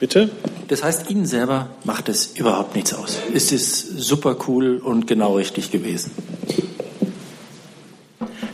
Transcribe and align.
Bitte? 0.00 0.30
Das 0.68 0.82
heißt, 0.82 1.10
Ihnen 1.10 1.26
selber 1.26 1.68
macht 1.84 2.08
es 2.08 2.28
überhaupt 2.28 2.74
nichts 2.74 2.94
aus. 2.94 3.18
Es 3.34 3.52
ist 3.52 3.98
super 3.98 4.34
cool 4.48 4.78
und 4.78 5.06
genau 5.06 5.36
richtig 5.36 5.70
gewesen. 5.70 6.10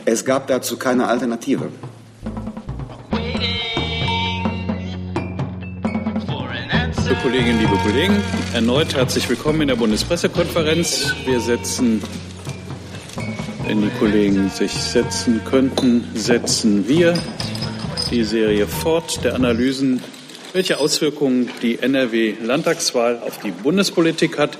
Es 0.03 0.25
gab 0.25 0.47
dazu 0.47 0.75
keine 0.75 1.07
Alternative. 1.07 1.69
Liebe 7.03 7.15
Kolleginnen, 7.21 7.59
liebe 7.59 7.77
Kollegen, 7.77 8.21
erneut 8.53 8.93
herzlich 8.93 9.29
willkommen 9.29 9.61
in 9.61 9.69
der 9.69 9.77
Bundespressekonferenz. 9.77 11.13
Wir 11.25 11.39
setzen, 11.39 12.03
wenn 13.65 13.81
die 13.81 13.89
Kollegen 13.99 14.49
sich 14.49 14.73
setzen 14.73 15.39
könnten, 15.45 16.03
setzen 16.13 16.89
wir 16.89 17.13
die 18.11 18.25
Serie 18.25 18.67
fort 18.67 19.23
der 19.23 19.35
Analysen 19.35 20.01
welche 20.57 20.79
Auswirkungen 20.79 21.51
die 21.61 21.77
NRW-Landtagswahl 21.77 23.19
auf 23.19 23.37
die 23.37 23.51
Bundespolitik 23.51 24.39
hat. 24.39 24.57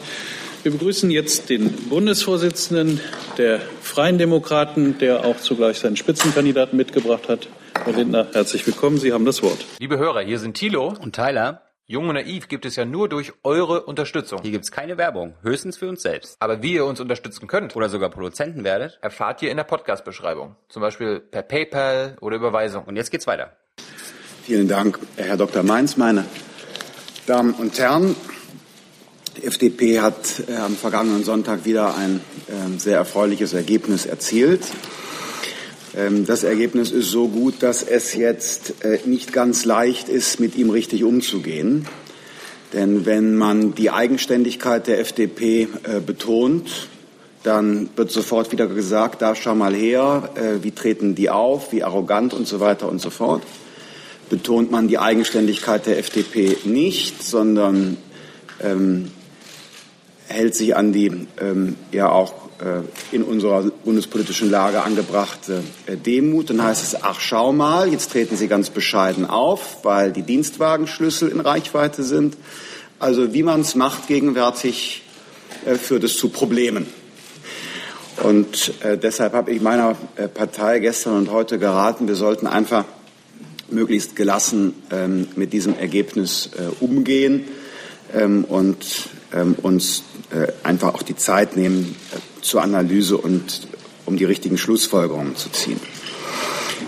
Wir 0.62 0.72
begrüßen 0.72 1.10
jetzt 1.10 1.50
den 1.50 1.72
Bundesvorsitzenden 1.90 3.02
der 3.40 3.60
Freien 3.82 4.20
Demokraten, 4.20 5.00
der 5.00 5.26
auch 5.26 5.38
zugleich 5.38 5.80
seinen 5.80 5.98
Spitzenkandidaten 5.98 6.78
mitgebracht 6.78 7.28
hat. 7.28 7.48
Herr 7.84 7.94
Lindner, 7.94 8.28
herzlich 8.32 8.68
willkommen. 8.68 9.00
Sie 9.00 9.12
haben 9.12 9.26
das 9.26 9.42
Wort. 9.42 9.66
Liebe 9.80 9.98
Hörer, 9.98 10.22
hier 10.22 10.38
sind 10.38 10.56
Thilo 10.56 10.94
und 11.02 11.16
Tyler. 11.16 11.64
Jung 11.88 12.10
und 12.10 12.14
naiv 12.14 12.48
gibt 12.48 12.68
es 12.68 12.76
ja 12.76 12.86
nur 12.86 13.10
durch 13.10 13.34
eure 13.44 13.82
Unterstützung. 13.86 14.44
Hier 14.44 14.52
gibt 14.52 14.66
es 14.66 14.72
keine 14.72 15.00
Werbung, 15.00 15.34
höchstens 15.42 15.78
für 15.78 15.90
uns 15.90 16.04
selbst. 16.04 16.36
Aber 16.40 16.62
wie 16.62 16.74
ihr 16.74 16.86
uns 16.86 17.00
unterstützen 17.00 17.48
könnt 17.48 17.76
oder 17.76 17.90
sogar 17.90 18.12
Produzenten 18.12 18.64
werdet, 18.64 19.00
erfahrt 19.02 19.42
ihr 19.42 19.50
in 19.50 19.58
der 19.58 19.64
Podcast-Beschreibung. 19.64 20.58
Zum 20.70 20.84
Beispiel 20.84 21.22
per 21.22 21.42
PayPal 21.42 22.18
oder 22.22 22.36
Überweisung. 22.36 22.84
Und 22.84 22.98
jetzt 22.98 23.10
geht's 23.10 23.26
weiter. 23.26 23.58
Vielen 24.48 24.70
Dank, 24.70 24.98
Herr 25.18 25.36
Dr. 25.36 25.62
Mainz. 25.62 25.98
Meine 25.98 26.24
Damen 27.26 27.54
und 27.56 27.78
Herren, 27.78 28.16
die 29.36 29.46
FDP 29.46 30.00
hat 30.00 30.16
äh, 30.48 30.56
am 30.56 30.78
vergangenen 30.78 31.26
Sonntag 31.26 31.66
wieder 31.66 31.98
ein 31.98 32.22
äh, 32.48 32.80
sehr 32.80 32.96
erfreuliches 32.96 33.52
Ergebnis 33.52 34.06
erzielt. 34.06 34.62
Ähm, 35.98 36.26
das 36.26 36.46
Ergebnis 36.46 36.92
ist 36.92 37.12
so 37.12 37.28
gut, 37.28 37.56
dass 37.60 37.84
es 37.84 38.14
jetzt 38.14 38.86
äh, 38.86 39.00
nicht 39.04 39.34
ganz 39.34 39.66
leicht 39.66 40.08
ist, 40.08 40.40
mit 40.40 40.56
ihm 40.56 40.70
richtig 40.70 41.04
umzugehen. 41.04 41.86
Denn 42.72 43.06
wenn 43.06 43.36
man 43.36 43.76
die 43.76 43.92
Eigenständigkeit 43.92 44.88
der 44.88 45.02
FDP 45.02 45.64
äh, 45.84 46.00
betont, 46.00 46.88
dann 47.44 47.90
wird 47.98 48.12
sofort 48.12 48.54
wieder 48.54 48.68
gesagt, 48.68 49.22
da 49.22 49.36
schau 49.36 49.56
mal 49.56 49.76
her, 49.76 50.30
wie 50.62 50.72
treten 50.72 51.16
die 51.16 51.30
auf, 51.30 51.72
wie 51.72 51.84
arrogant 51.84 52.34
und 52.34 52.48
so 52.48 52.60
weiter 52.60 52.90
und 52.90 53.00
so 53.00 53.10
fort 53.10 53.42
betont 54.30 54.72
man 54.72 54.88
die 54.88 54.98
Eigenständigkeit 54.98 55.86
der 55.86 56.00
FDP 56.00 56.58
nicht, 56.66 57.24
sondern 57.24 57.98
ähm, 58.62 59.12
hält 60.28 60.56
sich 60.56 60.76
an 60.76 60.92
die 60.92 61.28
ähm, 61.40 61.76
ja 61.92 62.10
auch 62.10 62.34
äh, 62.60 62.82
in 63.16 63.24
unserer 63.24 63.64
bundespolitischen 63.86 64.50
Lage 64.50 64.82
angebrachte 64.82 65.64
äh, 65.86 65.96
Demut. 65.96 66.50
Dann 66.50 66.64
heißt 66.64 66.84
es, 66.84 67.04
ach 67.04 67.20
schau 67.20 67.54
mal, 67.54 67.92
jetzt 67.92 68.12
treten 68.12 68.36
Sie 68.36 68.48
ganz 68.48 68.70
bescheiden 68.70 69.26
auf, 69.26 69.84
weil 69.84 70.12
die 70.12 70.24
Dienstwagenschlüssel 70.24 71.30
in 71.30 71.40
Reichweite 71.40 72.04
sind. 72.04 72.36
Also 73.00 73.34
wie 73.34 73.44
man 73.44 73.62
es 73.62 73.76
macht 73.76 74.08
gegenwärtig, 74.08 75.04
äh, 75.66 75.76
führt 75.76 76.04
es 76.04 76.18
zu 76.18 76.30
Problemen. 76.30 76.88
Und 78.24 78.74
äh, 78.82 78.98
deshalb 78.98 79.34
habe 79.34 79.52
ich 79.52 79.62
meiner 79.62 79.96
äh, 80.16 80.28
Partei 80.28 80.80
gestern 80.80 81.16
und 81.16 81.32
heute 81.32 81.60
geraten, 81.60 82.08
wir 82.08 82.16
sollten 82.16 82.48
einfach 82.48 82.86
möglichst 83.70 84.16
gelassen 84.16 84.74
ähm, 84.92 85.28
mit 85.36 85.54
diesem 85.54 85.78
Ergebnis 85.78 86.50
äh, 86.58 86.84
umgehen 86.84 87.46
ähm, 88.14 88.44
und 88.46 89.10
ähm, 89.34 89.56
uns 89.62 90.04
äh, 90.32 90.48
einfach 90.64 90.94
auch 90.94 91.04
die 91.04 91.16
Zeit 91.16 91.56
nehmen 91.56 91.96
äh, 92.14 92.42
zur 92.42 92.62
Analyse 92.62 93.18
und 93.18 93.68
um 94.06 94.18
die 94.18 94.26
richtigen 94.26 94.58
Schlussfolgerungen 94.58 95.36
zu 95.36 95.50
ziehen. 95.50 95.80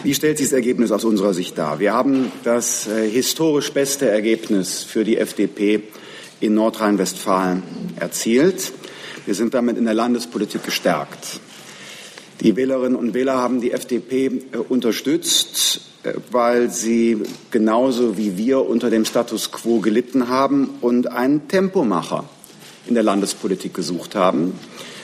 Wie 0.04 0.14
stellt 0.14 0.38
sich 0.38 0.48
das 0.48 0.54
Ergebnis 0.54 0.92
aus 0.92 1.04
unserer 1.04 1.34
Sicht 1.34 1.58
dar? 1.58 1.80
Wir 1.80 1.94
haben 1.94 2.32
das 2.44 2.88
äh, 2.88 3.10
historisch 3.10 3.72
beste 3.74 4.10
Ergebnis 4.10 4.84
für 4.84 5.04
die 5.04 5.18
FDP 5.18 5.84
in 6.40 6.54
Nordrhein-Westfalen 6.54 7.64
erzielt. 8.00 8.72
Wir 9.26 9.36
sind 9.36 9.54
damit 9.54 9.78
in 9.78 9.86
der 9.86 9.94
Landespolitik 9.94 10.64
gestärkt. 10.64 11.42
Die 12.42 12.56
Wählerinnen 12.56 12.96
und 12.96 13.14
Wähler 13.14 13.38
haben 13.38 13.60
die 13.60 13.72
FDP 13.72 14.28
äh, 14.28 14.58
unterstützt 14.58 15.82
äh, 16.04 16.14
weil 16.32 16.70
sie 16.70 17.22
genauso 17.52 18.18
wie 18.18 18.38
wir 18.38 18.66
unter 18.66 18.90
dem 18.90 19.04
Status 19.04 19.52
quo 19.52 19.80
gelitten 19.80 20.30
haben 20.30 20.78
und 20.80 21.12
einen 21.12 21.50
Tempomacher 21.50 22.24
in 22.88 22.94
der 22.94 23.04
Landespolitik 23.04 23.74
gesucht 23.74 24.16
haben. 24.16 24.58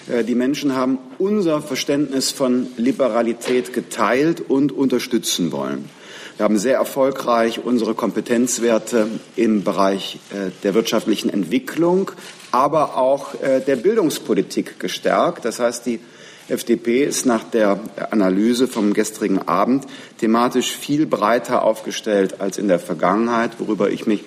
Äh, 0.10 0.24
die 0.24 0.36
Menschen 0.36 0.76
haben 0.76 0.98
unser 1.18 1.62
Verständnis 1.62 2.32
von 2.32 2.68
Liberalität 2.78 3.74
geteilt 3.74 4.42
und 4.48 4.72
unterstützen 4.72 5.52
wollen. 5.52 5.90
Wir 6.38 6.46
haben 6.46 6.58
sehr 6.58 6.78
erfolgreich 6.78 7.60
unsere 7.64 7.96
Kompetenzwerte 7.96 9.08
im 9.38 9.64
Bereich 9.64 10.20
der 10.64 10.74
wirtschaftlichen 10.74 11.30
Entwicklung, 11.30 12.12
aber 12.52 12.98
auch 12.98 13.36
der 13.42 13.78
Bildungspolitik 13.78 14.78
gestärkt. 14.78 15.46
Das 15.46 15.62
heißt, 15.62 15.86
die 15.86 16.02
FDP 16.48 17.04
ist 17.04 17.26
nach 17.26 17.44
der 17.44 17.80
Analyse 18.12 18.68
vom 18.68 18.94
gestrigen 18.94 19.48
Abend 19.48 19.86
thematisch 20.20 20.76
viel 20.76 21.08
breiter 21.08 21.64
aufgestellt 21.64 22.40
als 22.40 22.58
in 22.58 22.68
der 22.68 22.80
Vergangenheit, 22.80 23.60
worüber 23.60 23.90
ich 23.90 24.06
mich 24.06 24.24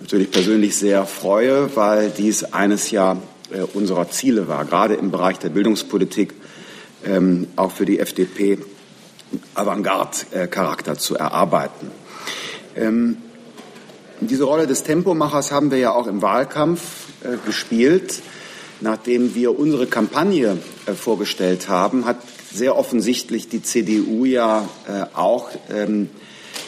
natürlich 0.00 0.30
persönlich 0.30 0.76
sehr 0.76 1.06
freue, 1.06 1.74
weil 1.74 2.10
dies 2.10 2.44
eines 2.44 2.90
ja 2.90 3.16
äh, 3.50 3.62
unserer 3.62 4.10
Ziele 4.10 4.48
war, 4.48 4.66
gerade 4.66 4.94
im 4.94 5.10
Bereich 5.10 5.38
der 5.38 5.48
Bildungspolitik 5.48 6.34
ähm, 7.04 7.48
auch 7.56 7.70
für 7.70 7.86
die 7.86 8.00
FDP 8.00 8.58
Avantgarde-Charakter 9.54 10.98
zu 10.98 11.16
erarbeiten. 11.16 11.90
Ähm, 12.76 13.16
diese 14.20 14.44
Rolle 14.44 14.66
des 14.66 14.82
Tempomachers 14.82 15.52
haben 15.52 15.70
wir 15.70 15.78
ja 15.78 15.92
auch 15.92 16.06
im 16.06 16.20
Wahlkampf 16.20 16.80
äh, 17.24 17.36
gespielt 17.46 18.22
nachdem 18.80 19.34
wir 19.34 19.58
unsere 19.58 19.86
Kampagne 19.86 20.58
äh, 20.86 20.92
vorgestellt 20.92 21.68
haben, 21.68 22.04
hat 22.04 22.18
sehr 22.52 22.76
offensichtlich 22.76 23.48
die 23.48 23.62
CDU 23.62 24.24
ja 24.24 24.68
äh, 24.88 25.04
auch 25.14 25.50
ähm, 25.70 26.08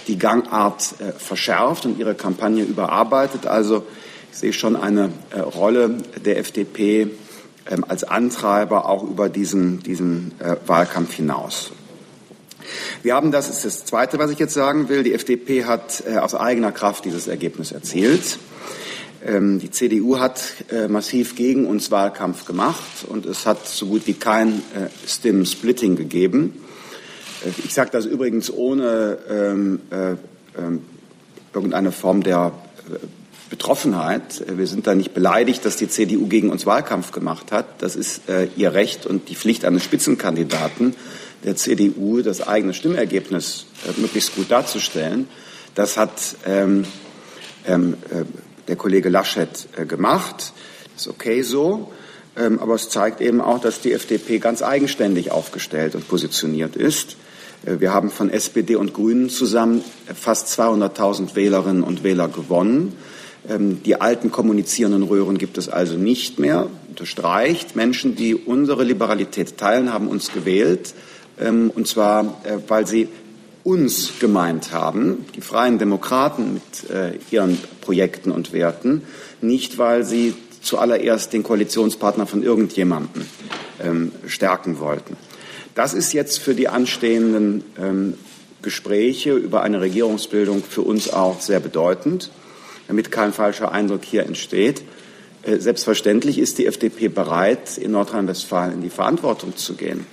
die 0.07 0.19
Gangart 0.19 0.95
äh, 1.01 1.13
verschärft 1.13 1.87
und 1.87 1.99
ihre 1.99 2.15
Kampagne 2.15 2.65
überarbeitet. 2.65 3.47
Also 3.47 3.85
ich 4.33 4.39
sehe 4.39 4.53
schon 4.53 4.77
eine 4.77 5.11
Rolle 5.35 5.99
der 6.25 6.39
FDP 6.39 7.09
ähm, 7.71 7.85
als 7.89 8.05
Antreiber 8.05 8.89
auch 8.89 9.03
über 9.03 9.29
diesen, 9.29 9.83
diesen 9.83 10.33
Wahlkampf 10.67 11.15
hinaus. 11.15 11.73
Wir 13.03 13.15
haben, 13.15 13.33
das 13.33 13.49
ist 13.49 13.65
das 13.65 13.85
Zweite, 13.85 14.19
was 14.19 14.31
ich 14.31 14.39
jetzt 14.39 14.53
sagen 14.53 14.89
will, 14.89 15.03
die 15.03 15.15
FDP 15.15 15.65
hat 15.65 16.05
aus 16.21 16.35
eigener 16.35 16.71
Kraft 16.71 17.07
dieses 17.07 17.27
Ergebnis 17.27 17.73
erzielt. 17.73 18.39
Ähm, 19.27 19.59
die 19.59 19.71
CDU 19.71 20.19
hat 20.19 20.41
äh, 20.71 20.87
massiv 20.87 21.35
gegen 21.35 21.67
uns 21.67 21.91
Wahlkampf 21.91 22.45
gemacht 22.45 23.05
und 23.09 23.27
es 23.27 23.47
hat 23.47 23.67
so 23.67 23.87
gut 23.87 24.07
wie 24.07 24.15
kein 24.15 24.59
äh, 24.75 24.89
Stimmen-Splitting 25.07 25.97
gegeben. 25.97 26.63
Äh, 27.45 27.51
ich 27.65 27.75
sage 27.75 27.91
das 27.91 28.07
übrigens 28.07 28.53
ohne 28.53 29.19
ähm, 29.29 29.81
ähm, 29.91 30.83
irgendeine 31.53 31.91
Form 31.91 32.23
der 32.23 32.53
Betroffenheit. 33.51 34.45
Wir 34.49 34.67
sind 34.67 34.87
da 34.87 34.95
nicht 34.95 35.15
beleidigt, 35.15 35.65
dass 35.65 35.77
die 35.77 35.89
CDU 35.89 36.27
gegen 36.27 36.51
uns 36.51 36.67
Wahlkampf 36.67 37.11
gemacht 37.11 37.51
hat. 37.51 37.83
Das 37.83 37.97
ist 37.97 38.23
ihr 38.57 38.75
Recht 38.75 39.07
und 39.07 39.29
die 39.31 39.35
Pflicht 39.35 39.65
eines 39.65 39.83
Spitzenkandidaten 39.85 40.95
der 41.45 41.57
CDU, 41.57 42.21
das 42.21 42.47
eigene 42.47 42.75
Stimmergebnis 42.75 43.67
möglichst 43.97 44.37
gut 44.37 44.51
darzustellen. 44.51 45.29
Das 45.75 45.97
hat 45.97 46.37
ähm, 46.47 46.85
ähm, 47.67 47.97
der 48.69 48.77
Kollege 48.77 49.09
Laschet 49.09 49.69
äh, 49.77 49.85
gemacht. 49.85 50.53
Das 50.95 51.07
ist 51.07 51.09
okay 51.09 51.43
so. 51.43 51.93
Ähm, 52.37 52.61
aber 52.61 52.75
es 52.75 52.89
zeigt 52.89 53.21
eben 53.21 53.41
auch, 53.41 53.61
dass 53.61 53.81
die 53.81 53.93
FDP 53.93 54.39
ganz 54.39 54.63
eigenständig 54.63 55.33
aufgestellt 55.33 55.95
und 55.95 56.07
positioniert 56.07 56.77
ist. 56.77 57.17
Äh, 57.65 57.81
wir 57.81 57.93
haben 57.93 58.11
von 58.11 58.31
SPD 58.31 58.77
und 58.77 58.95
Grünen 58.95 59.29
zusammen 59.29 59.83
fast 60.15 60.49
200.000 60.59 61.35
Wählerinnen 61.35 61.83
und 61.83 62.05
Wähler 62.05 62.29
gewonnen. 62.29 62.95
Ähm, 63.49 63.83
die 63.83 64.01
alten 64.01 64.31
kommunizierenden 64.31 65.03
Röhren 65.03 65.39
gibt 65.39 65.59
es 65.59 65.69
also 65.69 65.97
nicht 65.97 66.39
mehr. 66.39 66.69
Unterstreicht, 66.89 67.77
Menschen, 67.77 68.15
die 68.15 68.35
unsere 68.35 68.85
Liberalität 68.85 69.57
teilen, 69.57 69.93
haben 69.93 70.09
uns 70.09 70.33
gewählt. 70.33 70.95
Ähm, 71.41 71.71
und 71.75 71.89
zwar, 71.89 72.41
äh, 72.45 72.59
weil 72.69 72.87
sie 72.87 73.09
uns 73.69 74.19
gemeint 74.19 74.73
haben, 74.73 75.27
die 75.37 75.43
Freien 75.43 75.79
Demokraten 75.79 76.55
mit 76.55 76.89
äh, 76.91 77.19
ihren 77.31 77.59
Projekten 77.83 78.31
und 78.31 78.55
Werten, 78.55 79.03
nicht 79.43 79.77
weil 79.77 80.05
sie 80.05 80.35
zuallererst 80.63 81.35
den 81.35 81.43
Koalitionspartner 81.43 82.27
von 82.27 82.43
irgendjemandem 82.43 83.27
ähm, 83.85 84.13
stärken 84.27 84.81
wollten. 84.81 85.19
Das 85.75 85.93
ist 85.93 86.15
jetzt 86.15 86.39
für 86.39 86.55
die 86.55 86.69
anstehenden 86.69 87.63
ähm, 87.79 88.15
Gespräche 88.63 89.35
über 89.35 89.63
eine 89.63 89.83
Regierungsbildung 89.83 90.65
für 90.65 90.83
uns 90.83 91.13
auch 91.13 91.43
sehr 91.43 91.61
bedeutend. 91.61 92.31
damit 92.87 93.11
kein 93.11 93.35
falscher 93.35 93.71
Eindruck 93.71 94.03
hier 94.03 94.25
entsteht. 94.25 94.83
Äh, 95.43 95.59
selbstverständlich 95.59 96.39
ist 96.39 96.57
die 96.57 96.65
FDP 96.65 97.09
bereit, 97.09 97.77
in 97.77 97.91
Nordrhein-Westfalen 97.91 98.73
in 98.73 98.83
die 98.83 98.89
Verantwortung 98.89 99.57
zu 99.57 99.75
gehen. 99.75 100.07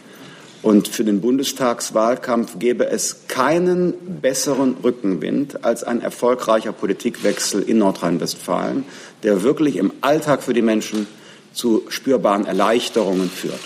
Und 0.65 0.87
für 0.87 1.03
den 1.03 1.21
Bundestagswahlkampf 1.21 2.57
gäbe 2.57 2.87
es 2.87 3.27
keinen 3.27 4.19
besseren 4.19 4.75
Rückenwind 4.83 5.63
als 5.63 5.83
ein 5.83 6.01
erfolgreicher 6.01 6.71
Politikwechsel 6.71 7.61
in 7.61 7.77
Nordrhein-Westfalen, 7.77 8.83
der 9.21 9.43
wirklich 9.43 9.75
im 9.75 9.93
Alltag 10.01 10.41
für 10.41 10.55
die 10.55 10.63
Menschen 10.63 11.05
zu 11.53 11.83
spürbaren 11.89 12.47
Erleichterungen 12.47 13.29
führt. 13.29 13.59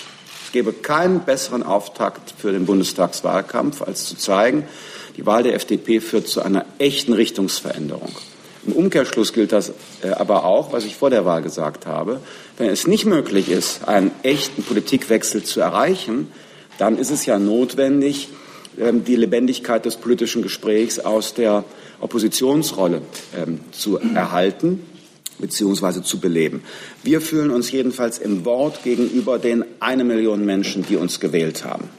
Es 0.43 0.51
gäbe 0.51 0.73
keinen 0.73 1.21
besseren 1.21 1.63
Auftakt 1.63 2.33
für 2.37 2.51
den 2.51 2.65
Bundestagswahlkampf, 2.65 3.81
als 3.81 4.03
zu 4.03 4.17
zeigen, 4.17 4.65
die 5.15 5.25
Wahl 5.25 5.43
der 5.43 5.53
FDP 5.53 6.01
führt 6.01 6.27
zu 6.27 6.41
einer 6.41 6.65
echten 6.79 7.13
Richtungsveränderung. 7.13 8.11
Im 8.67 8.73
Umkehrschluss 8.73 9.31
gilt 9.31 9.53
das 9.53 9.71
äh, 10.03 10.09
aber 10.09 10.43
auch, 10.43 10.73
was 10.73 10.83
ich 10.83 10.97
vor 10.97 11.09
der 11.09 11.23
Wahl 11.23 11.43
gesagt 11.43 11.85
habe. 11.85 12.19
Wenn 12.57 12.69
es 12.69 12.87
nicht 12.87 13.05
möglich 13.05 13.47
ist, 13.47 13.87
einen 13.87 14.11
echten 14.21 14.63
Politikwechsel 14.63 15.43
zu 15.43 15.61
erreichen, 15.61 16.27
dann 16.79 16.97
ist 16.97 17.11
es 17.11 17.25
ja 17.25 17.37
notwendig, 17.37 18.29
ähm, 18.79 19.03
die 19.03 19.15
Lebendigkeit 19.15 19.85
des 19.85 19.97
politischen 19.97 20.41
Gesprächs 20.41 20.99
aus 20.99 21.33
der 21.33 21.63
Oppositionsrolle 21.99 23.01
ähm, 23.37 23.59
zu 23.71 23.99
erhalten 23.99 24.81
beziehungsweise 25.39 26.03
zu 26.03 26.19
beleben. 26.19 26.63
Wir 27.01 27.21
fühlen 27.21 27.49
uns 27.49 27.71
jedenfalls 27.71 28.17
im 28.19 28.45
Wort 28.45 28.83
gegenüber 28.83 29.39
den 29.39 29.63
eine 29.79 30.03
Million 30.03 30.45
Menschen, 30.45 30.85
die 30.85 30.97
uns 30.97 31.19
gewählt 31.19 31.63
haben. 31.63 31.89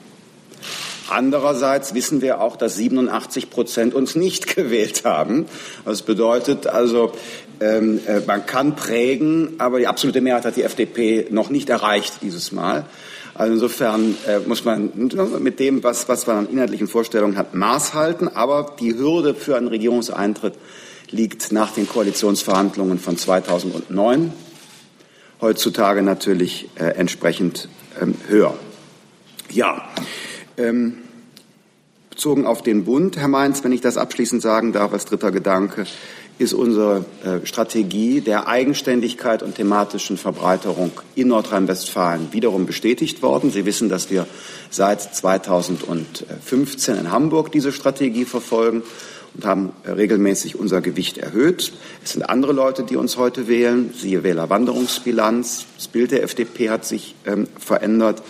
Andererseits 1.08 1.94
wissen 1.94 2.22
wir 2.22 2.40
auch, 2.40 2.56
dass 2.56 2.76
87 2.76 3.50
Prozent 3.50 3.94
uns 3.94 4.14
nicht 4.14 4.54
gewählt 4.56 5.04
haben. 5.04 5.46
Das 5.84 6.02
bedeutet 6.02 6.66
also, 6.66 7.12
ähm, 7.60 8.00
äh, 8.06 8.20
man 8.20 8.46
kann 8.46 8.76
prägen, 8.76 9.54
aber 9.58 9.78
die 9.78 9.86
absolute 9.86 10.20
Mehrheit 10.20 10.44
hat 10.44 10.56
die 10.56 10.62
FDP 10.62 11.26
noch 11.30 11.50
nicht 11.50 11.68
erreicht 11.68 12.14
dieses 12.22 12.52
Mal. 12.52 12.86
Also 13.34 13.54
insofern 13.54 14.16
äh, 14.26 14.40
muss 14.40 14.64
man 14.64 14.90
mit 15.40 15.60
dem, 15.60 15.82
was, 15.82 16.08
was 16.08 16.26
man 16.26 16.36
an 16.36 16.48
inhaltlichen 16.48 16.88
Vorstellungen 16.88 17.36
hat, 17.36 17.54
Maß 17.54 17.94
halten. 17.94 18.28
Aber 18.28 18.76
die 18.80 18.96
Hürde 18.96 19.34
für 19.34 19.56
einen 19.56 19.68
Regierungseintritt 19.68 20.54
liegt 21.10 21.52
nach 21.52 21.72
den 21.72 21.88
Koalitionsverhandlungen 21.88 22.98
von 22.98 23.16
2009 23.16 24.32
heutzutage 25.40 26.02
natürlich 26.02 26.68
äh, 26.74 26.84
entsprechend 26.84 27.68
ähm, 28.00 28.14
höher. 28.28 28.54
Ja, 29.50 29.88
ähm, 30.56 30.98
bezogen 32.10 32.46
auf 32.46 32.62
den 32.62 32.84
Bund, 32.84 33.16
Herr 33.16 33.28
Mainz, 33.28 33.64
wenn 33.64 33.72
ich 33.72 33.80
das 33.80 33.96
abschließend 33.96 34.42
sagen 34.42 34.72
darf, 34.72 34.92
als 34.92 35.06
dritter 35.06 35.32
Gedanke, 35.32 35.86
ist 36.40 36.54
unsere 36.54 37.04
äh, 37.22 37.46
Strategie 37.46 38.22
der 38.22 38.48
Eigenständigkeit 38.48 39.42
und 39.42 39.56
thematischen 39.56 40.16
Verbreiterung 40.16 40.90
in 41.14 41.28
Nordrhein-Westfalen 41.28 42.32
wiederum 42.32 42.64
bestätigt 42.64 43.22
worden. 43.22 43.50
Sie 43.50 43.66
wissen, 43.66 43.90
dass 43.90 44.10
wir 44.10 44.26
seit 44.70 45.02
2015 45.02 46.96
in 46.96 47.10
Hamburg 47.10 47.52
diese 47.52 47.72
Strategie 47.72 48.24
verfolgen 48.24 48.82
und 49.34 49.44
haben 49.44 49.72
äh, 49.84 49.90
regelmäßig 49.90 50.58
unser 50.58 50.80
Gewicht 50.80 51.18
erhöht. 51.18 51.72
Es 52.02 52.12
sind 52.12 52.22
andere 52.22 52.54
Leute, 52.54 52.84
die 52.84 52.96
uns 52.96 53.18
heute 53.18 53.46
wählen. 53.46 53.92
Siehe 53.94 54.22
Wählerwanderungsbilanz. 54.22 55.66
Das 55.76 55.88
Bild 55.88 56.10
der 56.10 56.22
FDP 56.22 56.70
hat 56.70 56.86
sich 56.86 57.14
ähm, 57.26 57.48
verändert. 57.58 58.22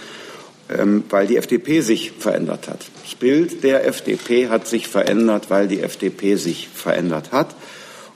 Ähm, 0.69 1.03
weil 1.11 1.27
die 1.27 1.37
FDP 1.37 1.81
sich 1.81 2.13
verändert 2.13 2.69
hat. 2.69 2.87
Das 3.03 3.15
Bild 3.17 3.65
der 3.65 3.87
FDP 3.87 4.49
hat 4.49 4.69
sich 4.69 4.87
verändert, 4.87 5.51
weil 5.51 5.67
die 5.67 5.81
FDP 5.81 6.37
sich 6.37 6.69
verändert 6.69 7.33
hat. 7.33 7.57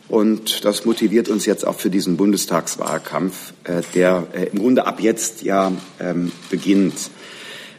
Und 0.08 0.64
das 0.64 0.84
motiviert 0.84 1.28
uns 1.28 1.46
jetzt 1.46 1.66
auch 1.66 1.76
für 1.76 1.90
diesen 1.90 2.16
Bundestagswahlkampf, 2.16 3.52
äh, 3.64 3.82
der 3.94 4.26
äh, 4.34 4.44
im 4.52 4.58
Grunde 4.58 4.86
ab 4.86 5.00
jetzt 5.00 5.42
ja 5.42 5.72
ähm, 5.98 6.30
beginnt. 6.50 7.10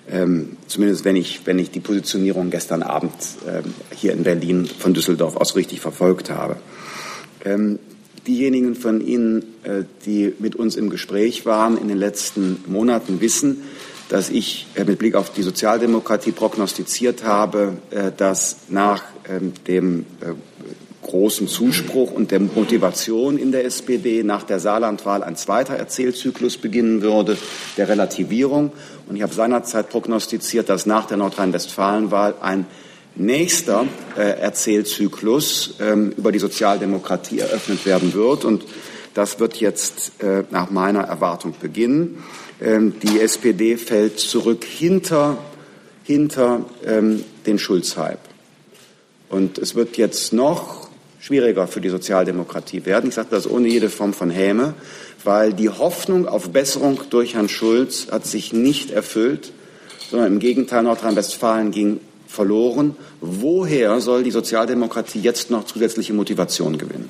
Ähm, 0.10 0.58
zumindest 0.68 1.06
wenn 1.06 1.16
ich, 1.16 1.42
wenn 1.46 1.60
ich 1.60 1.72
die 1.72 1.80
Positionierung 1.80 2.52
gestern 2.52 2.84
Abend 2.84 3.14
hier 3.96 4.14
in 4.14 4.22
Berlin 4.22 4.68
von 4.68 4.94
Düsseldorf 4.94 5.36
aus 5.36 5.56
richtig 5.56 5.82
verfolgt 5.82 6.30
habe. 6.30 6.58
diejenigen 8.28 8.76
von 8.76 9.02
Ihnen, 9.02 9.44
äh, 9.64 9.84
die 10.06 10.34
mit 10.38 10.56
uns 10.56 10.76
im 10.76 10.92
Gespräch 10.92 11.48
waren 11.48 11.78
in 11.78 11.88
den 11.88 11.98
letzten 11.98 12.64
Monaten, 12.68 13.20
wissen, 13.20 13.64
dass 14.10 14.30
ich 14.30 14.68
mit 14.86 15.00
Blick 15.00 15.16
auf 15.16 15.34
die 15.34 15.42
Sozialdemokratie 15.42 16.32
prognostiziert 16.32 17.24
habe, 17.24 17.78
dass 18.18 18.58
nach 18.70 19.04
ähm, 19.28 19.54
dem 19.68 20.06
großen 21.06 21.48
Zuspruch 21.48 22.12
und 22.12 22.32
der 22.32 22.40
Motivation 22.40 23.38
in 23.38 23.52
der 23.52 23.66
SPD 23.66 24.24
nach 24.24 24.44
der 24.44 24.60
Saarlandwahl 24.60 25.24
ein 25.24 25.36
zweiter 25.36 25.76
Erzählzyklus 25.76 26.58
beginnen 26.58 27.02
würde, 27.02 27.38
der 27.78 27.88
Relativierung. 27.88 28.72
Und 29.08 29.16
ich 29.16 29.22
habe 29.22 29.34
seinerzeit 29.34 29.90
prognostiziert, 29.90 30.70
dass 30.70 30.86
nach 30.86 31.06
der 31.06 31.18
Nordrhein-Westfalen-Wahl 31.18 32.36
ein 32.42 32.66
nächster 33.16 33.86
Erzählzyklus 34.18 35.76
ähm, 35.80 36.12
über 36.18 36.34
die 36.34 36.40
Sozialdemokratie 36.40 37.40
eröffnet 37.40 37.86
werden 37.86 38.14
wird. 38.14 38.44
Und 38.44 38.66
das 39.14 39.40
wird 39.40 39.56
jetzt 39.56 40.12
nach 40.52 40.70
meiner 40.70 41.04
Erwartung 41.04 41.54
beginnen. 41.62 42.18
Ähm, 42.62 42.94
die 43.02 43.20
SPD 43.20 43.78
fällt 43.78 44.20
zurück 44.20 44.64
hinter, 44.64 45.38
hinter 46.04 46.66
ähm, 46.86 47.24
den 47.46 47.60
Schulz-Hype. 47.60 48.20
Und 49.30 49.58
es 49.58 49.76
wird 49.76 49.98
jetzt 49.98 50.32
noch 50.32 50.85
schwieriger 51.26 51.68
für 51.68 51.82
die 51.82 51.90
Sozialdemokratie 51.90 52.86
werden. 52.86 53.10
Ich 53.10 53.16
sage 53.16 53.30
das 53.32 53.50
ohne 53.50 53.68
jede 53.68 53.90
Form 53.90 54.14
von 54.14 54.30
Häme, 54.30 54.76
weil 55.24 55.54
die 55.54 55.70
Hoffnung 55.70 56.28
auf 56.28 56.52
Besserung 56.52 57.00
durch 57.10 57.34
Herrn 57.34 57.50
Schulz 57.50 58.08
hat 58.12 58.28
sich 58.28 58.54
nicht 58.54 58.92
erfüllt, 58.92 59.52
sondern 60.12 60.34
im 60.34 60.40
Gegenteil, 60.40 60.84
Nordrhein-Westfalen 60.84 61.72
ging 61.72 62.00
verloren. 62.28 62.96
Woher 63.22 64.02
soll 64.02 64.24
die 64.24 64.30
Sozialdemokratie 64.30 65.20
jetzt 65.20 65.50
noch 65.50 65.66
zusätzliche 65.66 66.14
Motivation 66.14 66.78
gewinnen? 66.78 67.10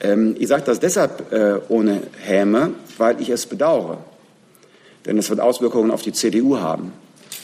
Ähm, 0.00 0.36
ich 0.38 0.48
sage 0.48 0.64
das 0.66 0.78
deshalb 0.78 1.32
äh, 1.32 1.60
ohne 1.68 2.02
Häme, 2.18 2.72
weil 2.98 3.20
ich 3.22 3.30
es 3.30 3.46
bedauere 3.46 3.98
denn 5.06 5.18
es 5.18 5.30
wird 5.30 5.40
Auswirkungen 5.40 5.90
auf 5.90 6.02
die 6.02 6.12
CDU 6.12 6.58
haben. 6.58 6.92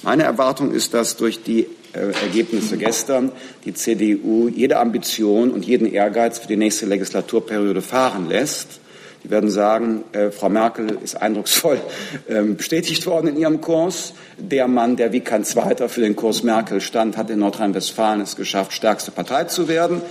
Meine 0.03 0.25
Erwartung 0.25 0.73
ist, 0.73 0.95
dass 0.95 1.17
durch 1.17 1.43
die 1.43 1.67
Ergebnisse 1.97 2.77
gestern 2.77 3.33
die 3.65 3.75
CDU 3.75 4.49
jede 4.49 4.79
Ambition 4.79 5.51
und 5.51 5.65
jeden 5.65 5.93
Ehrgeiz 5.93 6.39
für 6.39 6.49
die 6.49 6.57
nächste 6.57 6.87
Legislaturperiode 6.87 7.83
fahren 7.83 8.29
lässt. 8.29 8.81
Die 9.25 9.31
werden 9.31 9.51
sagen, 9.51 10.05
äh, 10.13 10.31
Frau 10.31 10.49
Merkel 10.49 10.99
ist 11.03 11.21
eindrucksvoll 11.21 11.81
äh, 12.29 12.43
bestätigt 12.43 13.07
worden 13.07 13.29
in 13.29 13.37
ihrem 13.37 13.61
Kurs. 13.61 14.15
Der 14.39 14.69
Mann, 14.69 14.97
der 14.97 15.13
wie 15.13 15.21
kein 15.21 15.45
Zweiter 15.45 15.89
für 15.89 16.01
den 16.01 16.15
Kurs 16.15 16.43
Merkel 16.43 16.81
stand, 16.81 17.17
hat 17.17 17.31
in 17.31 17.41
Nordrhein-Westfalen 17.41 18.21
es 18.21 18.37
geschafft, 18.37 18.73
stärkste 18.73 19.11
Partei 19.11 19.45
zu 19.45 19.67
werden. 19.67 20.03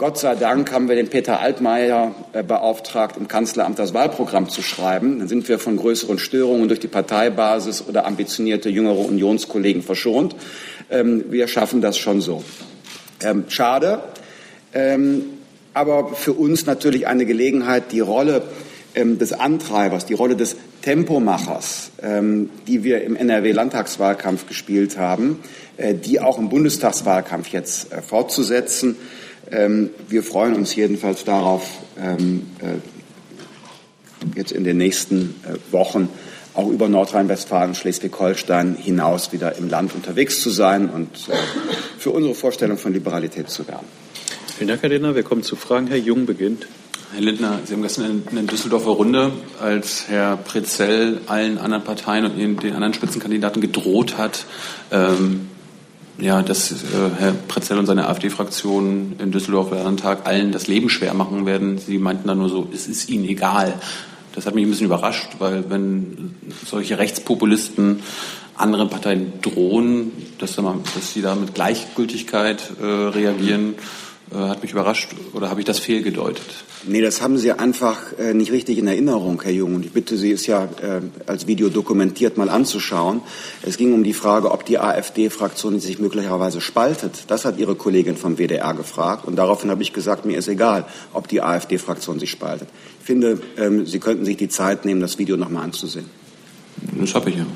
Gott 0.00 0.16
sei 0.16 0.34
Dank 0.34 0.72
haben 0.72 0.88
wir 0.88 0.96
den 0.96 1.08
Peter 1.08 1.40
Altmaier 1.40 2.14
äh, 2.32 2.42
beauftragt, 2.42 3.18
im 3.18 3.28
Kanzleramt 3.28 3.78
das 3.78 3.92
Wahlprogramm 3.92 4.48
zu 4.48 4.62
schreiben. 4.62 5.18
Dann 5.18 5.28
sind 5.28 5.46
wir 5.46 5.58
von 5.58 5.76
größeren 5.76 6.18
Störungen 6.18 6.68
durch 6.68 6.80
die 6.80 6.88
Parteibasis 6.88 7.84
oder 7.86 8.06
ambitionierte 8.06 8.70
jüngere 8.70 8.98
Unionskollegen 8.98 9.82
verschont. 9.82 10.36
Ähm, 10.90 11.24
wir 11.30 11.48
schaffen 11.48 11.80
das 11.80 11.98
schon 11.98 12.20
so. 12.20 12.44
Ähm, 13.22 13.44
schade, 13.48 14.02
ähm, 14.72 15.24
aber 15.74 16.14
für 16.14 16.32
uns 16.32 16.66
natürlich 16.66 17.06
eine 17.06 17.26
Gelegenheit, 17.26 17.92
die 17.92 18.00
Rolle 18.00 18.42
des 18.96 19.32
Antreibers, 19.32 20.04
die 20.04 20.14
Rolle 20.14 20.34
des 20.34 20.56
Tempomachers, 20.82 21.92
die 22.66 22.82
wir 22.82 23.04
im 23.04 23.14
NRW-Landtagswahlkampf 23.14 24.48
gespielt 24.48 24.98
haben, 24.98 25.38
äh, 25.80 25.94
die 25.94 26.20
auch 26.20 26.38
im 26.38 26.50
Bundestagswahlkampf 26.50 27.48
jetzt 27.48 27.90
äh, 27.90 28.02
fortzusetzen. 28.02 28.96
Ähm, 29.50 29.88
wir 30.08 30.22
freuen 30.22 30.54
uns 30.54 30.74
jedenfalls 30.74 31.24
darauf, 31.24 31.66
ähm, 31.98 32.46
äh, 32.60 34.36
jetzt 34.36 34.52
in 34.52 34.64
den 34.64 34.76
nächsten 34.76 35.36
äh, 35.44 35.72
Wochen 35.72 36.10
auch 36.60 36.68
über 36.68 36.88
Nordrhein-Westfalen, 36.88 37.74
Schleswig-Holstein 37.74 38.76
hinaus 38.76 39.32
wieder 39.32 39.56
im 39.56 39.68
Land 39.68 39.94
unterwegs 39.94 40.40
zu 40.42 40.50
sein 40.50 40.90
und 40.90 41.28
äh, 41.28 41.36
für 41.98 42.10
unsere 42.10 42.34
Vorstellung 42.34 42.76
von 42.76 42.92
Liberalität 42.92 43.48
zu 43.48 43.66
werben. 43.66 43.86
Vielen 44.56 44.68
Dank, 44.68 44.82
Herr 44.82 44.90
Lindner. 44.90 45.14
Wir 45.14 45.22
kommen 45.22 45.42
zu 45.42 45.56
Fragen. 45.56 45.86
Herr 45.86 45.96
Jung 45.96 46.26
beginnt. 46.26 46.66
Herr 47.12 47.22
Lindner, 47.22 47.60
Sie 47.64 47.72
haben 47.72 47.82
gestern 47.82 48.22
in 48.28 48.34
der 48.36 48.44
Düsseldorfer 48.44 48.90
Runde, 48.90 49.32
als 49.60 50.06
Herr 50.08 50.36
Prezell 50.36 51.22
allen 51.26 51.56
anderen 51.58 51.82
Parteien 51.82 52.26
und 52.26 52.62
den 52.62 52.74
anderen 52.74 52.92
Spitzenkandidaten 52.94 53.62
gedroht 53.62 54.18
hat, 54.18 54.44
ähm, 54.92 55.48
ja, 56.18 56.42
dass 56.42 56.70
äh, 56.70 56.76
Herr 57.18 57.32
Pretzel 57.48 57.78
und 57.78 57.86
seine 57.86 58.06
AfD-Fraktion 58.06 59.16
im 59.18 59.30
Düsseldorfer 59.32 59.82
Landtag 59.82 60.26
allen 60.26 60.52
das 60.52 60.68
Leben 60.68 60.90
schwer 60.90 61.14
machen 61.14 61.46
werden. 61.46 61.78
Sie 61.78 61.98
meinten 61.98 62.28
dann 62.28 62.38
nur 62.38 62.50
so, 62.50 62.68
es 62.72 62.86
ist 62.86 63.08
ihnen 63.08 63.24
egal. 63.24 63.74
Das 64.34 64.46
hat 64.46 64.54
mich 64.54 64.64
ein 64.64 64.70
bisschen 64.70 64.86
überrascht, 64.86 65.28
weil 65.38 65.68
wenn 65.70 66.34
solche 66.64 66.98
Rechtspopulisten 66.98 68.02
anderen 68.56 68.90
Parteien 68.90 69.32
drohen, 69.40 70.12
dass, 70.38 70.56
sie 71.12 71.22
da 71.22 71.34
mit 71.34 71.54
Gleichgültigkeit 71.54 72.72
äh, 72.80 72.84
reagieren, 72.84 73.74
äh, 74.32 74.36
hat 74.36 74.62
mich 74.62 74.72
überrascht 74.72 75.10
oder 75.32 75.50
habe 75.50 75.60
ich 75.60 75.66
das 75.66 75.78
fehlgedeutet? 75.78 76.46
Nee, 76.84 77.02
das 77.02 77.20
haben 77.20 77.36
Sie 77.36 77.52
einfach 77.52 78.16
äh, 78.18 78.32
nicht 78.32 78.52
richtig 78.52 78.78
in 78.78 78.86
Erinnerung, 78.86 79.42
Herr 79.42 79.52
Jung. 79.52 79.74
Und 79.74 79.84
ich 79.84 79.92
bitte 79.92 80.16
Sie, 80.16 80.30
es 80.30 80.46
ja 80.46 80.64
äh, 80.64 81.00
als 81.26 81.46
Video 81.46 81.68
dokumentiert 81.68 82.38
mal 82.38 82.48
anzuschauen. 82.48 83.20
Es 83.62 83.76
ging 83.76 83.92
um 83.92 84.02
die 84.02 84.14
Frage, 84.14 84.50
ob 84.50 84.64
die 84.64 84.78
AfD-Fraktion 84.78 85.78
sich 85.80 85.98
möglicherweise 85.98 86.60
spaltet. 86.60 87.24
Das 87.26 87.44
hat 87.44 87.58
Ihre 87.58 87.74
Kollegin 87.74 88.16
vom 88.16 88.38
WDR 88.38 88.72
gefragt. 88.72 89.26
Und 89.26 89.36
daraufhin 89.36 89.70
habe 89.70 89.82
ich 89.82 89.92
gesagt, 89.92 90.24
mir 90.24 90.38
ist 90.38 90.48
egal, 90.48 90.86
ob 91.12 91.28
die 91.28 91.42
AfD-Fraktion 91.42 92.18
sich 92.18 92.30
spaltet. 92.30 92.68
Ich 93.10 93.12
finde, 93.12 93.40
ähm, 93.56 93.86
Sie 93.86 93.98
könnten 93.98 94.24
sich 94.24 94.36
die 94.36 94.46
Zeit 94.46 94.84
nehmen, 94.84 95.00
das 95.00 95.18
Video 95.18 95.36
nochmal 95.36 95.64
anzusehen. 95.64 96.08
Das 96.92 97.12
habe 97.16 97.30
ich 97.30 97.38
ja. 97.38 97.46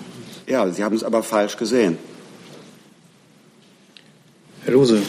Ja, 0.48 0.68
Sie 0.68 0.82
haben 0.82 0.96
es 0.96 1.04
aber 1.04 1.22
falsch 1.22 1.56
gesehen. 1.56 1.96
Herr 4.64 4.72
Lose. 4.72 5.00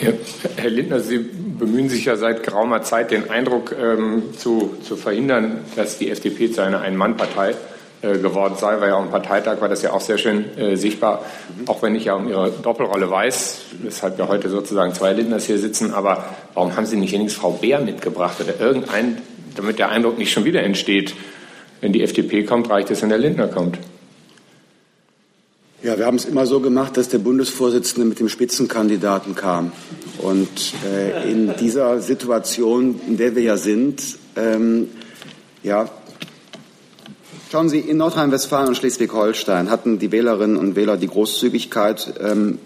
Ja, 0.00 0.12
Herr 0.56 0.70
Lindner, 0.70 1.00
Sie 1.00 1.18
bemühen 1.18 1.90
sich 1.90 2.06
ja 2.06 2.16
seit 2.16 2.44
geraumer 2.44 2.80
Zeit, 2.80 3.10
den 3.10 3.28
Eindruck 3.28 3.76
ähm, 3.78 4.22
zu, 4.38 4.74
zu 4.82 4.96
verhindern, 4.96 5.58
dass 5.76 5.98
die 5.98 6.08
FDP 6.08 6.50
zu 6.50 6.62
einer 6.62 6.80
Ein-Mann-Partei 6.80 7.50
äh, 7.50 7.54
geworden 8.02 8.54
sei. 8.58 8.80
Weil 8.80 8.90
ja 8.90 8.96
auch 8.96 9.04
im 9.04 9.10
Parteitag 9.10 9.60
war 9.60 9.68
das 9.68 9.82
ja 9.82 9.92
auch 9.92 10.00
sehr 10.00 10.18
schön 10.18 10.56
äh, 10.58 10.76
sichtbar. 10.76 11.24
Auch 11.66 11.82
wenn 11.82 11.94
ich 11.94 12.04
ja 12.04 12.14
um 12.14 12.28
Ihre 12.28 12.50
Doppelrolle 12.50 13.10
weiß, 13.10 13.60
weshalb 13.82 14.18
wir 14.18 14.28
heute 14.28 14.48
sozusagen 14.48 14.92
zwei 14.94 15.12
Lindners 15.12 15.46
hier 15.46 15.58
sitzen. 15.58 15.94
Aber 15.94 16.24
warum 16.54 16.76
haben 16.76 16.86
Sie 16.86 16.96
nicht 16.96 17.12
wenigstens 17.12 17.40
Frau 17.40 17.52
Beer 17.52 17.80
mitgebracht 17.80 18.36
oder 18.40 18.60
irgendein, 18.60 19.18
damit 19.56 19.78
der 19.78 19.90
Eindruck 19.90 20.18
nicht 20.18 20.32
schon 20.32 20.44
wieder 20.44 20.62
entsteht, 20.62 21.14
wenn 21.80 21.92
die 21.92 22.02
FDP 22.02 22.44
kommt, 22.44 22.70
reicht 22.70 22.90
es, 22.90 23.02
wenn 23.02 23.08
der 23.08 23.18
Lindner 23.18 23.48
kommt? 23.48 23.78
Ja, 25.82 25.98
wir 25.98 26.06
haben 26.06 26.16
es 26.16 26.26
immer 26.26 26.46
so 26.46 26.60
gemacht, 26.60 26.96
dass 26.96 27.08
der 27.08 27.18
Bundesvorsitzende 27.18 28.08
mit 28.08 28.20
dem 28.20 28.28
Spitzenkandidaten 28.28 29.34
kam. 29.34 29.72
Und 30.18 30.74
äh, 30.86 31.28
in 31.28 31.56
dieser 31.56 32.00
Situation, 32.00 33.00
in 33.08 33.16
der 33.16 33.34
wir 33.34 33.42
ja 33.42 33.56
sind, 33.56 34.00
ähm, 34.36 34.90
ja, 35.64 35.88
schauen 37.52 37.68
Sie, 37.68 37.80
in 37.80 37.98
Nordrhein-Westfalen 37.98 38.68
und 38.68 38.76
Schleswig-Holstein 38.78 39.68
hatten 39.70 39.98
die 39.98 40.10
Wählerinnen 40.10 40.56
und 40.56 40.74
Wähler 40.74 40.96
die 40.96 41.06
Großzügigkeit, 41.06 42.14
ähm, 42.18 42.58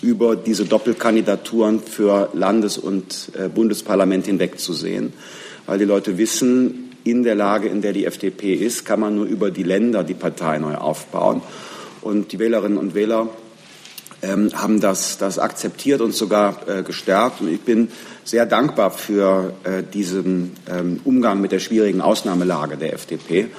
über 0.00 0.36
diese 0.36 0.64
Doppelkandidaturen 0.64 1.80
für 1.80 2.30
Landes- 2.32 2.78
und 2.78 3.30
äh, 3.38 3.50
Bundesparlament 3.50 4.24
hinwegzusehen, 4.24 5.12
weil 5.66 5.78
die 5.78 5.84
Leute 5.84 6.16
wissen, 6.16 6.94
in 7.04 7.24
der 7.24 7.34
Lage, 7.34 7.68
in 7.68 7.82
der 7.82 7.92
die 7.92 8.06
FDP 8.06 8.54
ist, 8.54 8.86
kann 8.86 9.00
man 9.00 9.16
nur 9.16 9.26
über 9.26 9.50
die 9.50 9.64
Länder 9.64 10.02
die 10.02 10.14
Partei 10.14 10.56
neu 10.56 10.76
aufbauen. 10.76 11.42
Und 12.00 12.32
die 12.32 12.38
Wählerinnen 12.38 12.78
und 12.78 12.94
Wähler 12.94 13.28
ähm, 14.22 14.48
haben 14.54 14.80
das, 14.80 15.18
das 15.18 15.38
akzeptiert 15.38 16.00
und 16.00 16.14
sogar 16.14 16.66
äh, 16.66 16.82
gestärkt. 16.82 17.42
Und 17.42 17.52
ich 17.52 17.60
bin 17.60 17.88
sehr 18.24 18.46
dankbar 18.46 18.92
für 18.92 19.52
äh, 19.64 19.82
diesen 19.82 20.52
ähm, 20.70 21.00
Umgang 21.04 21.42
mit 21.42 21.52
der 21.52 21.58
schwierigen 21.58 22.00
Ausnahmelage 22.00 22.78
der 22.78 22.94
FDP 22.94 23.50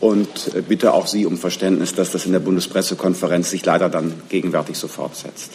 und 0.00 0.54
äh, 0.54 0.62
bitte 0.62 0.94
auch 0.94 1.06
Sie 1.06 1.26
um 1.26 1.38
Verständnis, 1.38 1.94
dass 1.94 2.10
das 2.10 2.26
in 2.26 2.32
der 2.32 2.40
Bundespressekonferenz 2.40 3.50
sich 3.50 3.64
leider 3.64 3.88
dann 3.88 4.14
gegenwärtig 4.28 4.76
so 4.76 4.88
fortsetzt. 4.88 5.52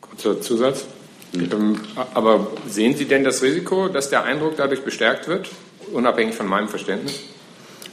Kurzer 0.00 0.40
Zusatz. 0.40 0.84
Mhm. 1.32 1.80
Aber 2.14 2.48
sehen 2.68 2.96
Sie 2.96 3.04
denn 3.04 3.24
das 3.24 3.42
Risiko, 3.42 3.88
dass 3.88 4.10
der 4.10 4.24
Eindruck 4.24 4.56
dadurch 4.56 4.82
bestärkt 4.82 5.28
wird, 5.28 5.48
unabhängig 5.92 6.34
von 6.34 6.46
meinem 6.46 6.68
Verständnis? 6.68 7.20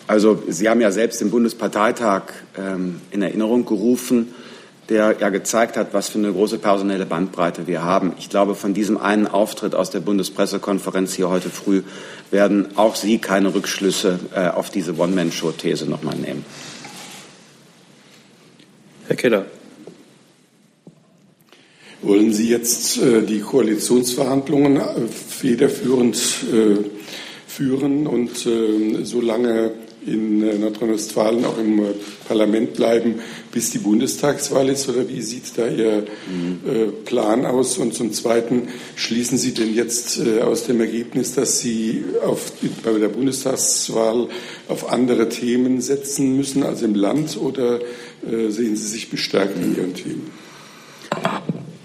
Also 0.08 0.42
Sie 0.48 0.70
haben 0.70 0.82
ja 0.82 0.92
selbst 0.92 1.22
den 1.22 1.30
Bundesparteitag 1.30 2.24
ähm, 2.58 3.02
in 3.12 3.22
Erinnerung 3.22 3.66
gerufen, 3.66 4.34
der 4.90 5.18
ja 5.20 5.30
gezeigt 5.30 5.76
hat, 5.76 5.94
was 5.94 6.10
für 6.10 6.18
eine 6.18 6.32
große 6.32 6.60
personelle 6.60 7.06
Bandbreite 7.06 7.68
wir 7.68 7.84
haben. 7.84 8.14
Ich 8.20 8.30
glaube, 8.30 8.56
von 8.56 8.74
diesem 8.74 8.98
einen 8.98 9.28
Auftritt 9.28 9.76
aus 9.76 9.90
der 9.90 10.00
Bundespressekonferenz 10.00 11.14
hier 11.14 11.30
heute 11.30 11.50
früh 11.50 11.84
werden 12.32 12.78
auch 12.78 12.96
Sie 12.96 13.18
keine 13.18 13.54
Rückschlüsse 13.54 14.20
äh, 14.34 14.48
auf 14.48 14.70
diese 14.70 14.98
One-Man-Show-These 14.98 15.90
nochmal 15.90 16.16
nehmen. 16.16 16.46
Herr 19.08 19.16
Keller. 19.16 19.46
Wollen 22.02 22.32
Sie 22.32 22.50
jetzt 22.50 22.98
äh, 22.98 23.24
die 23.24 23.40
Koalitionsverhandlungen 23.40 24.78
äh, 24.78 25.08
federführend 25.08 26.18
äh, 26.54 26.78
führen 27.48 28.08
und 28.08 28.46
äh, 28.46 29.04
so 29.04 29.20
lange 29.20 29.72
in 30.08 30.42
äh, 30.42 30.58
Nordrhein-Westfalen 30.58 31.46
auch 31.46 31.58
im 31.58 31.80
äh, 31.80 31.94
Parlament 32.28 32.74
bleiben, 32.74 33.16
bis 33.52 33.72
die 33.72 33.78
Bundestagswahl 33.80 34.70
ist? 34.70 34.88
Oder 34.90 35.08
wie 35.10 35.22
sieht 35.22 35.58
da 35.58 35.68
Ihr 35.68 36.06
mhm. 36.28 37.04
Plan 37.06 37.46
aus? 37.46 37.78
Und 37.78 37.94
zum 37.94 38.14
Zweiten, 38.14 38.70
schließen 38.96 39.38
Sie 39.38 39.54
denn 39.54 39.74
jetzt 39.74 40.20
aus 40.42 40.66
dem 40.66 40.82
Ergebnis, 40.82 41.34
dass 41.34 41.60
Sie 41.60 42.04
auf, 42.26 42.52
bei 42.84 42.92
der 42.94 43.08
Bundestagswahl 43.08 44.28
auf 44.68 44.92
andere 44.92 45.30
Themen 45.30 45.82
setzen 45.82 46.36
müssen 46.36 46.64
als 46.64 46.82
im 46.82 46.96
Land? 46.96 47.38
Oder 47.38 47.80
sehen 48.22 48.76
Sie 48.76 48.88
sich 48.88 49.10
bestärkt 49.10 49.58
in 49.58 49.76
Ihren 49.76 49.94
Themen? 49.94 50.32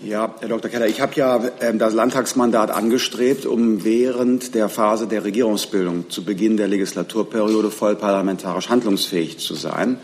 Ja, 0.04 0.34
Herr 0.40 0.48
Dr. 0.48 0.68
Keller, 0.68 0.88
ich 0.88 1.00
habe 1.00 1.12
ja 1.14 1.36
äh, 1.60 1.76
das 1.76 1.94
Landtagsmandat 1.94 2.72
angestrebt, 2.72 3.46
um 3.46 3.84
während 3.84 4.56
der 4.56 4.68
Phase 4.68 5.06
der 5.06 5.22
Regierungsbildung 5.22 6.10
zu 6.10 6.24
Beginn 6.24 6.56
der 6.56 6.66
Legislaturperiode 6.66 7.70
voll 7.70 7.94
parlamentarisch 7.94 8.68
handlungsfähig 8.68 9.38
zu 9.38 9.54
sein. 9.54 9.98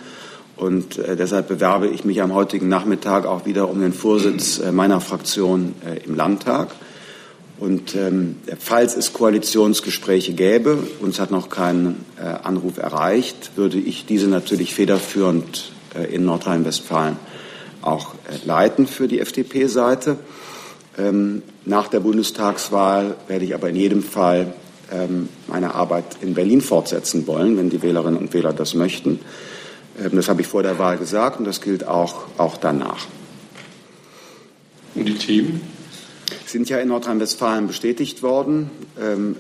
Und 0.57 0.99
äh, 0.99 1.17
deshalb 1.17 1.49
bewerbe 1.49 1.89
ich 1.89 2.05
mich 2.05 2.23
am 2.23 2.33
heutigen 2.33 2.69
Nachmittag 2.69 3.27
auch 3.27 3.45
wieder 3.45 3.69
um 3.69 3.81
den 3.81 3.93
Vorsitz 3.93 4.61
äh, 4.61 4.71
meiner 4.71 5.01
Fraktion 5.01 5.75
äh, 5.85 6.05
im 6.05 6.15
Landtag. 6.15 6.69
Und 7.59 7.97
ähm, 7.97 8.37
falls 8.61 8.97
es 8.97 9.13
Koalitionsgespräche 9.13 10.33
gäbe, 10.33 10.79
uns 11.01 11.19
hat 11.19 11.33
noch 11.33 11.49
kein 11.49 11.97
äh, 12.21 12.23
Anruf 12.23 12.79
erreicht, 12.79 13.51
würde 13.57 13.79
ich 13.79 14.07
diese 14.07 14.29
natürlich 14.29 14.75
federführend 14.75 15.73
äh, 15.97 16.15
in 16.15 16.25
Nordrhein-Westfalen 16.25 17.17
auch 17.83 18.15
äh, 18.15 18.47
leiten 18.47 18.87
für 18.87 19.09
die 19.09 19.21
FDP-Seite. 19.21 20.17
Ähm, 20.99 21.43
nach 21.65 21.89
der 21.89 22.01
Bundestagswahl 22.01 23.17
werde 23.29 23.45
ich 23.45 23.55
aber 23.55 23.69
in 23.69 23.77
jedem 23.77 24.03
Fall 24.03 24.55
ähm, 24.91 25.29
meine 25.47 25.75
Arbeit 25.75 26.05
in 26.21 26.35
Berlin 26.35 26.61
fortsetzen 26.61 27.27
wollen, 27.27 27.57
wenn 27.57 27.71
die 27.71 27.83
Wählerinnen 27.83 28.19
und 28.19 28.35
Wähler 28.35 28.53
das 28.53 28.75
möchten. 28.75 29.21
Ähm, 30.03 30.11
das 30.15 30.29
habe 30.29 30.41
ich 30.41 30.47
vor 30.47 30.63
der 30.63 30.79
Wahl 30.79 30.99
gesagt 30.99 31.39
und 31.39 31.45
das 31.45 31.61
gilt 31.61 31.87
auch, 31.87 32.25
auch 32.37 32.57
danach. 32.57 33.07
Und 34.95 35.05
die 35.07 35.15
Themen? 35.15 35.61
Sind 36.47 36.69
ja 36.69 36.79
in 36.79 36.89
Nordrhein-Westfalen 36.89 37.67
bestätigt 37.67 38.23
worden. 38.23 38.71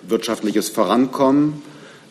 wirtschaftliches 0.08 0.68
Vorankommen, 0.68 1.62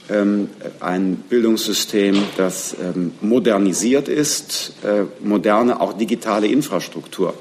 ein 0.09 1.15
Bildungssystem, 1.29 2.17
das 2.37 2.75
ähm, 2.81 3.11
modernisiert 3.21 4.07
ist, 4.07 4.73
äh, 4.83 5.03
moderne, 5.21 5.81
auch 5.81 5.93
digitale 5.93 6.47
Infrastruktur. 6.47 7.33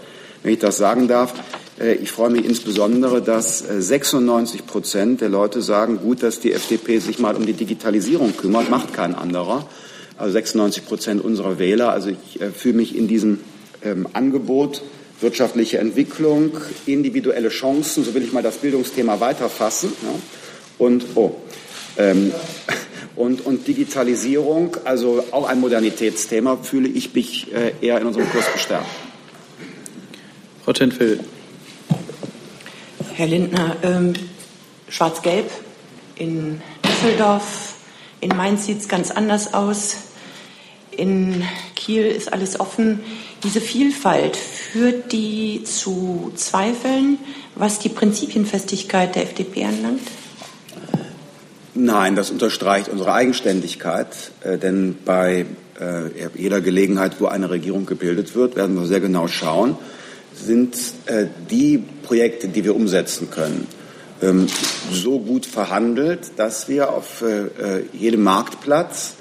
Wenn 0.42 0.52
ich 0.52 0.58
das 0.58 0.76
sagen 0.76 1.06
darf, 1.06 1.34
äh, 1.78 1.94
ich 1.94 2.10
freue 2.10 2.30
mich 2.30 2.44
insbesondere, 2.44 3.22
dass 3.22 3.58
96 3.58 4.60
äh, 4.60 4.62
Prozent 4.64 5.20
der 5.20 5.28
Leute 5.28 5.62
sagen, 5.62 5.98
gut, 5.98 6.22
dass 6.22 6.40
die 6.40 6.52
FDP 6.52 6.98
sich 6.98 7.18
mal 7.18 7.36
um 7.36 7.46
die 7.46 7.52
Digitalisierung 7.52 8.36
kümmert, 8.36 8.68
macht 8.68 8.92
kein 8.92 9.14
anderer. 9.14 9.68
Also 10.18 10.32
96 10.32 10.86
Prozent 10.86 11.24
unserer 11.24 11.58
Wähler. 11.58 11.90
Also 11.90 12.08
ich 12.08 12.40
fühle 12.54 12.76
mich 12.76 12.96
in 12.96 13.06
diesem 13.06 13.40
ähm, 13.84 14.08
Angebot 14.12 14.82
wirtschaftliche 15.20 15.78
Entwicklung, 15.78 16.52
individuelle 16.84 17.48
Chancen, 17.48 18.04
so 18.04 18.14
will 18.14 18.22
ich 18.22 18.32
mal 18.32 18.42
das 18.42 18.56
Bildungsthema 18.56 19.20
weiterfassen. 19.20 19.92
Und, 20.78 21.04
oh, 21.14 21.36
ähm, 21.98 22.32
und, 23.16 23.44
und 23.44 23.66
Digitalisierung, 23.66 24.76
also 24.84 25.24
auch 25.30 25.48
ein 25.48 25.60
Modernitätsthema, 25.60 26.58
fühle 26.62 26.88
ich 26.88 27.14
mich 27.14 27.52
äh, 27.52 27.72
eher 27.80 28.00
in 28.00 28.06
unserem 28.06 28.28
Kurs 28.30 28.44
bestärkt. 28.52 28.86
Frau 30.64 30.72
Tenfeld. 30.72 31.20
Herr 33.14 33.26
Lindner, 33.26 33.76
ähm, 33.82 34.12
Schwarz-Gelb 34.88 35.50
in 36.16 36.60
Düsseldorf, 36.84 37.76
in 38.20 38.36
Mainz 38.36 38.66
sieht 38.66 38.80
es 38.80 38.88
ganz 38.88 39.10
anders 39.10 39.54
aus. 39.54 39.96
In 40.90 41.42
Kiel 41.74 42.06
ist 42.06 42.32
alles 42.32 42.58
offen. 42.58 43.00
Diese 43.44 43.60
Vielfalt 43.60 44.36
führt 44.36 45.12
die 45.12 45.62
zu 45.64 46.32
Zweifeln, 46.34 47.18
was 47.54 47.78
die 47.78 47.88
Prinzipienfestigkeit 47.88 49.14
der 49.14 49.22
FDP 49.24 49.64
anlangt? 49.64 50.00
Nein, 51.78 52.16
das 52.16 52.30
unterstreicht 52.30 52.88
unsere 52.88 53.12
Eigenständigkeit, 53.12 54.08
äh, 54.40 54.56
denn 54.56 54.96
bei 55.04 55.44
äh, 55.78 56.26
jeder 56.34 56.62
Gelegenheit, 56.62 57.20
wo 57.20 57.26
eine 57.26 57.50
Regierung 57.50 57.84
gebildet 57.84 58.34
wird, 58.34 58.56
werden 58.56 58.74
wir 58.76 58.86
sehr 58.86 59.00
genau 59.00 59.28
schauen, 59.28 59.76
sind 60.34 60.74
äh, 61.04 61.26
die 61.50 61.82
Projekte, 62.02 62.48
die 62.48 62.64
wir 62.64 62.74
umsetzen 62.74 63.30
können, 63.30 63.66
ähm, 64.22 64.46
so 64.90 65.18
gut 65.18 65.44
verhandelt, 65.44 66.32
dass 66.38 66.66
wir 66.66 66.94
auf 66.94 67.22
äh, 67.22 67.82
jedem 67.92 68.22
Marktplatz 68.22 69.16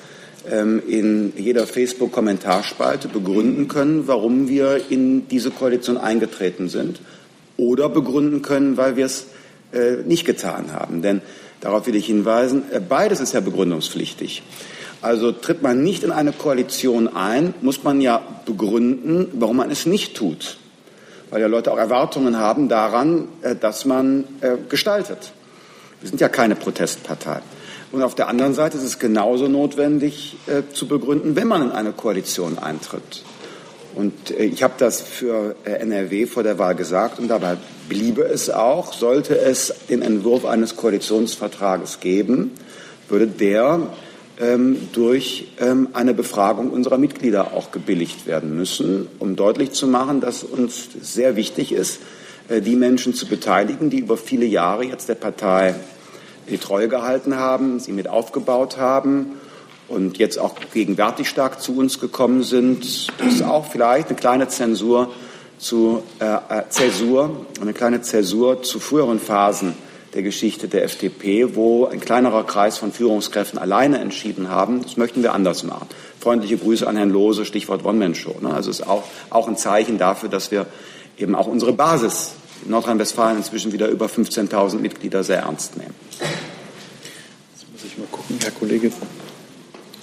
ähm, 0.49 0.81
in 0.87 1.33
jeder 1.35 1.67
Facebook-Kommentarspalte 1.67 3.09
begründen 3.09 3.67
können, 3.67 4.07
warum 4.07 4.47
wir 4.47 4.79
in 4.89 5.27
diese 5.27 5.51
Koalition 5.51 5.97
eingetreten 5.97 6.69
sind 6.69 7.01
oder 7.57 7.89
begründen 7.89 8.41
können, 8.41 8.77
weil 8.77 8.95
wir 8.95 9.07
es 9.07 9.25
äh, 9.73 9.97
nicht 10.05 10.25
getan 10.25 10.71
haben. 10.71 11.01
Denn 11.01 11.21
darauf 11.61 11.87
will 11.87 11.95
ich 11.95 12.05
hinweisen, 12.05 12.63
äh, 12.71 12.79
beides 12.79 13.19
ist 13.19 13.33
ja 13.33 13.39
begründungspflichtig. 13.39 14.43
Also 15.01 15.31
tritt 15.31 15.61
man 15.61 15.83
nicht 15.83 16.03
in 16.03 16.11
eine 16.11 16.31
Koalition 16.31 17.07
ein, 17.07 17.53
muss 17.61 17.83
man 17.83 18.01
ja 18.01 18.21
begründen, 18.45 19.27
warum 19.33 19.57
man 19.57 19.69
es 19.69 19.85
nicht 19.85 20.15
tut. 20.15 20.57
Weil 21.29 21.41
ja 21.41 21.47
Leute 21.47 21.71
auch 21.71 21.77
Erwartungen 21.77 22.37
haben 22.37 22.69
daran, 22.69 23.27
äh, 23.41 23.55
dass 23.55 23.85
man 23.85 24.25
gestaltet. 24.69 25.31
Wir 26.01 26.09
sind 26.09 26.21
ja 26.21 26.29
keine 26.29 26.55
Protestpartei. 26.55 27.41
Und 27.91 28.03
auf 28.03 28.15
der 28.15 28.27
anderen 28.27 28.53
Seite 28.53 28.77
ist 28.77 28.83
es 28.83 28.99
genauso 28.99 29.47
notwendig 29.47 30.35
zu 30.73 30.87
begründen, 30.87 31.35
wenn 31.35 31.47
man 31.47 31.61
in 31.61 31.71
eine 31.71 31.93
Koalition 31.93 32.59
eintritt. 32.59 33.23
Und 33.95 34.31
äh, 34.31 34.43
ich 34.43 34.61
habe 34.61 34.75
das 34.77 35.01
für 35.01 35.55
äh, 35.63 35.71
NRW 35.71 36.27
vor 36.27 36.43
der 36.43 36.59
Wahl 36.59 36.75
gesagt 36.75 37.17
und 37.19 37.29
dabei 37.29 37.57
bliebe 37.87 38.23
es 38.23 38.49
auch, 38.49 38.93
sollte 38.93 39.37
es 39.37 39.73
den 39.89 40.01
Entwurf 40.01 40.45
eines 40.45 40.75
Koalitionsvertrages 40.75 41.99
geben, 41.99 42.51
würde 43.09 43.27
der 43.27 43.87
ähm, 44.39 44.89
durch 44.91 45.47
ähm, 45.59 45.89
eine 45.93 46.13
Befragung 46.13 46.71
unserer 46.71 46.97
Mitglieder 46.97 47.53
auch 47.53 47.71
gebilligt 47.71 48.25
werden 48.25 48.55
müssen, 48.55 49.07
um 49.19 49.35
deutlich 49.35 49.71
zu 49.71 49.87
machen, 49.87 50.21
dass 50.21 50.43
uns 50.43 50.89
sehr 51.01 51.35
wichtig 51.35 51.71
ist, 51.71 51.99
äh, 52.49 52.61
die 52.61 52.75
Menschen 52.75 53.13
zu 53.13 53.27
beteiligen, 53.27 53.89
die 53.89 53.99
über 53.99 54.17
viele 54.17 54.45
Jahre 54.45 54.83
jetzt 54.83 55.07
der 55.07 55.15
Partei 55.15 55.75
die 56.49 56.57
Treue 56.57 56.87
gehalten 56.87 57.37
haben, 57.37 57.79
sie 57.79 57.91
mit 57.91 58.07
aufgebaut 58.07 58.77
haben 58.77 59.33
und 59.87 60.17
jetzt 60.17 60.37
auch 60.37 60.55
gegenwärtig 60.73 61.29
stark 61.29 61.61
zu 61.61 61.77
uns 61.77 61.99
gekommen 61.99 62.43
sind. 62.43 63.07
Das 63.19 63.35
ist 63.35 63.43
auch 63.43 63.65
vielleicht 63.65 64.09
eine 64.09 64.17
kleine 64.17 64.47
Zensur 64.47 65.11
zu 65.57 66.03
äh, 66.19 66.25
äh, 66.25 66.63
Zäsur, 66.69 67.45
eine 67.61 67.73
kleine 67.73 68.01
Zäsur 68.01 68.63
zu 68.63 68.79
früheren 68.79 69.19
Phasen 69.19 69.73
der 70.13 70.23
Geschichte 70.23 70.67
der 70.67 70.83
FDP, 70.83 71.55
wo 71.55 71.85
ein 71.85 71.99
kleinerer 71.99 72.45
Kreis 72.45 72.77
von 72.77 72.91
Führungskräften 72.93 73.59
alleine 73.59 73.99
entschieden 73.99 74.49
haben. 74.49 74.81
Das 74.81 74.95
möchten 74.95 75.23
wir 75.23 75.33
anders 75.33 75.63
machen. 75.63 75.87
Freundliche 76.19 76.57
Grüße 76.57 76.87
an 76.87 76.95
Herrn 76.95 77.09
Lose, 77.09 77.45
Stichwort 77.45 77.83
One-Man-Show. 77.83 78.37
Ne? 78.41 78.53
Also 78.53 78.71
ist 78.71 78.87
auch, 78.87 79.03
auch 79.29 79.47
ein 79.47 79.57
Zeichen 79.57 79.97
dafür, 79.97 80.29
dass 80.29 80.51
wir 80.51 80.67
eben 81.17 81.35
auch 81.35 81.47
unsere 81.47 81.73
Basis 81.73 82.33
in 82.63 82.71
Nordrhein-Westfalen 82.71 83.37
inzwischen 83.37 83.73
wieder 83.73 83.89
über 83.89 84.05
15.000 84.05 84.77
Mitglieder 84.77 85.23
sehr 85.23 85.39
ernst 85.39 85.75
nehmen. 85.75 85.93
Jetzt 86.19 87.65
muss 87.71 87.83
ich 87.83 87.97
mal 87.97 88.07
gucken, 88.09 88.37
Herr 88.41 88.51
Kollege 88.51 88.91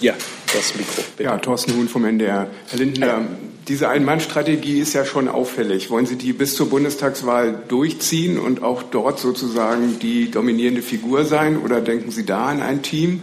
ja, 0.03 0.13
das 0.53 0.75
Mikro. 0.75 1.03
Bitte. 1.17 1.23
Ja, 1.23 1.37
Thorsten 1.37 1.75
Huhn 1.75 1.87
vom 1.87 2.05
NDR. 2.05 2.47
Herr 2.69 2.79
Lindner, 2.79 3.21
diese 3.67 3.89
Ein-Mann-Strategie 3.89 4.79
ist 4.79 4.93
ja 4.93 5.05
schon 5.05 5.27
auffällig. 5.27 5.89
Wollen 5.89 6.05
Sie 6.05 6.17
die 6.17 6.33
bis 6.33 6.55
zur 6.55 6.69
Bundestagswahl 6.69 7.63
durchziehen 7.67 8.37
und 8.37 8.61
auch 8.61 8.83
dort 8.83 9.19
sozusagen 9.19 9.99
die 9.99 10.29
dominierende 10.29 10.81
Figur 10.81 11.25
sein 11.25 11.57
oder 11.57 11.81
denken 11.81 12.11
Sie 12.11 12.25
da 12.25 12.47
an 12.47 12.61
ein 12.61 12.81
Team? 12.81 13.21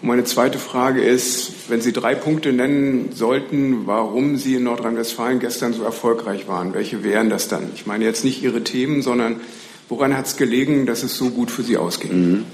Und 0.00 0.08
meine 0.08 0.24
zweite 0.24 0.58
Frage 0.58 1.02
ist, 1.02 1.52
wenn 1.68 1.80
Sie 1.80 1.92
drei 1.92 2.14
Punkte 2.14 2.52
nennen 2.52 3.10
sollten, 3.12 3.86
warum 3.86 4.36
Sie 4.36 4.54
in 4.54 4.64
Nordrhein-Westfalen 4.64 5.38
gestern 5.38 5.72
so 5.72 5.82
erfolgreich 5.82 6.48
waren, 6.48 6.74
welche 6.74 7.04
wären 7.04 7.30
das 7.30 7.48
dann? 7.48 7.70
Ich 7.74 7.86
meine 7.86 8.04
jetzt 8.04 8.24
nicht 8.24 8.42
Ihre 8.42 8.64
Themen, 8.64 9.02
sondern 9.02 9.40
woran 9.88 10.16
hat 10.16 10.26
es 10.26 10.36
gelegen, 10.36 10.86
dass 10.86 11.02
es 11.02 11.16
so 11.16 11.30
gut 11.30 11.50
für 11.50 11.62
Sie 11.62 11.76
ausging? 11.76 12.12
Mhm. 12.12 12.44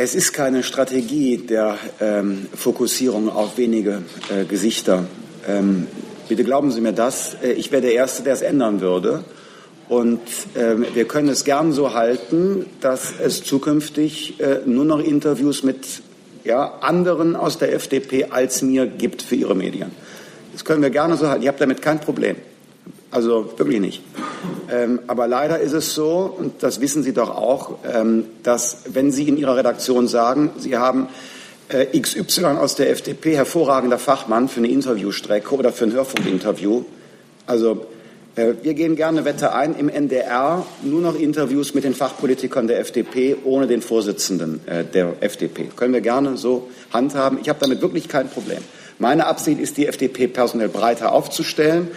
Es 0.00 0.14
ist 0.14 0.32
keine 0.32 0.62
Strategie 0.62 1.38
der 1.38 1.76
ähm, 2.00 2.46
Fokussierung 2.54 3.28
auf 3.28 3.58
wenige 3.58 4.02
äh, 4.30 4.44
Gesichter. 4.44 5.06
Ähm, 5.44 5.88
bitte 6.28 6.44
glauben 6.44 6.70
Sie 6.70 6.80
mir 6.80 6.92
das. 6.92 7.36
Äh, 7.42 7.54
ich 7.54 7.72
wäre 7.72 7.82
der 7.82 7.94
Erste, 7.94 8.22
der 8.22 8.34
es 8.34 8.42
ändern 8.42 8.80
würde. 8.80 9.24
Und 9.88 10.20
ähm, 10.56 10.86
wir 10.94 11.04
können 11.06 11.28
es 11.28 11.42
gern 11.42 11.72
so 11.72 11.94
halten, 11.94 12.66
dass 12.80 13.12
es 13.20 13.42
zukünftig 13.42 14.38
äh, 14.38 14.60
nur 14.66 14.84
noch 14.84 15.00
Interviews 15.00 15.64
mit 15.64 15.84
ja, 16.44 16.74
anderen 16.80 17.34
aus 17.34 17.58
der 17.58 17.74
FDP 17.74 18.26
als 18.30 18.62
mir 18.62 18.86
gibt 18.86 19.20
für 19.20 19.34
Ihre 19.34 19.56
Medien. 19.56 19.90
Das 20.52 20.64
können 20.64 20.80
wir 20.80 20.90
gerne 20.90 21.16
so 21.16 21.26
halten. 21.26 21.42
Ich 21.42 21.48
habe 21.48 21.58
damit 21.58 21.82
kein 21.82 22.00
Problem. 22.00 22.36
Also 23.10 23.52
wirklich 23.56 23.80
nicht. 23.80 24.02
Ähm, 24.70 25.00
aber 25.06 25.26
leider 25.28 25.58
ist 25.60 25.72
es 25.72 25.94
so, 25.94 26.34
und 26.38 26.62
das 26.62 26.80
wissen 26.80 27.02
Sie 27.02 27.12
doch 27.12 27.30
auch, 27.30 27.78
ähm, 27.90 28.24
dass 28.42 28.82
wenn 28.92 29.12
Sie 29.12 29.28
in 29.28 29.38
Ihrer 29.38 29.56
Redaktion 29.56 30.08
sagen, 30.08 30.50
Sie 30.58 30.76
haben 30.76 31.08
äh, 31.68 31.98
XY 31.98 32.44
aus 32.44 32.74
der 32.74 32.90
FDP, 32.90 33.36
hervorragender 33.36 33.98
Fachmann 33.98 34.48
für 34.48 34.58
eine 34.58 34.68
Interviewstrecke 34.68 35.54
oder 35.54 35.72
für 35.72 35.84
ein 35.84 35.92
Hörfunkinterview, 35.92 36.84
also 37.46 37.86
äh, 38.38 38.54
wir 38.62 38.74
gehen 38.74 38.94
gerne 38.94 39.24
Wette 39.24 39.52
ein, 39.52 39.74
im 39.74 39.88
NDR 39.88 40.64
nur 40.82 41.00
noch 41.00 41.18
Interviews 41.18 41.74
mit 41.74 41.84
den 41.84 41.94
Fachpolitikern 41.94 42.68
der 42.68 42.78
FDP 42.78 43.36
ohne 43.44 43.66
den 43.66 43.82
Vorsitzenden 43.82 44.60
äh, 44.66 44.84
der 44.84 45.14
FDP. 45.20 45.70
Können 45.74 45.92
wir 45.92 46.02
gerne 46.02 46.36
so 46.36 46.68
handhaben. 46.92 47.38
Ich 47.42 47.48
habe 47.48 47.58
damit 47.60 47.80
wirklich 47.80 48.06
kein 48.06 48.28
Problem. 48.28 48.58
Meine 49.00 49.26
Absicht 49.26 49.60
ist, 49.60 49.76
die 49.76 49.86
FDP 49.86 50.26
personell 50.26 50.68
breiter 50.68 51.12
aufzustellen. 51.12 51.88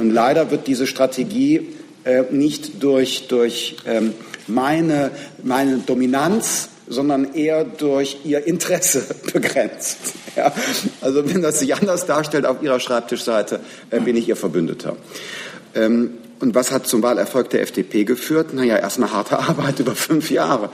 Und 0.00 0.10
leider 0.10 0.50
wird 0.50 0.66
diese 0.66 0.86
Strategie 0.86 1.68
äh, 2.04 2.24
nicht 2.30 2.82
durch, 2.82 3.28
durch 3.28 3.76
ähm, 3.86 4.14
meine, 4.46 5.10
meine 5.42 5.78
Dominanz, 5.78 6.70
sondern 6.88 7.34
eher 7.34 7.64
durch 7.64 8.18
ihr 8.24 8.46
Interesse 8.46 9.06
begrenzt. 9.32 9.98
Ja? 10.36 10.52
Also 11.00 11.28
wenn 11.28 11.42
das 11.42 11.60
sich 11.60 11.74
anders 11.74 12.06
darstellt 12.06 12.46
auf 12.46 12.62
Ihrer 12.62 12.80
Schreibtischseite, 12.80 13.60
äh, 13.90 14.00
bin 14.00 14.16
ich 14.16 14.28
Ihr 14.28 14.36
Verbündeter. 14.36 14.96
Ähm, 15.74 16.14
und 16.40 16.54
was 16.54 16.72
hat 16.72 16.86
zum 16.86 17.02
Wahlerfolg 17.02 17.50
der 17.50 17.60
FDP 17.60 18.04
geführt? 18.04 18.54
Naja, 18.54 18.78
erstmal 18.78 19.12
harte 19.12 19.38
Arbeit 19.48 19.78
über 19.78 19.94
fünf 19.94 20.30
Jahre. 20.30 20.70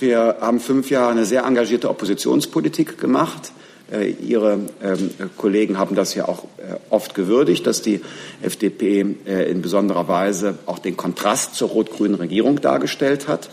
Wir 0.00 0.38
haben 0.40 0.58
fünf 0.58 0.90
Jahre 0.90 1.12
eine 1.12 1.24
sehr 1.24 1.44
engagierte 1.44 1.88
Oppositionspolitik 1.88 2.98
gemacht. 2.98 3.52
Äh, 3.92 4.10
Ihre 4.12 4.60
ähm, 4.82 5.10
Kollegen 5.36 5.78
haben 5.78 5.94
das 5.94 6.14
ja 6.14 6.26
auch 6.26 6.44
äh, 6.44 6.76
oft 6.90 7.14
gewürdigt, 7.14 7.66
dass 7.66 7.82
die 7.82 8.00
FDP 8.42 9.04
äh, 9.26 9.50
in 9.50 9.60
besonderer 9.60 10.08
Weise 10.08 10.58
auch 10.66 10.78
den 10.78 10.96
Kontrast 10.96 11.54
zur 11.54 11.68
rot-grünen 11.68 12.14
Regierung 12.14 12.60
dargestellt 12.60 13.28
hat. 13.28 13.50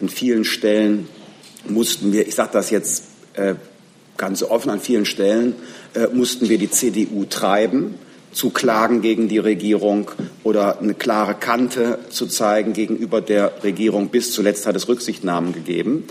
An 0.00 0.08
vielen 0.08 0.44
Stellen 0.44 1.08
mussten 1.68 2.12
wir, 2.12 2.26
ich 2.26 2.34
sage 2.34 2.50
das 2.52 2.70
jetzt 2.70 3.04
ganz 4.16 4.42
offen, 4.42 4.70
an 4.70 4.80
vielen 4.80 5.04
Stellen 5.04 5.54
mussten 6.12 6.48
wir 6.48 6.58
die 6.58 6.70
CDU 6.70 7.26
treiben, 7.26 7.94
zu 8.32 8.50
klagen 8.50 9.02
gegen 9.02 9.28
die 9.28 9.38
Regierung 9.38 10.10
oder 10.42 10.80
eine 10.80 10.94
klare 10.94 11.34
Kante 11.34 11.98
zu 12.08 12.26
zeigen 12.26 12.72
gegenüber 12.72 13.20
der 13.20 13.62
Regierung. 13.62 14.08
Bis 14.08 14.32
zuletzt 14.32 14.66
hat 14.66 14.74
es 14.74 14.88
Rücksichtnahmen 14.88 15.52
gegeben. 15.52 16.04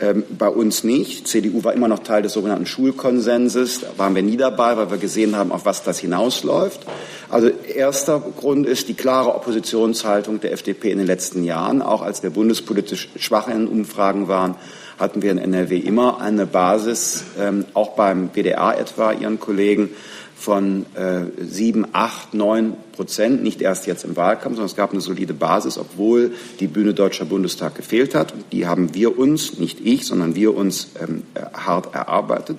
Ähm, 0.00 0.22
bei 0.38 0.48
uns 0.48 0.84
nicht. 0.84 1.26
CDU 1.26 1.64
war 1.64 1.72
immer 1.72 1.88
noch 1.88 2.00
Teil 2.00 2.22
des 2.22 2.32
sogenannten 2.32 2.66
Schulkonsenses. 2.66 3.80
Da 3.80 3.88
waren 3.96 4.14
wir 4.14 4.22
nie 4.22 4.36
dabei, 4.36 4.76
weil 4.76 4.90
wir 4.92 4.98
gesehen 4.98 5.34
haben, 5.34 5.50
auf 5.50 5.64
was 5.64 5.82
das 5.82 5.98
hinausläuft. 5.98 6.86
Also 7.28 7.48
erster 7.48 8.20
Grund 8.20 8.66
ist 8.66 8.88
die 8.88 8.94
klare 8.94 9.34
Oppositionshaltung 9.34 10.40
der 10.40 10.52
FDP 10.52 10.92
in 10.92 10.98
den 10.98 11.06
letzten 11.06 11.42
Jahren. 11.42 11.82
Auch 11.82 12.02
als 12.02 12.22
wir 12.22 12.30
bundespolitisch 12.30 13.08
schwach 13.16 13.48
in 13.48 13.66
Umfragen 13.66 14.28
waren, 14.28 14.54
hatten 14.98 15.22
wir 15.22 15.32
in 15.32 15.38
NRW 15.38 15.78
immer 15.78 16.20
eine 16.20 16.46
Basis, 16.46 17.24
ähm, 17.38 17.64
auch 17.74 17.96
beim 17.96 18.30
WDR 18.34 18.78
etwa, 18.78 19.12
Ihren 19.12 19.40
Kollegen, 19.40 19.90
von 20.38 20.86
äh, 20.94 21.22
sieben, 21.44 21.86
acht, 21.92 22.32
neun 22.32 22.74
Prozent, 22.92 23.42
nicht 23.42 23.60
erst 23.60 23.86
jetzt 23.86 24.04
im 24.04 24.16
Wahlkampf, 24.16 24.54
sondern 24.54 24.66
es 24.66 24.76
gab 24.76 24.92
eine 24.92 25.00
solide 25.00 25.34
Basis, 25.34 25.78
obwohl 25.78 26.32
die 26.60 26.68
Bühne 26.68 26.94
Deutscher 26.94 27.24
Bundestag 27.24 27.74
gefehlt 27.74 28.14
hat. 28.14 28.32
Und 28.32 28.44
die 28.52 28.66
haben 28.66 28.94
wir 28.94 29.18
uns, 29.18 29.58
nicht 29.58 29.80
ich, 29.84 30.06
sondern 30.06 30.36
wir 30.36 30.54
uns 30.56 30.90
ähm, 31.02 31.24
äh, 31.34 31.40
hart 31.54 31.92
erarbeitet. 31.92 32.58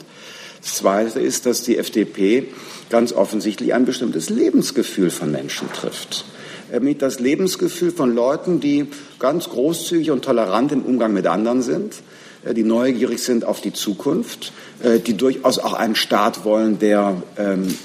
Das 0.61 0.75
Zweite 0.75 1.21
ist, 1.21 1.45
dass 1.45 1.63
die 1.63 1.77
FDP 1.77 2.47
ganz 2.89 3.13
offensichtlich 3.13 3.73
ein 3.73 3.85
bestimmtes 3.85 4.29
Lebensgefühl 4.29 5.09
von 5.09 5.31
Menschen 5.31 5.71
trifft. 5.71 6.25
Nämlich 6.71 6.97
das 6.97 7.19
Lebensgefühl 7.21 7.91
von 7.91 8.13
Leuten, 8.13 8.59
die 8.59 8.87
ganz 9.19 9.49
großzügig 9.49 10.11
und 10.11 10.25
tolerant 10.25 10.73
im 10.73 10.83
Umgang 10.83 11.13
mit 11.13 11.27
anderen 11.27 11.61
sind, 11.61 11.93
äh, 11.93 12.18
die 12.43 12.63
neugierig 12.63 13.19
sind 13.19 13.45
auf 13.45 13.61
die 13.61 13.73
Zukunft, 13.73 14.53
äh, 14.81 14.99
die 14.99 15.15
durchaus 15.15 15.59
auch 15.59 15.73
einen 15.73 15.95
Staat 15.95 16.45
wollen, 16.45 16.79
der 16.79 17.21
ähm, 17.37 17.75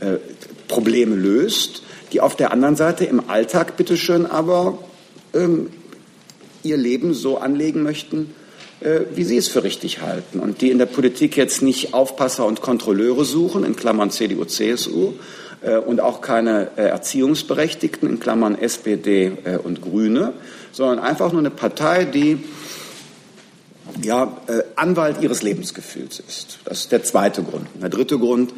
äh, 0.00 0.16
Probleme 0.68 1.16
löst, 1.16 1.82
die 2.12 2.20
auf 2.20 2.36
der 2.36 2.52
anderen 2.52 2.76
Seite 2.76 3.04
im 3.04 3.28
Alltag 3.28 3.76
bitteschön 3.76 4.26
aber 4.26 4.78
ähm, 5.34 5.70
ihr 6.62 6.76
Leben 6.76 7.14
so 7.14 7.38
anlegen 7.38 7.82
möchten, 7.82 8.34
äh, 8.80 9.00
wie 9.14 9.24
sie 9.24 9.36
es 9.36 9.48
für 9.48 9.64
richtig 9.64 10.02
halten 10.02 10.40
und 10.40 10.60
die 10.60 10.70
in 10.70 10.78
der 10.78 10.86
Politik 10.86 11.36
jetzt 11.36 11.62
nicht 11.62 11.94
Aufpasser 11.94 12.46
und 12.46 12.60
Kontrolleure 12.60 13.24
suchen, 13.24 13.64
in 13.64 13.76
Klammern 13.76 14.10
CDU, 14.10 14.44
CSU, 14.44 15.14
äh, 15.62 15.76
und 15.76 16.00
auch 16.00 16.20
keine 16.20 16.70
äh, 16.76 16.82
Erziehungsberechtigten, 16.82 18.08
in 18.08 18.20
Klammern 18.20 18.58
SPD 18.58 19.32
und 19.62 19.82
Grüne, 19.82 20.32
sondern 20.72 20.98
einfach 20.98 21.32
nur 21.32 21.40
eine 21.40 21.50
Partei, 21.50 22.04
die 22.04 22.44
ja, 24.02 24.36
äh, 24.46 24.62
Anwalt 24.76 25.20
ihres 25.20 25.42
Lebensgefühls 25.42 26.20
ist. 26.20 26.58
Das 26.64 26.80
ist 26.80 26.92
der 26.92 27.02
zweite 27.02 27.42
Grund. 27.42 27.66
Der 27.80 27.88
dritte 27.88 28.18
Grund, 28.18 28.52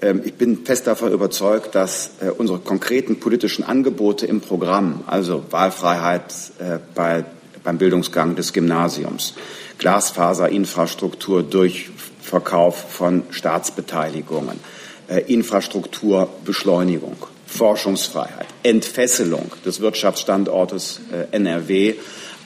äh, 0.00 0.14
ich 0.24 0.34
bin 0.34 0.64
fest 0.64 0.86
davon 0.86 1.12
überzeugt, 1.12 1.74
dass 1.74 2.10
äh, 2.20 2.30
unsere 2.30 2.58
konkreten 2.58 3.20
politischen 3.20 3.64
Angebote 3.64 4.26
im 4.26 4.40
Programm, 4.40 5.04
also 5.06 5.44
Wahlfreiheit 5.50 6.34
äh, 6.58 6.78
bei, 6.94 7.24
beim 7.62 7.78
Bildungsgang 7.78 8.36
des 8.36 8.52
Gymnasiums, 8.52 9.34
Glasfaserinfrastruktur 9.78 11.42
durch 11.42 11.90
Verkauf 12.20 12.76
von 12.90 13.24
Staatsbeteiligungen, 13.30 14.60
äh, 15.08 15.20
Infrastrukturbeschleunigung, 15.32 17.16
Forschungsfreiheit, 17.46 18.46
Entfesselung 18.62 19.50
des 19.64 19.80
Wirtschaftsstandortes 19.80 21.00
äh, 21.12 21.34
NRW, 21.34 21.94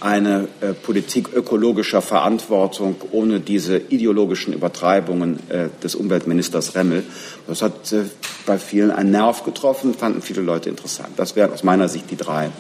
eine 0.04 0.48
äh, 0.60 0.74
Politik 0.74 1.32
ökologischer 1.32 2.02
Verantwortung 2.02 2.96
ohne 3.10 3.40
diese 3.40 3.78
ideologischen 3.78 4.52
Übertreibungen 4.52 5.38
äh, 5.48 5.68
des 5.82 5.94
Umweltministers 5.94 6.74
Remmel. 6.74 7.04
Das 7.48 7.62
hat 7.62 7.90
äh, 7.92 8.02
bei 8.44 8.58
vielen 8.58 8.90
einen 8.90 9.12
Nerv 9.12 9.44
getroffen, 9.44 9.94
fanden 9.94 10.20
viele 10.20 10.42
Leute 10.42 10.68
interessant. 10.68 11.08
Das 11.16 11.36
wären 11.36 11.52
aus 11.52 11.64
meiner 11.64 11.88
Sicht 11.88 12.10
die 12.10 12.16
drei 12.16 12.46
äh, 12.46 12.50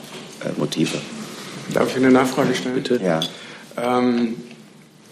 Motive. 0.56 0.96
Darf 1.74 1.90
ich 1.90 1.96
eine 1.96 2.10
Nachfrage 2.10 2.54
stellen? 2.54 2.76
Bitte. 2.76 2.98
Ja. 3.04 3.20
Ähm, 3.76 4.36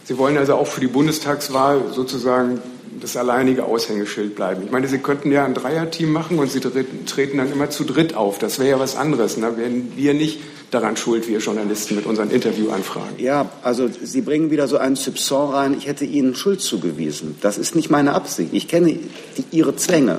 Sie 0.04 0.18
wollen 0.18 0.36
also 0.36 0.54
auch 0.54 0.66
für 0.66 0.80
die 0.80 0.88
Bundestagswahl 0.88 1.92
sozusagen 1.92 2.60
das 3.00 3.16
alleinige 3.16 3.64
Aushängeschild 3.64 4.34
bleiben. 4.34 4.62
Ich 4.64 4.70
meine, 4.70 4.88
Sie 4.88 4.98
könnten 4.98 5.32
ja 5.32 5.44
ein 5.44 5.54
Dreierteam 5.54 6.12
machen 6.12 6.38
und 6.38 6.50
Sie 6.50 6.60
treten 6.60 7.38
dann 7.38 7.52
immer 7.52 7.70
zu 7.70 7.84
dritt 7.84 8.14
auf. 8.14 8.38
Das 8.38 8.58
wäre 8.58 8.70
ja 8.70 8.78
was 8.78 8.96
anderes. 8.96 9.36
Da 9.40 9.56
wären 9.56 9.92
wir 9.96 10.14
nicht 10.14 10.40
daran 10.70 10.96
schuld, 10.96 11.28
wir 11.28 11.38
Journalisten 11.38 11.94
mit 11.96 12.06
unseren 12.06 12.30
Interviewanfragen. 12.30 13.18
Ja, 13.18 13.50
also 13.62 13.88
Sie 14.02 14.22
bringen 14.22 14.50
wieder 14.50 14.68
so 14.68 14.78
einen 14.78 14.96
Soupçon 14.96 15.52
rein, 15.52 15.74
ich 15.76 15.86
hätte 15.86 16.04
Ihnen 16.04 16.34
Schuld 16.34 16.60
zugewiesen. 16.60 17.36
Das 17.40 17.58
ist 17.58 17.74
nicht 17.74 17.90
meine 17.90 18.14
Absicht. 18.14 18.52
Ich 18.52 18.68
kenne 18.68 18.98
die, 19.36 19.44
Ihre 19.50 19.76
Zwänge. 19.76 20.18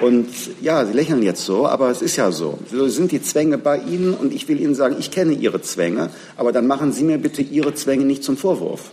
Und 0.00 0.28
ja, 0.60 0.84
Sie 0.84 0.92
lächeln 0.92 1.22
jetzt 1.22 1.44
so, 1.44 1.66
aber 1.66 1.90
es 1.90 2.02
ist 2.02 2.16
ja 2.16 2.30
so. 2.32 2.58
So 2.70 2.88
sind 2.88 3.12
die 3.12 3.22
Zwänge 3.22 3.58
bei 3.58 3.78
Ihnen 3.78 4.14
und 4.14 4.34
ich 4.34 4.48
will 4.48 4.60
Ihnen 4.60 4.74
sagen, 4.74 4.96
ich 4.98 5.10
kenne 5.10 5.32
Ihre 5.32 5.62
Zwänge, 5.62 6.10
aber 6.36 6.52
dann 6.52 6.66
machen 6.66 6.92
Sie 6.92 7.04
mir 7.04 7.18
bitte 7.18 7.42
Ihre 7.42 7.74
Zwänge 7.74 8.04
nicht 8.04 8.22
zum 8.22 8.36
Vorwurf. 8.36 8.90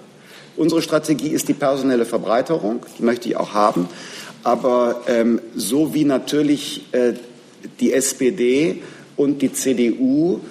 Unsere 0.55 0.81
Strategie 0.81 1.29
ist 1.29 1.47
die 1.47 1.53
personelle 1.53 2.05
Verbreiterung, 2.05 2.85
die 2.97 3.03
möchte 3.03 3.27
ich 3.27 3.35
auch 3.35 3.53
haben. 3.53 3.89
Aber 4.43 5.01
ähm, 5.07 5.41
so 5.55 5.93
wie 5.93 6.05
natürlich 6.05 6.93
äh, 6.93 7.13
die 7.79 7.93
SPD 7.93 8.81
und 9.15 9.41
die 9.41 9.53
CDU 9.53 10.41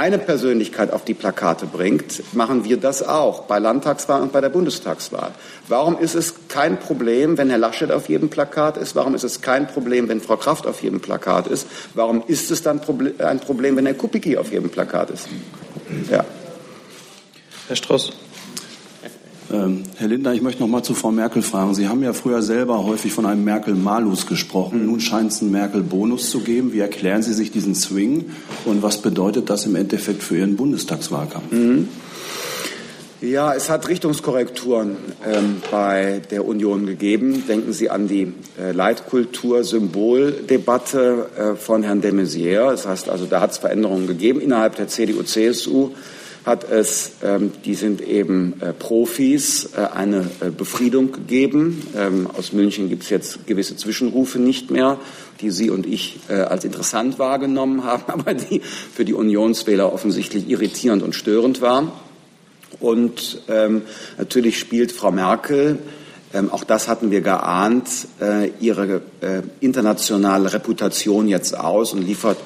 eine 0.00 0.18
Persönlichkeit 0.18 0.92
auf 0.92 1.04
die 1.04 1.12
Plakate 1.14 1.66
bringt, 1.66 2.34
machen 2.34 2.64
wir 2.64 2.78
das 2.78 3.02
auch 3.02 3.42
bei 3.42 3.58
Landtagswahl 3.58 4.22
und 4.22 4.32
bei 4.32 4.40
der 4.40 4.48
Bundestagswahl. 4.48 5.32
Warum 5.68 5.98
ist 5.98 6.14
es 6.14 6.34
kein 6.48 6.78
Problem, 6.78 7.36
wenn 7.36 7.50
Herr 7.50 7.58
Laschet 7.58 7.90
auf 7.90 8.08
jedem 8.08 8.30
Plakat 8.30 8.78
ist? 8.78 8.94
Warum 8.96 9.14
ist 9.14 9.24
es 9.24 9.42
kein 9.42 9.66
Problem, 9.66 10.08
wenn 10.08 10.20
Frau 10.20 10.36
Kraft 10.36 10.66
auf 10.66 10.82
jedem 10.82 11.00
Plakat 11.00 11.48
ist? 11.48 11.66
Warum 11.94 12.22
ist 12.26 12.50
es 12.50 12.62
dann 12.62 12.80
ein 13.18 13.40
Problem, 13.40 13.76
wenn 13.76 13.84
Herr 13.84 13.94
Kupicki 13.94 14.38
auf 14.38 14.52
jedem 14.52 14.70
Plakat 14.70 15.10
ist? 15.10 15.28
Ja. 16.10 16.24
Herr 17.66 17.76
Strauß. 17.76 18.12
Ähm, 19.52 19.82
Herr 19.96 20.08
Lindner, 20.08 20.32
ich 20.32 20.42
möchte 20.42 20.62
noch 20.62 20.68
mal 20.68 20.82
zu 20.82 20.94
Frau 20.94 21.10
Merkel 21.10 21.42
fragen. 21.42 21.74
Sie 21.74 21.88
haben 21.88 22.02
ja 22.02 22.12
früher 22.12 22.42
selber 22.42 22.84
häufig 22.84 23.12
von 23.12 23.26
einem 23.26 23.44
Merkel-Malus 23.44 24.26
gesprochen. 24.26 24.86
Nun 24.86 25.00
scheint 25.00 25.32
es 25.32 25.42
einen 25.42 25.50
Merkel-Bonus 25.50 26.30
zu 26.30 26.40
geben. 26.40 26.72
Wie 26.72 26.78
erklären 26.78 27.22
Sie 27.22 27.32
sich 27.32 27.50
diesen 27.50 27.74
Swing 27.74 28.30
und 28.64 28.82
was 28.82 28.98
bedeutet 28.98 29.50
das 29.50 29.66
im 29.66 29.74
Endeffekt 29.74 30.22
für 30.22 30.38
Ihren 30.38 30.56
Bundestagswahlkampf? 30.56 31.50
Mhm. 31.50 31.88
Ja, 33.22 33.52
es 33.52 33.68
hat 33.68 33.86
Richtungskorrekturen 33.88 34.96
ähm, 35.26 35.60
bei 35.70 36.22
der 36.30 36.46
Union 36.46 36.86
gegeben. 36.86 37.44
Denken 37.46 37.74
Sie 37.74 37.90
an 37.90 38.08
die 38.08 38.32
äh, 38.58 38.72
Leitkultur-Symboldebatte 38.72 41.26
äh, 41.36 41.54
von 41.56 41.82
Herrn 41.82 42.00
de 42.00 42.12
Maizière. 42.12 42.70
Das 42.70 42.86
heißt 42.86 43.10
also, 43.10 43.26
da 43.26 43.42
hat 43.42 43.50
es 43.50 43.58
Veränderungen 43.58 44.06
gegeben 44.06 44.40
innerhalb 44.40 44.76
der 44.76 44.88
CDU-CSU 44.88 45.90
hat 46.44 46.64
es, 46.70 47.12
ähm, 47.22 47.52
die 47.64 47.74
sind 47.74 48.00
eben 48.00 48.54
äh, 48.60 48.72
Profis, 48.72 49.70
äh, 49.76 49.80
eine 49.94 50.30
äh, 50.40 50.50
Befriedung 50.50 51.12
gegeben. 51.12 51.82
Ähm, 51.96 52.28
aus 52.36 52.52
München 52.52 52.88
gibt 52.88 53.02
es 53.02 53.10
jetzt 53.10 53.46
gewisse 53.46 53.76
Zwischenrufe 53.76 54.38
nicht 54.38 54.70
mehr, 54.70 54.98
die 55.40 55.50
Sie 55.50 55.70
und 55.70 55.86
ich 55.86 56.18
als 56.28 56.64
interessant 56.64 57.18
wahrgenommen 57.18 57.84
haben, 57.84 58.04
aber 58.06 58.34
die 58.34 58.60
für 58.60 59.04
die 59.04 59.14
Unionswähler 59.14 59.92
offensichtlich 59.92 60.48
irritierend 60.48 61.02
und 61.02 61.14
störend 61.14 61.60
waren. 61.60 61.90
Und 62.78 63.42
ähm, 63.48 63.82
natürlich 64.18 64.58
spielt 64.58 64.92
Frau 64.92 65.10
Merkel 65.10 65.78
ähm, 66.32 66.50
auch 66.52 66.62
das 66.62 66.86
hatten 66.86 67.10
wir 67.10 67.22
geahnt, 67.22 67.88
äh, 68.20 68.50
ihre 68.60 69.02
äh, 69.20 69.42
internationale 69.58 70.52
Reputation 70.52 71.26
jetzt 71.26 71.58
aus 71.58 71.92
und 71.92 72.02
liefert 72.02 72.38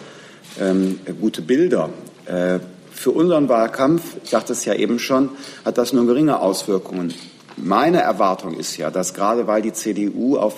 ähm, 0.59 1.01
gute 1.21 1.43
Bilder. 1.43 1.91
Äh, 2.25 2.61
für 3.05 3.11
unseren 3.11 3.51
Wahlkampf, 3.51 4.17
ich 4.25 4.31
sagte 4.31 4.55
es 4.55 4.65
ja 4.65 4.73
eben 4.73 4.99
schon, 4.99 5.29
hat 5.63 5.77
das 5.77 5.93
nur 5.93 6.07
geringe 6.07 6.41
Auswirkungen. 6.41 7.13
Meine 7.59 8.01
Erwartung 8.01 8.55
ist 8.55 8.79
ja, 8.79 8.91
dass 8.91 9.13
gerade 9.13 9.47
weil 9.47 9.61
die 9.61 9.75
CDU 9.75 10.39
auf 10.39 10.55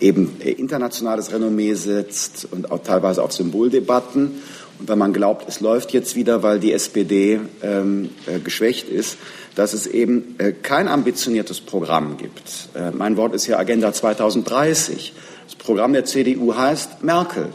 eben 0.00 0.40
internationales 0.40 1.32
Renommee 1.32 1.74
setzt 1.74 2.48
und 2.50 2.72
auch 2.72 2.82
teilweise 2.82 3.22
auf 3.22 3.32
Symboldebatten 3.32 4.42
und 4.80 4.88
wenn 4.88 4.98
man 4.98 5.12
glaubt, 5.12 5.48
es 5.48 5.60
läuft 5.60 5.92
jetzt 5.92 6.16
wieder, 6.16 6.42
weil 6.42 6.58
die 6.58 6.72
SPD 6.72 7.38
ähm, 7.62 8.10
äh, 8.26 8.40
geschwächt 8.40 8.88
ist, 8.88 9.16
dass 9.54 9.74
es 9.74 9.86
eben 9.86 10.34
äh, 10.38 10.50
kein 10.50 10.88
ambitioniertes 10.88 11.60
Programm 11.60 12.16
gibt. 12.16 12.68
Äh, 12.74 12.90
mein 12.90 13.16
Wort 13.16 13.32
ist 13.32 13.46
ja 13.46 13.58
Agenda 13.58 13.92
2030. 13.92 15.12
Das 15.46 15.54
Programm 15.54 15.92
der 15.92 16.04
CDU 16.04 16.56
heißt 16.56 17.04
Merkel. 17.04 17.50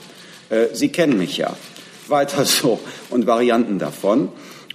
Äh, 0.50 0.68
Sie 0.72 0.88
kennen 0.88 1.18
mich 1.18 1.36
ja 1.36 1.54
weiter 2.08 2.46
so 2.46 2.80
und 3.10 3.28
Varianten 3.28 3.80
davon. 3.80 4.30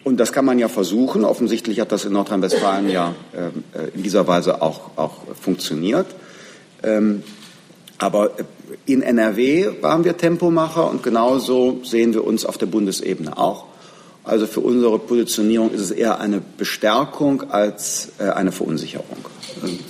Und 0.04 0.18
das 0.18 0.32
kann 0.32 0.44
man 0.44 0.58
ja 0.58 0.68
versuchen. 0.68 1.24
Offensichtlich 1.24 1.80
hat 1.80 1.92
das 1.92 2.04
in 2.04 2.12
Nordrhein-Westfalen 2.12 2.88
ja 2.88 3.14
äh, 3.32 3.88
in 3.94 4.02
dieser 4.02 4.26
Weise 4.26 4.62
auch, 4.62 4.96
auch 4.96 5.16
funktioniert. 5.40 6.06
Ähm, 6.82 7.22
aber 7.98 8.30
in 8.86 9.02
NRW 9.02 9.82
waren 9.82 10.04
wir 10.04 10.16
Tempomacher 10.16 10.88
und 10.88 11.02
genauso 11.02 11.80
sehen 11.84 12.14
wir 12.14 12.24
uns 12.24 12.46
auf 12.46 12.56
der 12.56 12.66
Bundesebene 12.66 13.36
auch. 13.36 13.64
Also 14.24 14.46
für 14.46 14.60
unsere 14.60 14.98
Positionierung 14.98 15.72
ist 15.72 15.80
es 15.80 15.90
eher 15.90 16.20
eine 16.20 16.40
Bestärkung 16.58 17.50
als 17.50 18.10
äh, 18.18 18.24
eine 18.24 18.52
Verunsicherung. 18.52 19.16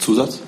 Zusatz? 0.00 0.40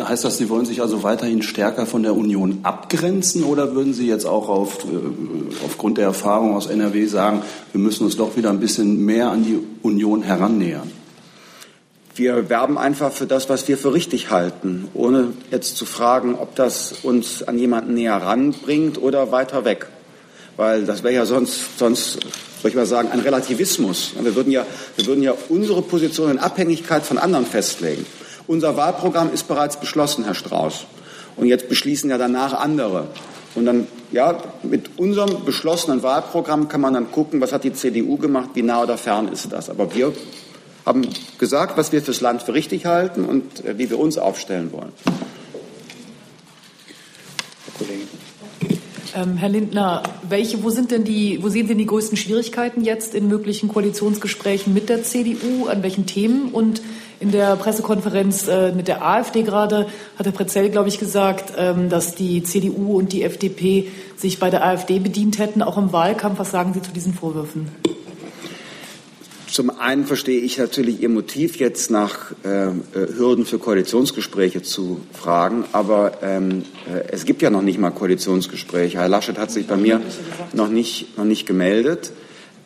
Heißt 0.00 0.24
das, 0.24 0.38
Sie 0.38 0.48
wollen 0.48 0.64
sich 0.64 0.80
also 0.80 1.02
weiterhin 1.02 1.42
stärker 1.42 1.84
von 1.84 2.02
der 2.02 2.14
Union 2.14 2.60
abgrenzen 2.62 3.44
oder 3.44 3.74
würden 3.74 3.92
Sie 3.92 4.06
jetzt 4.06 4.24
auch 4.24 4.48
auf, 4.48 4.84
äh, 4.84 5.66
aufgrund 5.66 5.98
der 5.98 6.06
Erfahrung 6.06 6.54
aus 6.54 6.66
NRW 6.66 7.06
sagen, 7.06 7.42
wir 7.72 7.80
müssen 7.80 8.04
uns 8.04 8.16
doch 8.16 8.36
wieder 8.36 8.50
ein 8.50 8.60
bisschen 8.60 9.04
mehr 9.04 9.30
an 9.30 9.44
die 9.44 9.58
Union 9.82 10.22
herannähern? 10.22 10.90
Wir 12.14 12.48
werben 12.48 12.78
einfach 12.78 13.12
für 13.12 13.26
das, 13.26 13.48
was 13.48 13.68
wir 13.68 13.78
für 13.78 13.92
richtig 13.94 14.30
halten, 14.30 14.88
ohne 14.94 15.28
jetzt 15.50 15.76
zu 15.76 15.86
fragen, 15.86 16.34
ob 16.34 16.54
das 16.56 16.92
uns 17.02 17.42
an 17.42 17.58
jemanden 17.58 17.94
näher 17.94 18.16
ranbringt 18.16 19.00
oder 19.00 19.32
weiter 19.32 19.64
weg. 19.64 19.88
Weil 20.56 20.84
das 20.84 21.02
wäre 21.02 21.14
ja 21.14 21.26
sonst, 21.26 21.78
sonst, 21.78 22.18
soll 22.60 22.70
ich 22.70 22.74
mal 22.74 22.84
sagen, 22.84 23.08
ein 23.10 23.20
Relativismus. 23.20 24.12
Wir 24.20 24.34
würden 24.36 24.52
ja, 24.52 24.66
wir 24.96 25.06
würden 25.06 25.22
ja 25.22 25.34
unsere 25.48 25.80
Position 25.80 26.30
in 26.30 26.38
Abhängigkeit 26.38 27.02
von 27.02 27.16
anderen 27.16 27.46
festlegen. 27.46 28.04
Unser 28.46 28.76
Wahlprogramm 28.76 29.32
ist 29.32 29.48
bereits 29.48 29.78
beschlossen, 29.78 30.24
Herr 30.24 30.34
Strauß. 30.34 30.86
Und 31.36 31.46
jetzt 31.46 31.68
beschließen 31.68 32.10
ja 32.10 32.18
danach 32.18 32.52
andere. 32.54 33.08
Und 33.54 33.66
dann, 33.66 33.86
ja, 34.10 34.38
mit 34.62 34.98
unserem 34.98 35.44
beschlossenen 35.44 36.02
Wahlprogramm 36.02 36.68
kann 36.68 36.80
man 36.80 36.94
dann 36.94 37.10
gucken, 37.10 37.40
was 37.40 37.52
hat 37.52 37.64
die 37.64 37.72
CDU 37.72 38.16
gemacht, 38.16 38.50
wie 38.54 38.62
nah 38.62 38.82
oder 38.82 38.96
fern 38.98 39.28
ist 39.28 39.52
das. 39.52 39.68
Aber 39.70 39.94
wir 39.94 40.12
haben 40.86 41.06
gesagt, 41.38 41.76
was 41.76 41.92
wir 41.92 42.02
fürs 42.02 42.20
Land 42.20 42.42
für 42.42 42.54
richtig 42.54 42.86
halten 42.86 43.24
und 43.24 43.64
äh, 43.64 43.78
wie 43.78 43.90
wir 43.90 43.98
uns 43.98 44.18
aufstellen 44.18 44.72
wollen. 44.72 44.92
Herr 47.64 47.74
Kollege. 47.78 48.06
Ähm, 49.14 49.36
Herr 49.36 49.50
Lindner, 49.50 50.02
welche, 50.28 50.62
wo 50.62 50.70
sind 50.70 50.90
denn 50.90 51.04
die, 51.04 51.38
wo 51.42 51.48
sehen 51.48 51.66
Sie 51.66 51.68
denn 51.68 51.78
die 51.78 51.86
größten 51.86 52.16
Schwierigkeiten 52.16 52.82
jetzt 52.82 53.14
in 53.14 53.28
möglichen 53.28 53.68
Koalitionsgesprächen 53.68 54.72
mit 54.72 54.88
der 54.88 55.02
CDU? 55.02 55.66
An 55.66 55.82
welchen 55.82 56.06
Themen? 56.06 56.48
Und 56.50 56.80
in 57.22 57.30
der 57.30 57.54
Pressekonferenz 57.54 58.48
äh, 58.48 58.72
mit 58.72 58.88
der 58.88 59.06
AfD 59.06 59.44
gerade 59.44 59.86
hat 60.18 60.26
Herr 60.26 60.32
Prezell, 60.32 60.70
glaube 60.70 60.88
ich, 60.88 60.98
gesagt, 60.98 61.52
ähm, 61.56 61.88
dass 61.88 62.16
die 62.16 62.42
CDU 62.42 62.98
und 62.98 63.12
die 63.12 63.22
FDP 63.22 63.88
sich 64.16 64.40
bei 64.40 64.50
der 64.50 64.64
AfD 64.64 64.98
bedient 64.98 65.38
hätten, 65.38 65.62
auch 65.62 65.78
im 65.78 65.92
Wahlkampf. 65.92 66.40
Was 66.40 66.50
sagen 66.50 66.74
Sie 66.74 66.82
zu 66.82 66.90
diesen 66.90 67.14
Vorwürfen? 67.14 67.68
Zum 69.46 69.70
einen 69.78 70.04
verstehe 70.06 70.40
ich 70.40 70.58
natürlich 70.58 71.00
Ihr 71.00 71.10
Motiv, 71.10 71.60
jetzt 71.60 71.92
nach 71.92 72.32
äh, 72.44 72.68
äh 72.68 72.72
Hürden 72.94 73.46
für 73.46 73.58
Koalitionsgespräche 73.58 74.62
zu 74.62 75.00
fragen. 75.12 75.64
Aber 75.70 76.14
ähm, 76.22 76.64
äh, 76.92 77.04
es 77.12 77.24
gibt 77.24 77.40
ja 77.40 77.50
noch 77.50 77.62
nicht 77.62 77.78
mal 77.78 77.90
Koalitionsgespräche. 77.90 78.98
Herr 78.98 79.08
Laschet 79.08 79.38
hat 79.38 79.52
sich 79.52 79.68
bei 79.68 79.76
mir 79.76 80.00
noch 80.54 80.68
nicht, 80.68 81.16
noch 81.16 81.24
nicht 81.24 81.46
gemeldet. 81.46 82.10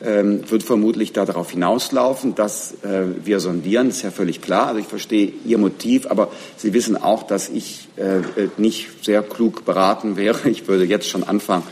Ähm, 0.07 0.49
wird 0.49 0.63
vermutlich 0.63 1.13
darauf 1.13 1.51
hinauslaufen, 1.51 2.35
dass 2.35 2.73
äh, 2.85 3.03
wir 3.25 3.41
sondieren. 3.41 3.89
Das 3.89 3.99
ist 3.99 4.03
ja 4.03 4.11
völlig 4.11 4.41
klar. 4.41 4.69
Also 4.69 4.81
ich 4.81 4.87
verstehe 4.87 5.33
Ihr 5.45 5.59
Motiv, 5.59 6.07
aber 6.07 6.31
Sie 6.57 6.73
wissen 6.73 6.97
auch, 6.97 7.25
dass 7.25 7.49
ich 7.49 7.89
äh, 7.97 8.21
nicht 8.57 9.05
sehr 9.05 9.23
klug 9.23 9.65
beraten 9.65 10.17
wäre. 10.17 10.49
Ich 10.49 10.69
würde 10.69 10.85
jetzt 10.85 11.09
schon 11.09 11.25
anfangen, 11.25 11.65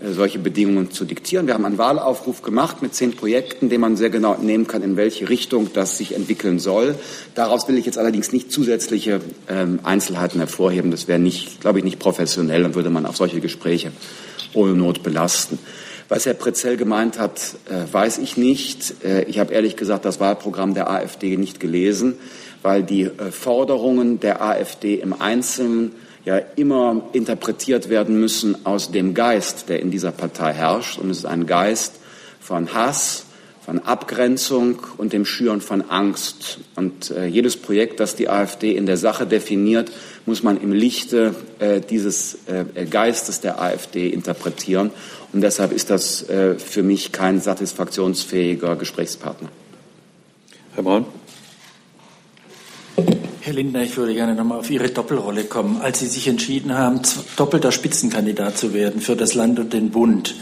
äh, 0.00 0.12
solche 0.12 0.38
Bedingungen 0.38 0.90
zu 0.90 1.04
diktieren. 1.04 1.46
Wir 1.46 1.54
haben 1.54 1.64
einen 1.64 1.78
Wahlaufruf 1.78 2.42
gemacht 2.42 2.82
mit 2.82 2.94
zehn 2.94 3.12
Projekten, 3.12 3.68
den 3.68 3.80
man 3.80 3.96
sehr 3.96 4.10
genau 4.10 4.34
entnehmen 4.34 4.66
kann, 4.66 4.82
in 4.82 4.96
welche 4.96 5.28
Richtung 5.28 5.70
das 5.72 5.96
sich 5.96 6.14
entwickeln 6.14 6.58
soll. 6.58 6.96
Daraus 7.34 7.68
will 7.68 7.78
ich 7.78 7.86
jetzt 7.86 7.98
allerdings 7.98 8.32
nicht 8.32 8.50
zusätzliche 8.50 9.20
ähm, 9.48 9.78
Einzelheiten 9.84 10.40
hervorheben. 10.40 10.90
Das 10.90 11.08
wäre 11.08 11.20
nicht, 11.20 11.60
glaube 11.60 11.78
ich, 11.78 11.84
nicht 11.84 11.98
professionell 11.98 12.64
und 12.64 12.74
würde 12.74 12.90
man 12.90 13.06
auch 13.06 13.14
solche 13.14 13.40
Gespräche 13.40 13.92
ohne 14.54 14.72
Not 14.72 15.02
belasten. 15.02 15.58
Was 16.08 16.24
Herr 16.24 16.34
Prezell 16.34 16.76
gemeint 16.76 17.18
hat, 17.18 17.56
äh, 17.68 17.92
weiß 17.92 18.18
ich 18.18 18.36
nicht. 18.36 19.02
Äh, 19.04 19.24
ich 19.24 19.40
habe 19.40 19.52
ehrlich 19.52 19.76
gesagt 19.76 20.04
das 20.04 20.20
Wahlprogramm 20.20 20.72
der 20.72 20.88
AfD 20.88 21.36
nicht 21.36 21.58
gelesen, 21.58 22.14
weil 22.62 22.84
die 22.84 23.02
äh, 23.02 23.32
Forderungen 23.32 24.20
der 24.20 24.40
AfD 24.40 24.94
im 24.94 25.20
Einzelnen 25.20 25.96
ja 26.24 26.36
immer 26.54 27.08
interpretiert 27.12 27.88
werden 27.88 28.20
müssen 28.20 28.64
aus 28.64 28.92
dem 28.92 29.14
Geist, 29.14 29.68
der 29.68 29.80
in 29.80 29.90
dieser 29.90 30.12
Partei 30.12 30.52
herrscht. 30.52 30.98
Und 30.98 31.10
es 31.10 31.18
ist 31.18 31.26
ein 31.26 31.46
Geist 31.46 31.94
von 32.38 32.72
Hass, 32.72 33.25
von 33.66 33.80
Abgrenzung 33.80 34.78
und 34.96 35.12
dem 35.12 35.24
Schüren 35.24 35.60
von 35.60 35.82
Angst. 35.90 36.58
Und 36.76 37.10
äh, 37.10 37.26
jedes 37.26 37.56
Projekt, 37.56 37.98
das 37.98 38.14
die 38.14 38.28
AfD 38.28 38.76
in 38.76 38.86
der 38.86 38.96
Sache 38.96 39.26
definiert, 39.26 39.90
muss 40.24 40.44
man 40.44 40.60
im 40.60 40.72
Lichte 40.72 41.34
äh, 41.58 41.80
dieses 41.80 42.38
äh, 42.46 42.86
Geistes 42.86 43.40
der 43.40 43.60
AfD 43.60 44.08
interpretieren. 44.08 44.92
Und 45.32 45.40
deshalb 45.40 45.72
ist 45.72 45.90
das 45.90 46.28
äh, 46.28 46.54
für 46.54 46.84
mich 46.84 47.10
kein 47.10 47.40
satisfaktionsfähiger 47.40 48.76
Gesprächspartner. 48.76 49.48
Herr 50.74 50.84
Braun. 50.84 51.06
Herr 53.46 53.54
Lindner, 53.54 53.84
ich 53.84 53.96
würde 53.96 54.12
gerne 54.12 54.34
nochmal 54.34 54.58
auf 54.58 54.70
Ihre 54.72 54.88
Doppelrolle 54.88 55.44
kommen. 55.44 55.80
Als 55.80 56.00
Sie 56.00 56.08
sich 56.08 56.26
entschieden 56.26 56.76
haben, 56.76 57.00
doppelter 57.36 57.70
Spitzenkandidat 57.70 58.58
zu 58.58 58.74
werden 58.74 59.00
für 59.00 59.14
das 59.14 59.34
Land 59.34 59.60
und 59.60 59.72
den 59.72 59.90
Bund, 59.90 60.34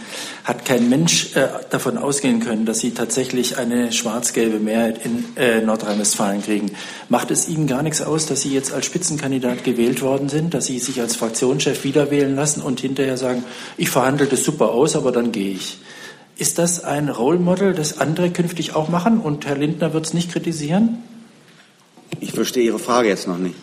hat 0.43 0.65
kein 0.65 0.89
Mensch 0.89 1.37
äh, 1.37 1.49
davon 1.69 1.99
ausgehen 1.99 2.41
können, 2.41 2.65
dass 2.65 2.81
Sie 2.81 2.93
tatsächlich 2.93 3.59
eine 3.59 3.93
schwarz-gelbe 3.93 4.59
Mehrheit 4.59 5.05
in 5.05 5.23
äh, 5.37 5.61
Nordrhein-Westfalen 5.61 6.43
kriegen. 6.43 6.71
Macht 7.11 7.31
es 7.31 7.47
Ihnen 7.47 7.67
gar 7.67 7.83
nichts 7.83 8.01
aus, 8.01 8.25
dass 8.25 8.41
Sie 8.41 8.55
jetzt 8.55 8.73
als 8.73 8.87
Spitzenkandidat 8.87 9.65
gewählt 9.65 10.01
worden 10.01 10.31
sind, 10.31 10.55
dass 10.55 10.65
Sie 10.65 10.79
sich 10.79 11.03
als 11.03 11.15
Fraktionschef 11.15 11.85
wiederwählen 11.85 12.35
lassen 12.35 12.63
und 12.63 12.81
hinterher 12.81 13.19
sagen, 13.19 13.45
ich 13.77 13.91
verhandle 13.91 14.29
das 14.29 14.45
super 14.45 14.71
aus, 14.71 14.97
aber 14.97 15.13
dann 15.13 15.31
gehe 15.31 15.53
ich? 15.53 15.77
Ist 16.39 16.59
das 16.59 16.83
ein 16.83 17.11
Role 17.11 17.39
Model, 17.39 17.75
das 17.75 18.01
andere 18.01 18.31
künftig 18.31 18.75
auch 18.75 18.89
machen 18.89 19.21
und 19.21 19.45
Herr 19.45 19.59
Lindner 19.59 19.93
wird 19.93 20.07
es 20.07 20.15
nicht 20.15 20.33
kritisieren? 20.33 21.03
Ich 22.21 22.33
verstehe 22.33 22.65
Ihre 22.65 22.79
Frage 22.79 23.09
jetzt 23.09 23.29
noch 23.29 23.39
nicht. 23.39 23.55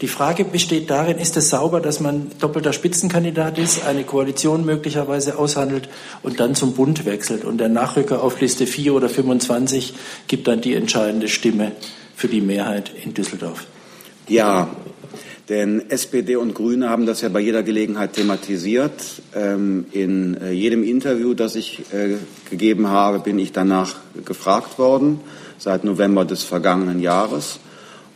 Die 0.00 0.08
Frage 0.08 0.44
besteht 0.44 0.90
darin, 0.90 1.18
ist 1.18 1.36
es 1.36 1.50
sauber, 1.50 1.80
dass 1.80 2.00
man 2.00 2.30
doppelter 2.40 2.72
Spitzenkandidat 2.72 3.58
ist, 3.58 3.86
eine 3.86 4.04
Koalition 4.04 4.64
möglicherweise 4.64 5.38
aushandelt 5.38 5.88
und 6.22 6.40
dann 6.40 6.54
zum 6.54 6.74
Bund 6.74 7.06
wechselt 7.06 7.44
und 7.44 7.58
der 7.58 7.68
Nachrücker 7.68 8.22
auf 8.22 8.40
Liste 8.40 8.66
4 8.66 8.94
oder 8.94 9.08
25 9.08 9.94
gibt 10.26 10.48
dann 10.48 10.60
die 10.60 10.74
entscheidende 10.74 11.28
Stimme 11.28 11.72
für 12.16 12.28
die 12.28 12.40
Mehrheit 12.40 12.92
in 13.04 13.14
Düsseldorf? 13.14 13.66
Ja, 14.28 14.68
denn 15.48 15.90
SPD 15.90 16.36
und 16.36 16.54
Grüne 16.54 16.88
haben 16.88 17.06
das 17.06 17.20
ja 17.20 17.28
bei 17.28 17.40
jeder 17.40 17.62
Gelegenheit 17.62 18.14
thematisiert. 18.14 18.92
Ähm, 19.34 19.86
in 19.92 20.40
äh, 20.40 20.52
jedem 20.52 20.82
Interview, 20.82 21.34
das 21.34 21.54
ich 21.54 21.80
äh, 21.92 22.16
gegeben 22.50 22.88
habe, 22.88 23.18
bin 23.18 23.38
ich 23.38 23.52
danach 23.52 23.96
gefragt 24.24 24.78
worden, 24.78 25.20
seit 25.58 25.84
November 25.84 26.24
des 26.24 26.42
vergangenen 26.42 27.00
Jahres. 27.00 27.58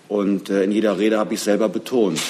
Und 0.09 0.51
äh, 0.51 0.64
in 0.64 0.72
jeder 0.72 0.98
Rede 0.98 1.18
habe 1.18 1.35
ich 1.35 1.40
selber 1.40 1.68
betont. 1.68 2.20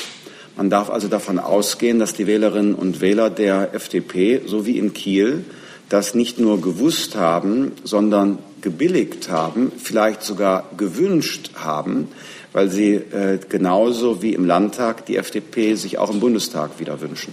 Man 0.57 0.71
darf 0.71 0.90
also 0.90 1.07
davon 1.07 1.38
ausgehen, 1.38 1.99
dass 2.01 2.14
die 2.14 2.27
Wählerinnen 2.27 2.75
und 2.75 3.01
Wähler 3.01 3.31
der 3.31 3.75
FDP, 3.75 4.42
so 4.47 4.66
wie 4.66 4.79
in 4.79 4.92
Kiel, 4.92 5.44
das 5.88 6.14
nicht 6.14 6.38
nur 6.38 6.61
gewusst 6.61 7.16
haben, 7.16 7.73
sondern 7.85 8.38
gebilligt 8.61 9.31
haben, 9.31 9.73
vielleicht 9.77 10.23
sogar 10.23 10.68
gewünscht 10.77 11.51
haben, 11.55 12.09
weil 12.53 12.71
sie 12.71 12.94
äh, 12.94 13.38
genauso 13.49 14.23
wie 14.23 14.35
im 14.35 14.44
Landtag 14.44 15.07
die 15.07 15.16
FDP 15.16 15.75
sich 15.77 15.99
auch 15.99 16.11
im 16.11 16.21
Bundestag 16.21 16.81
wieder 16.81 17.01
wünschen. 17.01 17.33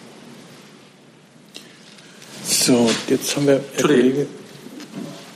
So, 2.44 2.90
jetzt 3.08 3.36
haben 3.36 3.48
wir. 3.48 3.62
Herr 3.74 3.82
Kollege, 3.82 4.28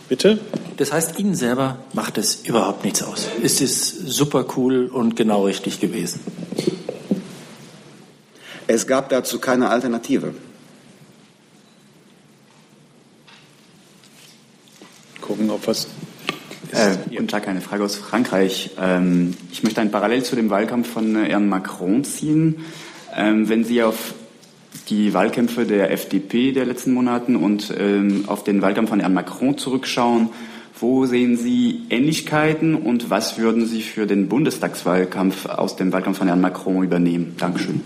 bitte? 0.09 0.39
Das 0.77 0.91
heißt, 0.91 1.19
Ihnen 1.19 1.35
selber 1.35 1.77
macht 1.93 2.17
es 2.17 2.45
überhaupt 2.45 2.83
nichts 2.83 3.03
aus. 3.03 3.27
Es 3.41 3.61
ist 3.61 4.07
super 4.07 4.45
cool 4.57 4.87
und 4.87 5.15
genau 5.15 5.45
richtig 5.45 5.79
gewesen. 5.79 6.19
Es 8.67 8.85
gab 8.85 9.09
dazu 9.09 9.39
keine 9.39 9.69
Alternative. 9.69 10.33
Gucken, 15.21 15.49
ob 15.49 15.65
was. 15.67 15.87
Äh, 16.71 16.97
guten 17.09 17.27
Tag, 17.27 17.47
eine 17.47 17.61
Frage 17.61 17.83
aus 17.83 17.95
Frankreich. 17.95 18.71
Ähm, 18.79 19.35
ich 19.51 19.63
möchte 19.63 19.81
ein 19.81 19.89
Parallel 19.89 20.23
zu 20.23 20.35
dem 20.35 20.49
Wahlkampf 20.49 20.87
von 20.91 21.15
äh, 21.15 21.29
Herrn 21.29 21.49
Macron 21.49 22.03
ziehen. 22.03 22.63
Ähm, 23.15 23.49
wenn 23.49 23.63
Sie 23.63 23.81
auf 23.81 24.13
die 24.89 25.13
Wahlkämpfe 25.13 25.65
der 25.65 25.91
FDP 25.91 26.51
der 26.51 26.65
letzten 26.65 26.93
Monaten 26.93 27.35
und 27.35 27.73
ähm, 27.77 28.25
auf 28.27 28.43
den 28.43 28.61
Wahlkampf 28.61 28.89
von 28.89 28.99
Herrn 28.99 29.13
Macron 29.13 29.57
zurückschauen, 29.57 30.29
wo 30.79 31.05
sehen 31.05 31.37
Sie 31.37 31.81
Ähnlichkeiten 31.89 32.75
und 32.75 33.09
was 33.09 33.37
würden 33.37 33.65
Sie 33.65 33.81
für 33.81 34.07
den 34.07 34.29
Bundestagswahlkampf 34.29 35.45
aus 35.45 35.75
dem 35.75 35.91
Wahlkampf 35.91 36.17
von 36.17 36.27
Herrn 36.27 36.41
Macron 36.41 36.83
übernehmen? 36.83 37.35
Dankeschön. 37.37 37.81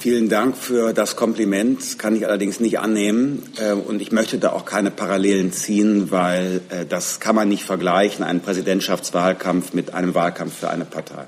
Vielen 0.00 0.28
Dank 0.28 0.56
für 0.56 0.92
das 0.92 1.16
Kompliment, 1.16 1.80
das 1.80 1.98
kann 1.98 2.14
ich 2.14 2.24
allerdings 2.24 2.60
nicht 2.60 2.78
annehmen. 2.78 3.42
Äh, 3.58 3.72
und 3.72 4.00
ich 4.00 4.12
möchte 4.12 4.38
da 4.38 4.52
auch 4.52 4.64
keine 4.64 4.90
Parallelen 4.90 5.52
ziehen, 5.52 6.10
weil 6.10 6.60
äh, 6.70 6.86
das 6.86 7.20
kann 7.20 7.34
man 7.34 7.48
nicht 7.48 7.64
vergleichen, 7.64 8.24
einen 8.24 8.40
Präsidentschaftswahlkampf 8.40 9.74
mit 9.74 9.94
einem 9.94 10.14
Wahlkampf 10.14 10.60
für 10.60 10.70
eine 10.70 10.84
Partei. 10.84 11.24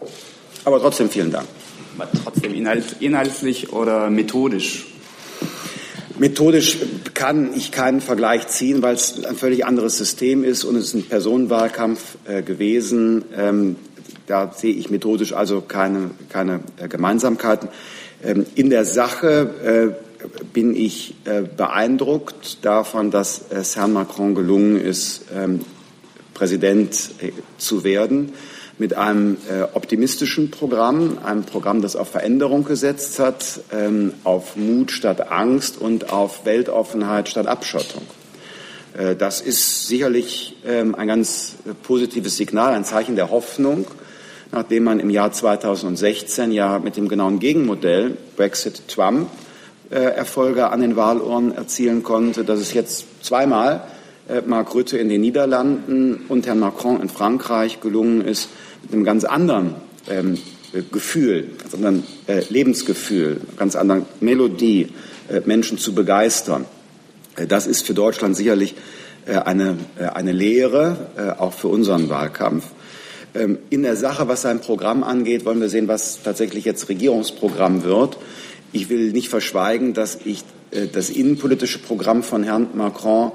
Aber 0.64 0.80
trotzdem 0.80 1.10
vielen 1.10 1.32
Dank. 1.32 1.46
Aber 2.00 2.08
trotzdem 2.24 2.54
inhaltlich 2.54 3.74
oder 3.74 4.08
methodisch? 4.08 4.86
Methodisch 6.18 6.78
kann 7.12 7.52
ich 7.54 7.72
keinen 7.72 8.00
Vergleich 8.00 8.48
ziehen, 8.48 8.80
weil 8.80 8.94
es 8.94 9.22
ein 9.22 9.36
völlig 9.36 9.66
anderes 9.66 9.98
System 9.98 10.42
ist 10.42 10.64
und 10.64 10.76
es 10.76 10.86
ist 10.86 10.94
ein 10.94 11.02
Personenwahlkampf 11.04 12.16
äh, 12.24 12.42
gewesen. 12.42 13.26
Ähm, 13.36 13.76
da 14.26 14.50
sehe 14.50 14.72
ich 14.72 14.88
methodisch 14.88 15.34
also 15.34 15.60
keine, 15.60 16.10
keine 16.30 16.60
äh, 16.78 16.88
Gemeinsamkeiten. 16.88 17.68
Ähm, 18.24 18.46
in 18.54 18.70
der 18.70 18.86
Sache 18.86 19.94
äh, 20.24 20.26
bin 20.54 20.74
ich 20.74 21.16
äh, 21.26 21.42
beeindruckt 21.42 22.64
davon, 22.64 23.10
dass 23.10 23.42
es 23.50 23.76
Herrn 23.76 23.92
Macron 23.92 24.34
gelungen 24.34 24.80
ist, 24.80 25.24
ähm, 25.36 25.60
Präsident 26.32 27.10
äh, 27.20 27.32
zu 27.58 27.84
werden 27.84 28.32
mit 28.80 28.96
einem 28.96 29.36
äh, 29.50 29.64
optimistischen 29.74 30.50
Programm, 30.50 31.18
einem 31.22 31.44
Programm, 31.44 31.82
das 31.82 31.96
auf 31.96 32.08
Veränderung 32.08 32.64
gesetzt 32.64 33.18
hat, 33.18 33.60
ähm, 33.72 34.14
auf 34.24 34.56
Mut 34.56 34.90
statt 34.90 35.30
Angst 35.30 35.78
und 35.78 36.10
auf 36.10 36.46
Weltoffenheit 36.46 37.28
statt 37.28 37.46
Abschottung. 37.46 38.02
Äh, 38.96 39.16
das 39.16 39.42
ist 39.42 39.86
sicherlich 39.86 40.56
ähm, 40.66 40.94
ein 40.94 41.08
ganz 41.08 41.56
positives 41.82 42.38
Signal, 42.38 42.72
ein 42.72 42.84
Zeichen 42.84 43.16
der 43.16 43.30
Hoffnung, 43.30 43.84
nachdem 44.50 44.84
man 44.84 44.98
im 44.98 45.10
Jahr 45.10 45.30
2016 45.30 46.50
ja 46.50 46.78
mit 46.78 46.96
dem 46.96 47.08
genauen 47.08 47.38
Gegenmodell 47.38 48.16
Brexit 48.36 48.88
Trump 48.88 49.28
äh, 49.90 49.96
Erfolge 49.96 50.70
an 50.70 50.80
den 50.80 50.96
Wahlurnen 50.96 51.52
erzielen 51.52 52.02
konnte, 52.02 52.44
dass 52.44 52.60
es 52.60 52.72
jetzt 52.72 53.04
zweimal 53.22 53.76
äh, 53.76 53.99
Mark 54.46 54.74
Rutte 54.74 54.98
in 54.98 55.08
den 55.08 55.20
Niederlanden 55.20 56.26
und 56.28 56.46
Herrn 56.46 56.60
Macron 56.60 57.00
in 57.00 57.08
Frankreich 57.08 57.80
gelungen 57.80 58.20
ist, 58.20 58.48
mit 58.82 58.92
einem 58.92 59.04
ganz 59.04 59.24
anderen 59.24 59.74
ähm, 60.08 60.38
Gefühl, 60.92 61.50
ganz 61.58 61.74
anderen 61.74 62.04
äh, 62.26 62.42
Lebensgefühl, 62.48 63.40
ganz 63.56 63.74
anderen 63.76 64.06
Melodie 64.20 64.88
äh, 65.28 65.40
Menschen 65.44 65.78
zu 65.78 65.94
begeistern. 65.94 66.64
Äh, 67.36 67.46
das 67.46 67.66
ist 67.66 67.86
für 67.86 67.94
Deutschland 67.94 68.36
sicherlich 68.36 68.74
äh, 69.26 69.34
eine, 69.34 69.76
äh, 69.98 70.04
eine 70.04 70.32
Lehre, 70.32 70.96
äh, 71.16 71.40
auch 71.40 71.52
für 71.52 71.68
unseren 71.68 72.08
Wahlkampf. 72.08 72.66
Ähm, 73.34 73.58
in 73.68 73.82
der 73.82 73.96
Sache, 73.96 74.28
was 74.28 74.42
sein 74.42 74.60
Programm 74.60 75.02
angeht, 75.02 75.44
wollen 75.44 75.60
wir 75.60 75.68
sehen, 75.68 75.88
was 75.88 76.22
tatsächlich 76.22 76.64
jetzt 76.64 76.88
Regierungsprogramm 76.88 77.84
wird. 77.84 78.16
Ich 78.72 78.88
will 78.88 79.12
nicht 79.12 79.28
verschweigen, 79.28 79.94
dass 79.94 80.18
ich 80.24 80.44
das 80.92 81.10
innenpolitische 81.10 81.80
Programm 81.80 82.22
von 82.22 82.44
Herrn 82.44 82.68
Macron 82.74 83.32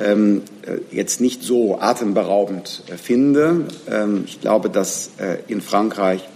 ähm, 0.00 0.42
äh, 0.62 0.94
jetzt 0.94 1.20
nicht 1.20 1.42
so 1.42 1.80
atemberaubend 1.80 2.82
äh, 2.88 2.96
finde. 2.96 3.66
Ähm, 3.90 4.24
ich 4.26 4.40
glaube, 4.40 4.70
dass 4.70 5.10
äh, 5.18 5.38
in 5.48 5.60
Frankreich 5.60 6.28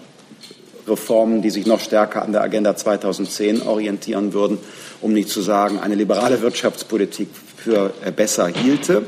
Reformen, 0.87 1.43
die 1.43 1.51
sich 1.51 1.67
noch 1.67 1.81
stärker 1.81 2.23
an 2.23 2.33
der 2.33 2.43
Agenda 2.43 2.75
2010 2.75 3.63
orientieren 3.63 4.33
würden, 4.33 4.59
um 5.01 5.13
nicht 5.13 5.29
zu 5.29 5.41
sagen, 5.41 5.79
eine 5.79 5.95
liberale 5.95 6.41
Wirtschaftspolitik 6.43 7.29
für 7.57 7.93
äh, 8.05 8.11
besser 8.11 8.49
hielte 8.49 9.03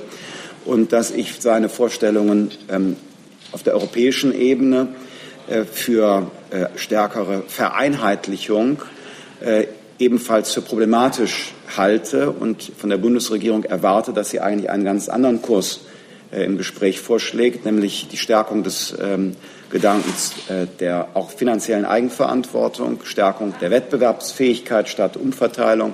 und 0.65 0.93
dass 0.93 1.11
ich 1.11 1.41
seine 1.41 1.69
Vorstellungen 1.69 2.51
ähm, 2.69 2.97
auf 3.53 3.63
der 3.63 3.75
europäischen 3.75 4.35
Ebene 4.35 4.89
äh, 5.49 5.65
für 5.65 6.31
äh, 6.51 6.67
stärkere 6.77 7.43
Vereinheitlichung 7.49 8.83
ebenfalls 10.03 10.53
für 10.53 10.63
problematisch 10.63 11.55
halte 11.77 12.31
und 12.31 12.73
von 12.77 12.91
der 12.91 12.99
Bundesregierung 12.99 13.63
erwarte, 13.63 14.13
dass 14.13 14.31
sie 14.31 14.41
eigentlich 14.41 14.69
einen 14.69 14.85
ganz 14.85 15.09
anderen 15.09 15.41
Kurs 15.43 15.83
äh, 16.33 16.45
im 16.45 16.59
Gespräch 16.59 17.01
vorschlägt, 17.01 17.65
nämlich 17.65 18.09
die 18.09 18.17
Stärkung 18.17 18.65
des 18.65 18.95
ähm, 19.01 19.37
Gedankens 19.71 20.33
äh, 20.49 20.67
der 20.81 21.09
auch 21.15 21.31
finanziellen 21.31 21.85
Eigenverantwortung, 21.85 22.99
Stärkung 23.05 23.55
der 23.61 23.71
Wettbewerbsfähigkeit 23.71 24.89
statt 24.89 25.17
Umverteilung, 25.17 25.93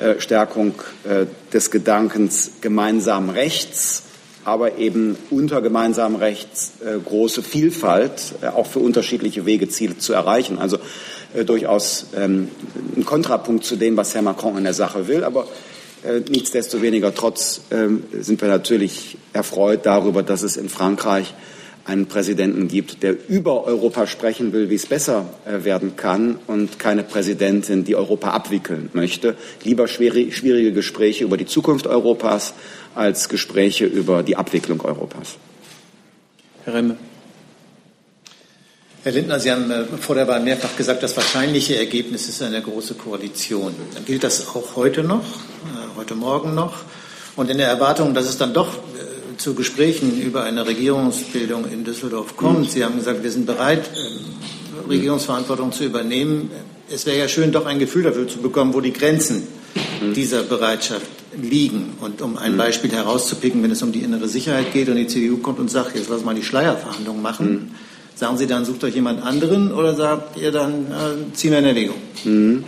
äh, 0.00 0.18
Stärkung 0.18 0.74
äh, 1.04 1.26
des 1.52 1.70
Gedankens 1.70 2.52
gemeinsamen 2.62 3.28
Rechts, 3.28 4.04
aber 4.44 4.78
eben 4.78 5.16
unter 5.30 5.60
gemeinsamem 5.60 6.16
Rechts 6.16 6.72
äh, 6.84 6.98
große 6.98 7.42
Vielfalt, 7.42 8.34
äh, 8.40 8.46
auch 8.46 8.66
für 8.66 8.78
unterschiedliche 8.78 9.44
Wege 9.44 9.68
Ziele 9.68 9.98
zu 9.98 10.14
erreichen. 10.14 10.58
Also 10.58 10.78
durchaus 11.44 12.06
ähm, 12.16 12.48
ein 12.96 13.04
Kontrapunkt 13.04 13.64
zu 13.64 13.76
dem, 13.76 13.96
was 13.96 14.14
Herr 14.14 14.22
Macron 14.22 14.58
in 14.58 14.64
der 14.64 14.74
Sache 14.74 15.08
will. 15.08 15.24
Aber 15.24 15.46
äh, 16.04 16.20
nichtsdestoweniger 16.20 17.14
trotz 17.14 17.62
ähm, 17.70 18.04
sind 18.18 18.40
wir 18.40 18.48
natürlich 18.48 19.16
erfreut 19.32 19.86
darüber, 19.86 20.22
dass 20.22 20.42
es 20.42 20.56
in 20.56 20.68
Frankreich 20.68 21.34
einen 21.84 22.06
Präsidenten 22.06 22.68
gibt, 22.68 23.02
der 23.02 23.16
über 23.28 23.64
Europa 23.64 24.06
sprechen 24.06 24.52
will, 24.52 24.70
wie 24.70 24.76
es 24.76 24.86
besser 24.86 25.26
äh, 25.44 25.64
werden 25.64 25.96
kann 25.96 26.38
und 26.46 26.78
keine 26.78 27.02
Präsidentin, 27.02 27.84
die 27.84 27.96
Europa 27.96 28.30
abwickeln 28.30 28.90
möchte. 28.92 29.36
Lieber 29.64 29.88
schwierige 29.88 30.72
Gespräche 30.72 31.24
über 31.24 31.36
die 31.36 31.46
Zukunft 31.46 31.86
Europas 31.86 32.54
als 32.94 33.28
Gespräche 33.28 33.86
über 33.86 34.22
die 34.22 34.36
Abwicklung 34.36 34.80
Europas. 34.80 35.36
Herr 36.64 36.74
Remme. 36.74 36.96
Herr 39.04 39.10
Lindner, 39.10 39.40
Sie 39.40 39.50
haben 39.50 39.68
äh, 39.68 39.84
vor 40.00 40.14
der 40.14 40.28
Wahl 40.28 40.38
mehrfach 40.38 40.76
gesagt, 40.76 41.02
das 41.02 41.16
wahrscheinliche 41.16 41.76
Ergebnis 41.76 42.28
ist 42.28 42.40
eine 42.40 42.62
große 42.62 42.94
Koalition. 42.94 43.74
Gilt 44.06 44.22
das 44.22 44.46
auch 44.46 44.76
heute 44.76 45.02
noch, 45.02 45.24
äh, 45.24 45.96
heute 45.96 46.14
Morgen 46.14 46.54
noch? 46.54 46.74
Und 47.34 47.50
in 47.50 47.58
der 47.58 47.66
Erwartung, 47.66 48.14
dass 48.14 48.26
es 48.28 48.38
dann 48.38 48.54
doch 48.54 48.76
äh, 48.76 49.36
zu 49.38 49.54
Gesprächen 49.54 50.22
über 50.22 50.44
eine 50.44 50.64
Regierungsbildung 50.68 51.64
in 51.68 51.82
Düsseldorf 51.82 52.36
kommt, 52.36 52.70
Sie 52.70 52.84
haben 52.84 52.94
gesagt, 52.94 53.24
wir 53.24 53.32
sind 53.32 53.44
bereit, 53.44 53.90
ähm, 53.96 54.88
Regierungsverantwortung 54.88 55.72
zu 55.72 55.82
übernehmen. 55.82 56.52
Es 56.88 57.04
wäre 57.04 57.18
ja 57.18 57.26
schön, 57.26 57.50
doch 57.50 57.66
ein 57.66 57.80
Gefühl 57.80 58.04
dafür 58.04 58.28
zu 58.28 58.38
bekommen, 58.38 58.72
wo 58.72 58.80
die 58.80 58.92
Grenzen 58.92 59.48
dieser 60.14 60.42
Bereitschaft 60.42 61.06
liegen. 61.36 61.94
Und 62.00 62.22
um 62.22 62.36
ein 62.36 62.56
Beispiel 62.56 62.92
herauszupicken, 62.92 63.62
wenn 63.64 63.70
es 63.72 63.82
um 63.82 63.90
die 63.90 64.00
innere 64.00 64.28
Sicherheit 64.28 64.72
geht 64.72 64.88
und 64.88 64.96
die 64.96 65.06
CDU 65.06 65.38
kommt 65.38 65.58
und 65.58 65.70
sagt, 65.70 65.96
jetzt 65.96 66.08
lass 66.08 66.24
mal 66.24 66.34
die 66.34 66.42
Schleierverhandlungen 66.44 67.22
machen, 67.22 67.74
Sagen 68.14 68.36
Sie 68.36 68.46
dann, 68.46 68.64
sucht 68.64 68.84
euch 68.84 68.94
jemand 68.94 69.22
anderen 69.24 69.72
oder 69.72 69.94
sagt 69.94 70.36
ihr 70.36 70.52
dann, 70.52 70.86
äh, 70.86 71.34
ziehen 71.34 71.50
wir 71.50 71.58
in 71.58 71.64
Erwägung? 71.64 71.96
Mhm. 72.24 72.64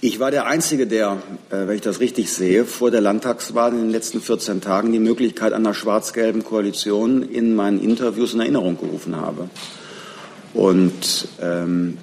Ich 0.00 0.20
war 0.20 0.30
der 0.30 0.46
Einzige, 0.46 0.86
der, 0.86 1.16
äh, 1.50 1.66
wenn 1.66 1.74
ich 1.74 1.80
das 1.80 1.98
richtig 1.98 2.30
sehe, 2.30 2.64
vor 2.64 2.92
der 2.92 3.00
Landtagswahl 3.00 3.72
in 3.72 3.78
den 3.78 3.90
letzten 3.90 4.20
14 4.20 4.60
Tagen 4.60 4.92
die 4.92 5.00
Möglichkeit 5.00 5.52
einer 5.52 5.74
schwarz-gelben 5.74 6.44
Koalition 6.44 7.22
in 7.22 7.56
meinen 7.56 7.82
Interviews 7.82 8.32
in 8.32 8.40
Erinnerung 8.40 8.78
gerufen 8.78 9.16
habe. 9.16 9.50
Und 10.54 11.26
ähm, 11.42 11.98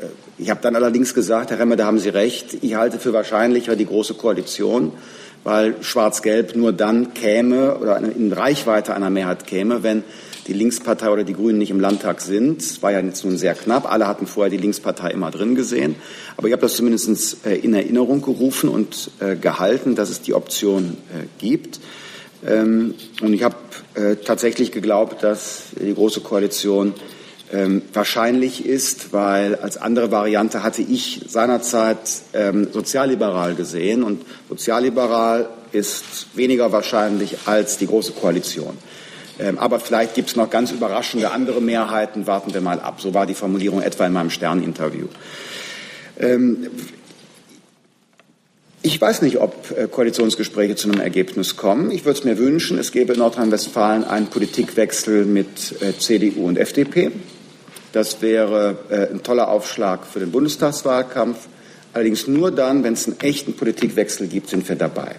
äh, 0.00 0.06
ich 0.38 0.50
habe 0.50 0.60
dann 0.62 0.76
allerdings 0.76 1.14
gesagt, 1.14 1.50
Herr 1.50 1.58
Remmer, 1.58 1.74
da 1.74 1.86
haben 1.86 1.98
Sie 1.98 2.10
recht, 2.10 2.58
ich 2.62 2.76
halte 2.76 3.00
für 3.00 3.12
wahrscheinlicher 3.12 3.74
die 3.74 3.86
große 3.86 4.14
Koalition, 4.14 4.92
weil 5.42 5.74
Schwarz-Gelb 5.82 6.54
nur 6.54 6.72
dann 6.72 7.12
käme 7.14 7.78
oder 7.78 7.98
in 7.98 8.32
Reichweite 8.32 8.94
einer 8.94 9.10
Mehrheit 9.10 9.48
käme, 9.48 9.82
wenn 9.82 10.04
die 10.46 10.52
Linkspartei 10.52 11.10
oder 11.10 11.24
die 11.24 11.34
Grünen 11.34 11.58
nicht 11.58 11.70
im 11.70 11.80
Landtag 11.80 12.20
sind. 12.20 12.60
Es 12.60 12.82
war 12.82 12.92
ja 12.92 13.00
jetzt 13.00 13.24
nun 13.24 13.36
sehr 13.36 13.54
knapp. 13.54 13.90
Alle 13.90 14.06
hatten 14.06 14.26
vorher 14.26 14.50
die 14.50 14.56
Linkspartei 14.56 15.10
immer 15.10 15.30
drin 15.30 15.54
gesehen. 15.54 15.94
Aber 16.36 16.48
ich 16.48 16.52
habe 16.52 16.62
das 16.62 16.74
zumindest 16.74 17.46
äh, 17.46 17.56
in 17.56 17.74
Erinnerung 17.74 18.22
gerufen 18.22 18.68
und 18.68 19.10
äh, 19.20 19.36
gehalten, 19.36 19.94
dass 19.94 20.10
es 20.10 20.20
die 20.20 20.34
Option 20.34 20.96
äh, 21.10 21.26
gibt. 21.38 21.80
Ähm, 22.44 22.94
und 23.20 23.34
ich 23.34 23.42
habe 23.42 23.56
tatsächlich 24.24 24.72
geglaubt, 24.72 25.22
dass 25.22 25.66
die 25.80 25.94
Große 25.94 26.22
Koalition 26.22 26.94
ähm, 27.52 27.82
wahrscheinlich 27.92 28.64
ist, 28.64 29.12
weil 29.12 29.56
als 29.56 29.76
andere 29.76 30.10
Variante 30.10 30.62
hatte 30.62 30.82
ich 30.82 31.20
seinerzeit 31.28 31.98
ähm, 32.32 32.68
sozialliberal 32.72 33.54
gesehen 33.54 34.02
und 34.02 34.22
sozialliberal 34.48 35.50
ist 35.72 36.34
weniger 36.34 36.72
wahrscheinlich 36.72 37.36
als 37.44 37.78
die 37.78 37.86
Große 37.86 38.12
Koalition. 38.12 38.76
Ähm, 39.38 39.58
aber 39.58 39.80
vielleicht 39.80 40.14
gibt 40.14 40.30
es 40.30 40.36
noch 40.36 40.50
ganz 40.50 40.70
überraschende 40.70 41.30
andere 41.30 41.60
Mehrheiten. 41.60 42.26
Warten 42.26 42.52
wir 42.54 42.60
mal 42.60 42.80
ab. 42.80 43.00
So 43.00 43.14
war 43.14 43.26
die 43.26 43.34
Formulierung 43.34 43.82
etwa 43.82 44.06
in 44.06 44.12
meinem 44.12 44.30
Stern-Interview. 44.30 45.06
Ähm, 46.18 46.68
ich 48.82 49.00
weiß 49.00 49.22
nicht, 49.22 49.38
ob 49.38 49.70
äh, 49.70 49.86
Koalitionsgespräche 49.86 50.76
zu 50.76 50.90
einem 50.90 51.00
Ergebnis 51.00 51.56
kommen. 51.56 51.90
Ich 51.90 52.04
würde 52.04 52.18
es 52.18 52.24
mir 52.24 52.36
wünschen, 52.36 52.78
es 52.78 52.92
gäbe 52.92 53.14
in 53.14 53.20
Nordrhein-Westfalen 53.20 54.04
einen 54.04 54.26
Politikwechsel 54.26 55.24
mit 55.24 55.80
äh, 55.80 55.96
CDU 55.96 56.46
und 56.46 56.58
FDP. 56.58 57.12
Das 57.92 58.22
wäre 58.22 58.78
äh, 58.90 59.12
ein 59.12 59.22
toller 59.22 59.48
Aufschlag 59.48 60.06
für 60.06 60.18
den 60.20 60.32
Bundestagswahlkampf. 60.32 61.48
Allerdings 61.92 62.26
nur 62.26 62.50
dann, 62.50 62.84
wenn 62.84 62.94
es 62.94 63.06
einen 63.06 63.20
echten 63.20 63.54
Politikwechsel 63.54 64.26
gibt, 64.26 64.48
sind 64.48 64.68
wir 64.68 64.76
dabei. 64.76 65.16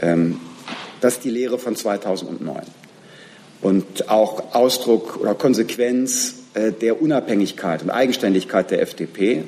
Ähm, 0.00 0.38
das 1.00 1.14
ist 1.14 1.24
die 1.24 1.30
Lehre 1.30 1.58
von 1.58 1.76
2009 1.76 2.79
und 3.62 4.08
auch 4.08 4.54
Ausdruck 4.54 5.18
oder 5.20 5.34
Konsequenz 5.34 6.34
äh, 6.54 6.72
der 6.72 7.00
Unabhängigkeit 7.00 7.82
und 7.82 7.90
Eigenständigkeit 7.90 8.70
der 8.70 8.82
FDP, 8.82 9.44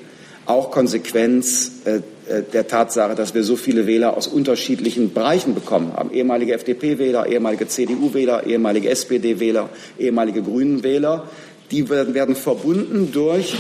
auch 0.46 0.70
Konsequenz 0.70 1.72
äh, 1.84 2.00
äh, 2.28 2.42
der 2.52 2.66
Tatsache, 2.66 3.14
dass 3.14 3.34
wir 3.34 3.42
so 3.42 3.56
viele 3.56 3.86
Wähler 3.86 4.16
aus 4.16 4.26
unterschiedlichen 4.26 5.12
Bereichen 5.12 5.54
bekommen 5.54 5.92
haben. 5.94 6.12
Ehemalige 6.12 6.54
FDP-Wähler, 6.54 7.26
ehemalige 7.26 7.68
CDU-Wähler, 7.68 8.46
ehemalige 8.46 8.90
SPD-Wähler, 8.90 9.70
ehemalige 9.98 10.42
Grünen-Wähler. 10.42 11.28
Die 11.70 11.88
werden, 11.88 12.36
verbunden 12.36 13.10
durch 13.12 13.54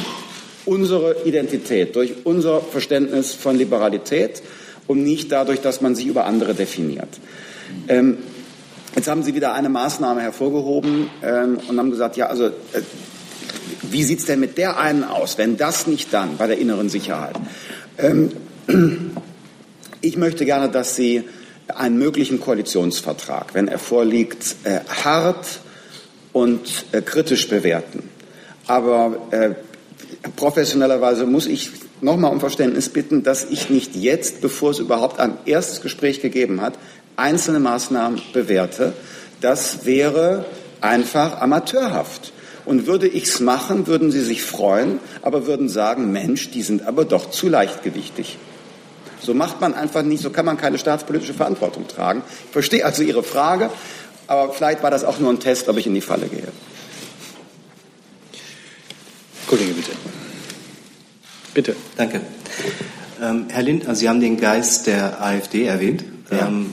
unsere 0.66 1.16
Identität, 1.24 1.96
durch 1.96 2.14
unser 2.24 2.60
Verständnis 2.60 3.32
von 3.32 3.56
Liberalität 3.56 4.42
und 4.86 5.02
nicht 5.02 5.32
dadurch, 5.32 5.60
dass 5.60 5.80
man 5.80 5.94
sich 5.94 6.06
über 6.06 6.26
andere 6.26 6.54
definiert. 6.54 7.08
Ähm, 7.88 8.18
Jetzt 8.94 9.08
haben 9.08 9.22
Sie 9.22 9.34
wieder 9.34 9.54
eine 9.54 9.68
Maßnahme 9.68 10.20
hervorgehoben 10.20 11.08
ähm, 11.22 11.58
und 11.68 11.78
haben 11.78 11.90
gesagt, 11.90 12.16
ja, 12.16 12.26
also 12.26 12.46
äh, 12.46 12.50
wie 13.82 14.04
sieht 14.04 14.20
es 14.20 14.26
denn 14.26 14.40
mit 14.40 14.58
der 14.58 14.78
einen 14.78 15.02
aus, 15.04 15.38
wenn 15.38 15.56
das 15.56 15.86
nicht 15.86 16.12
dann 16.12 16.36
bei 16.36 16.46
der 16.46 16.58
inneren 16.58 16.88
Sicherheit? 16.88 17.36
Ähm, 17.98 18.32
ich 20.02 20.16
möchte 20.16 20.44
gerne, 20.44 20.68
dass 20.68 20.94
Sie 20.96 21.24
einen 21.68 21.98
möglichen 21.98 22.40
Koalitionsvertrag, 22.40 23.54
wenn 23.54 23.68
er 23.68 23.78
vorliegt, 23.78 24.56
äh, 24.64 24.80
hart 25.04 25.46
und 26.32 26.84
äh, 26.92 27.00
kritisch 27.00 27.48
bewerten. 27.48 28.08
Aber 28.66 29.16
äh, 29.30 29.50
professionellerweise 30.36 31.26
muss 31.26 31.46
ich 31.46 31.70
nochmal 32.00 32.32
um 32.32 32.40
Verständnis 32.40 32.88
bitten, 32.88 33.22
dass 33.22 33.44
ich 33.44 33.70
nicht 33.70 33.96
jetzt, 33.96 34.40
bevor 34.40 34.70
es 34.70 34.78
überhaupt 34.78 35.20
ein 35.20 35.38
erstes 35.46 35.80
Gespräch 35.80 36.20
gegeben 36.20 36.60
hat, 36.60 36.74
einzelne 37.16 37.60
Maßnahmen 37.60 38.20
bewerte. 38.32 38.92
Das 39.40 39.84
wäre 39.84 40.44
einfach 40.80 41.40
amateurhaft. 41.40 42.32
Und 42.64 42.86
würde 42.86 43.08
ich 43.08 43.24
es 43.24 43.40
machen, 43.40 43.88
würden 43.88 44.12
Sie 44.12 44.20
sich 44.20 44.42
freuen, 44.42 45.00
aber 45.20 45.46
würden 45.46 45.68
sagen, 45.68 46.12
Mensch, 46.12 46.50
die 46.50 46.62
sind 46.62 46.86
aber 46.86 47.04
doch 47.04 47.30
zu 47.30 47.48
leichtgewichtig. 47.48 48.38
So 49.20 49.34
macht 49.34 49.60
man 49.60 49.74
einfach 49.74 50.02
nicht, 50.02 50.22
so 50.22 50.30
kann 50.30 50.46
man 50.46 50.56
keine 50.56 50.78
staatspolitische 50.78 51.34
Verantwortung 51.34 51.88
tragen. 51.88 52.22
Ich 52.46 52.52
verstehe 52.52 52.84
also 52.84 53.02
Ihre 53.02 53.22
Frage, 53.22 53.70
aber 54.26 54.52
vielleicht 54.52 54.82
war 54.82 54.90
das 54.90 55.04
auch 55.04 55.18
nur 55.18 55.30
ein 55.30 55.40
Test, 55.40 55.68
ob 55.68 55.76
ich 55.76 55.86
in 55.86 55.94
die 55.94 56.00
Falle 56.00 56.26
gehe. 56.26 56.48
Kollege, 59.46 59.72
bitte. 59.72 59.90
Bitte. 61.54 61.76
Danke. 61.96 62.20
Ähm, 63.20 63.46
Herr 63.48 63.62
Lindner, 63.62 63.94
Sie 63.94 64.08
haben 64.08 64.20
den 64.20 64.40
Geist 64.40 64.86
der 64.86 65.22
AfD 65.22 65.64
erwähnt. 65.64 66.04
Ja. 66.30 66.46
Ähm, 66.46 66.72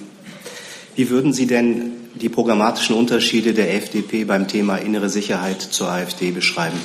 wie 1.00 1.10
würden 1.10 1.32
Sie 1.32 1.48
denn 1.48 1.94
die 2.16 2.28
programmatischen 2.28 2.94
Unterschiede 2.94 3.54
der 3.54 3.74
FDP 3.74 4.26
beim 4.26 4.50
Thema 4.50 4.76
innere 4.76 5.08
Sicherheit 5.08 5.62
zur 5.62 5.88
AfD 5.88 6.32
beschreiben? 6.32 6.78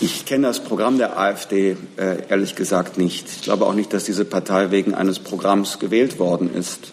Ich 0.00 0.26
kenne 0.26 0.46
das 0.46 0.62
Programm 0.62 0.96
der 0.96 1.18
AfD 1.18 1.76
äh, 1.96 2.18
ehrlich 2.28 2.54
gesagt 2.54 2.98
nicht. 2.98 3.26
Ich 3.28 3.42
glaube 3.42 3.66
auch 3.66 3.74
nicht, 3.74 3.92
dass 3.92 4.04
diese 4.04 4.24
Partei 4.24 4.70
wegen 4.70 4.94
eines 4.94 5.18
Programms 5.18 5.80
gewählt 5.80 6.20
worden 6.20 6.54
ist. 6.54 6.92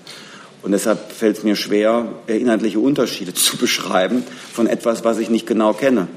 Und 0.63 0.71
deshalb 0.71 1.11
fällt 1.11 1.37
es 1.37 1.43
mir 1.43 1.55
schwer, 1.55 2.13
äh, 2.25 2.39
inhaltliche 2.39 2.79
Unterschiede 2.79 3.31
zu 3.35 3.57
beschreiben 3.57 4.23
von 4.51 4.65
etwas, 4.65 5.03
was 5.03 5.19
ich 5.19 5.29
nicht 5.29 5.45
genau 5.45 5.73
kenne. 5.73 6.07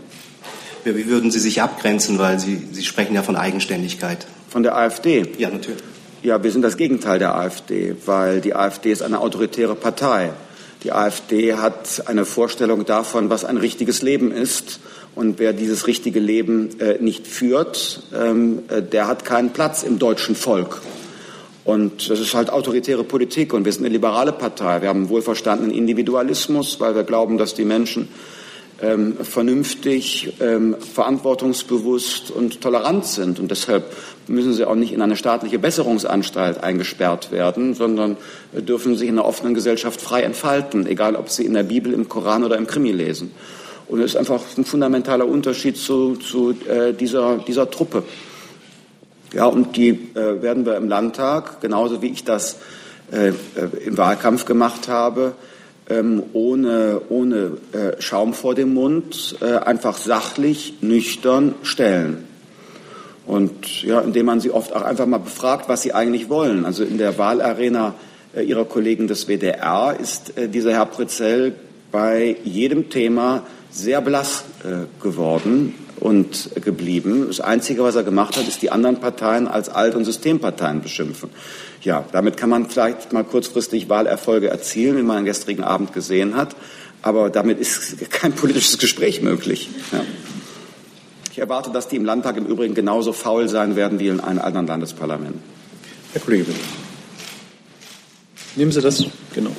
Wie 0.87 1.09
würden 1.09 1.31
Sie 1.31 1.41
sich 1.41 1.61
abgrenzen, 1.61 2.19
weil 2.19 2.41
Sie, 2.41 2.59
Sie 2.73 2.85
sprechen 2.85 3.15
ja 3.15 3.23
von 3.23 3.37
Eigenständigkeit? 3.37 4.27
Von 4.49 4.63
der 4.63 4.79
AfD? 4.79 5.27
Ja, 5.37 5.51
natürlich. 5.51 5.83
Ja, 6.23 6.41
wir 6.41 6.53
sind 6.53 6.63
das 6.63 6.77
Gegenteil 6.77 7.19
der 7.19 7.35
AfD, 7.35 7.97
weil 8.07 8.41
die 8.41 8.55
AfD 8.55 8.93
ist 8.93 9.03
eine 9.03 9.19
autoritäre 9.19 9.75
Partei. 9.75 10.31
Die 10.85 10.93
AfD 10.93 11.55
hat 11.55 12.05
eine 12.07 12.25
Vorstellung 12.25 12.85
davon, 12.85 13.29
was 13.29 13.45
ein 13.45 13.57
richtiges 13.57 14.03
Leben 14.03 14.31
ist. 14.31 14.79
Und 15.17 15.41
wer 15.41 15.53
dieses 15.53 15.89
richtige 15.89 16.21
Leben 16.21 16.79
äh, 16.79 16.99
nicht 17.01 17.27
führt, 17.27 18.05
ähm, 18.15 18.61
äh, 18.69 18.83
der 18.83 19.09
hat 19.09 19.25
keinen 19.25 19.51
Platz 19.51 19.83
im 19.83 19.99
deutschen 19.99 20.37
Volk. 20.37 20.81
Und 21.65 22.09
das 22.09 22.21
ist 22.21 22.35
halt 22.35 22.51
autoritäre 22.51 23.03
Politik. 23.03 23.53
Und 23.53 23.65
wir 23.65 23.73
sind 23.73 23.85
eine 23.85 23.93
liberale 23.93 24.31
Partei. 24.31 24.81
Wir 24.81 24.91
haben 24.91 25.09
wohlverstandenen 25.09 25.75
Individualismus, 25.75 26.79
weil 26.79 26.95
wir 26.95 27.03
glauben, 27.03 27.37
dass 27.37 27.55
die 27.55 27.65
Menschen 27.65 28.09
ähm, 28.83 29.17
vernünftig, 29.23 30.35
ähm, 30.41 30.77
verantwortungsbewusst 30.77 32.31
und 32.31 32.61
tolerant 32.61 33.07
sind. 33.07 33.39
Und 33.39 33.51
deshalb 33.51 33.85
müssen 34.27 34.53
sie 34.53 34.65
auch 34.65 34.75
nicht 34.75 34.93
in 34.93 35.01
eine 35.01 35.17
staatliche 35.17 35.59
Besserungsanstalt 35.59 36.63
eingesperrt 36.63 37.31
werden, 37.31 37.75
sondern 37.75 38.17
dürfen 38.53 38.97
sich 38.97 39.09
in 39.09 39.19
einer 39.19 39.27
offenen 39.27 39.55
Gesellschaft 39.55 40.01
frei 40.01 40.23
entfalten, 40.23 40.87
egal 40.87 41.17
ob 41.17 41.31
sie 41.31 41.45
in 41.45 41.55
der 41.55 41.63
Bibel, 41.63 41.93
im 41.93 42.09
Koran 42.09 42.45
oder 42.45 42.57
im 42.57 42.67
Krimi 42.67 42.93
lesen. 42.93 43.31
Und 43.89 44.01
das 44.01 44.13
ist 44.13 44.17
einfach 44.17 44.43
ein 44.57 44.65
fundamentaler 44.65 45.27
Unterschied 45.27 45.77
zu, 45.77 46.17
zu 46.17 46.55
äh, 46.69 46.93
dieser, 46.93 47.39
dieser 47.39 47.71
Truppe. 47.71 48.05
Ja, 49.33 49.47
und 49.47 49.77
die 49.77 49.91
äh, 49.91 50.43
werden 50.43 50.67
wir 50.67 50.77
im 50.77 50.89
Landtag, 50.89 51.61
genauso 51.61 52.03
wie 52.03 52.09
ich 52.09 52.25
das 52.25 52.59
äh, 53.13 53.29
äh 53.29 53.33
im 53.87 53.97
Wahlkampf 53.97 54.45
gemacht 54.45 54.89
habe, 54.89 55.35
ähm, 55.89 56.23
ohne, 56.33 57.01
ohne 57.09 57.59
äh, 57.73 58.01
Schaum 58.01 58.35
vor 58.35 58.55
dem 58.55 58.75
Mund, 58.75 59.37
äh, 59.41 59.57
einfach 59.57 59.97
sachlich, 59.97 60.75
nüchtern 60.81 61.55
stellen. 61.63 62.25
Und 63.27 63.83
ja, 63.83 64.01
indem 64.01 64.27
man 64.27 64.41
sie 64.41 64.51
oft 64.51 64.75
auch 64.75 64.83
einfach 64.83 65.07
mal 65.07 65.19
befragt, 65.19 65.69
was 65.69 65.83
sie 65.83 65.93
eigentlich 65.93 66.29
wollen. 66.29 66.65
Also 66.65 66.85
in 66.85 66.99
der 66.99 67.19
Wahlarena 67.19 67.95
äh, 68.35 68.43
ihrer 68.43 68.65
Kollegen 68.65 69.07
des 69.07 69.29
WDR 69.29 69.97
ist 70.01 70.37
äh, 70.37 70.49
dieser 70.49 70.73
Herr 70.73 70.87
Pritzell 70.87 71.55
bei 71.91 72.37
jedem 72.45 72.91
Thema 72.91 73.45
sehr 73.71 74.01
blass 74.01 74.45
äh, 74.65 75.03
geworden 75.03 75.75
und 76.01 76.51
geblieben. 76.63 77.27
Das 77.29 77.41
Einzige, 77.41 77.85
was 77.85 77.95
er 77.95 78.03
gemacht 78.03 78.37
hat, 78.37 78.49
ist 78.49 78.61
die 78.63 78.71
anderen 78.71 78.97
Parteien 78.97 79.47
als 79.47 79.69
Alt- 79.69 79.95
und 79.95 80.05
Systemparteien 80.05 80.83
beschimpfen. 80.83 81.31
Ja, 81.83 82.05
damit 82.13 82.37
kann 82.37 82.49
man 82.49 82.69
vielleicht 82.69 83.13
mal 83.13 83.25
kurzfristig 83.25 83.89
Wahlerfolge 83.89 84.49
erzielen, 84.49 84.97
wie 84.99 85.03
man 85.03 85.25
gestrigen 85.25 85.65
Abend 85.65 85.93
gesehen 85.93 86.37
hat. 86.37 86.55
Aber 87.03 87.31
damit 87.31 87.59
ist 87.59 88.11
kein 88.11 88.33
politisches 88.33 88.79
Gespräch 88.79 89.21
möglich. 89.23 89.69
Ja. 89.91 90.05
Ich 91.33 91.39
erwarte, 91.39 91.71
dass 91.71 91.89
die 91.89 91.97
im 91.97 92.05
Landtag 92.05 92.37
im 92.37 92.47
Übrigen 92.47 92.75
genauso 92.75 93.13
faul 93.13 93.49
sein 93.49 93.75
werden 93.75 93.99
wie 93.99 94.09
in 94.09 94.21
allen 94.21 94.39
anderen 94.39 94.67
Landesparlamenten. 94.67 95.43
Herr 96.13 96.21
Kollege, 96.21 96.45
bitte. 96.45 96.59
Nehmen 98.55 98.71
Sie 98.71 98.83
das? 98.83 99.05
Genau. 99.35 99.51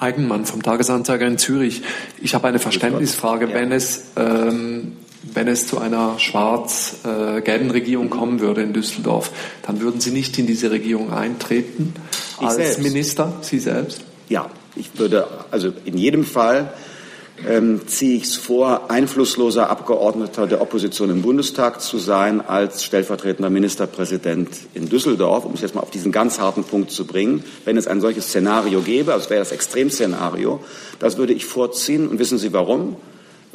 Eigenmann 0.00 0.46
vom 0.46 0.62
Tagesanzeiger 0.62 1.26
in 1.26 1.38
Zürich. 1.38 1.82
Ich 2.22 2.34
habe 2.34 2.48
eine 2.48 2.58
Verständnisfrage. 2.58 3.52
Wenn 3.52 3.72
es, 3.72 4.12
ähm, 4.16 4.96
wenn 5.38 5.46
es 5.46 5.68
zu 5.68 5.78
einer 5.78 6.18
schwarz-gelben 6.18 7.70
Regierung 7.70 8.10
kommen 8.10 8.40
würde 8.40 8.60
in 8.60 8.72
Düsseldorf, 8.72 9.30
dann 9.62 9.80
würden 9.80 10.00
Sie 10.00 10.10
nicht 10.10 10.36
in 10.36 10.48
diese 10.48 10.72
Regierung 10.72 11.12
eintreten 11.12 11.94
als 12.38 12.56
selbst. 12.56 12.82
Minister, 12.82 13.32
Sie 13.40 13.60
selbst? 13.60 14.02
Ja, 14.28 14.50
ich 14.74 14.98
würde 14.98 15.28
also 15.52 15.72
in 15.84 15.96
jedem 15.96 16.24
Fall 16.24 16.72
ähm, 17.48 17.82
ziehe 17.86 18.16
ich 18.16 18.24
es 18.24 18.34
vor, 18.34 18.90
einflussloser 18.90 19.70
Abgeordneter 19.70 20.48
der 20.48 20.60
Opposition 20.60 21.08
im 21.08 21.22
Bundestag 21.22 21.80
zu 21.80 21.98
sein 21.98 22.40
als 22.40 22.82
stellvertretender 22.82 23.48
Ministerpräsident 23.48 24.48
in 24.74 24.88
Düsseldorf, 24.88 25.44
um 25.44 25.52
es 25.52 25.60
jetzt 25.60 25.76
mal 25.76 25.82
auf 25.82 25.92
diesen 25.92 26.10
ganz 26.10 26.40
harten 26.40 26.64
Punkt 26.64 26.90
zu 26.90 27.06
bringen. 27.06 27.44
Wenn 27.64 27.76
es 27.76 27.86
ein 27.86 28.00
solches 28.00 28.26
Szenario 28.26 28.80
gäbe, 28.80 29.12
also 29.12 29.30
wäre 29.30 29.38
das 29.38 29.52
Extremszenario, 29.52 30.58
das 30.98 31.16
würde 31.16 31.32
ich 31.32 31.44
vorziehen. 31.44 32.08
Und 32.08 32.18
wissen 32.18 32.38
Sie 32.38 32.52
warum? 32.52 32.96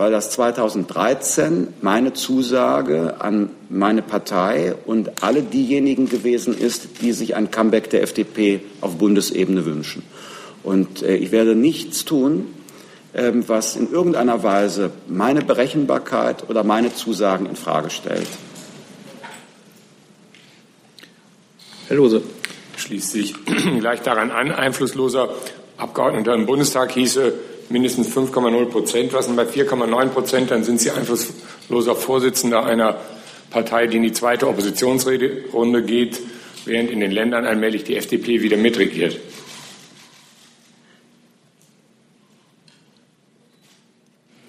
Weil 0.04 0.12
das 0.12 0.32
2013 0.32 1.76
meine 1.80 2.12
Zusage 2.12 3.22
an 3.22 3.52
meine 3.70 4.02
Partei 4.02 4.76
und 4.86 5.24
alle 5.24 5.42
diejenigen 5.44 6.10
gewesen 6.10 6.54
ist, 6.58 7.02
die 7.02 7.14
sich 7.14 7.38
ein 7.38 7.52
Comeback 7.52 7.90
der 7.90 8.04
FDP 8.04 8.60
auf 8.82 8.98
Bundesebene 8.98 9.64
wünschen. 9.64 10.04
Und 10.62 11.04
äh, 11.04 11.16
ich 11.16 11.32
werde 11.32 11.56
nichts 11.56 12.04
tun, 12.04 12.48
ähm, 13.16 13.48
was 13.48 13.78
in 13.78 13.94
irgendeiner 13.94 14.44
Weise 14.44 14.92
meine 15.08 15.42
Berechenbarkeit 15.42 16.50
oder 16.50 16.66
meine 16.66 16.94
Zusagen 16.94 17.46
in 17.46 17.56
Frage 17.56 17.90
stellt. 17.90 18.28
Herr 21.88 21.96
Lose. 21.96 22.22
Schließt 22.76 23.10
sich 23.10 23.36
gleich 23.80 24.02
daran 24.02 24.32
an, 24.32 24.52
einflussloser 24.52 25.30
Abgeordneter 25.78 26.34
im 26.34 26.46
Bundestag 26.46 26.92
hieße 26.92 27.53
mindestens 27.74 28.08
5,0 28.16 28.66
Prozent. 28.68 29.14
Was 29.14 29.26
sind 29.26 29.36
bei 29.36 29.44
4,9 29.44 30.08
Prozent? 30.10 30.52
Dann 30.52 30.64
sind 30.64 30.80
Sie 30.80 30.92
einflussloser 30.92 31.96
Vorsitzender 31.96 32.64
einer 32.64 32.98
Partei, 33.50 33.88
die 33.88 33.98
in 33.98 34.04
die 34.04 34.14
zweite 34.14 34.48
Oppositionsrunde 34.48 35.84
geht, 35.84 36.22
während 36.66 36.92
in 36.92 37.02
den 37.02 37.12
Ländern 37.12 37.46
allmählich 37.46 37.84
die 37.84 37.98
FDP 37.98 38.42
wieder 38.42 38.58
mitregiert. 38.58 39.20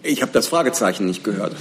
Ich 0.02 0.20
habe 0.20 0.32
das 0.32 0.46
Fragezeichen 0.46 1.06
nicht 1.06 1.24
gehört. 1.24 1.56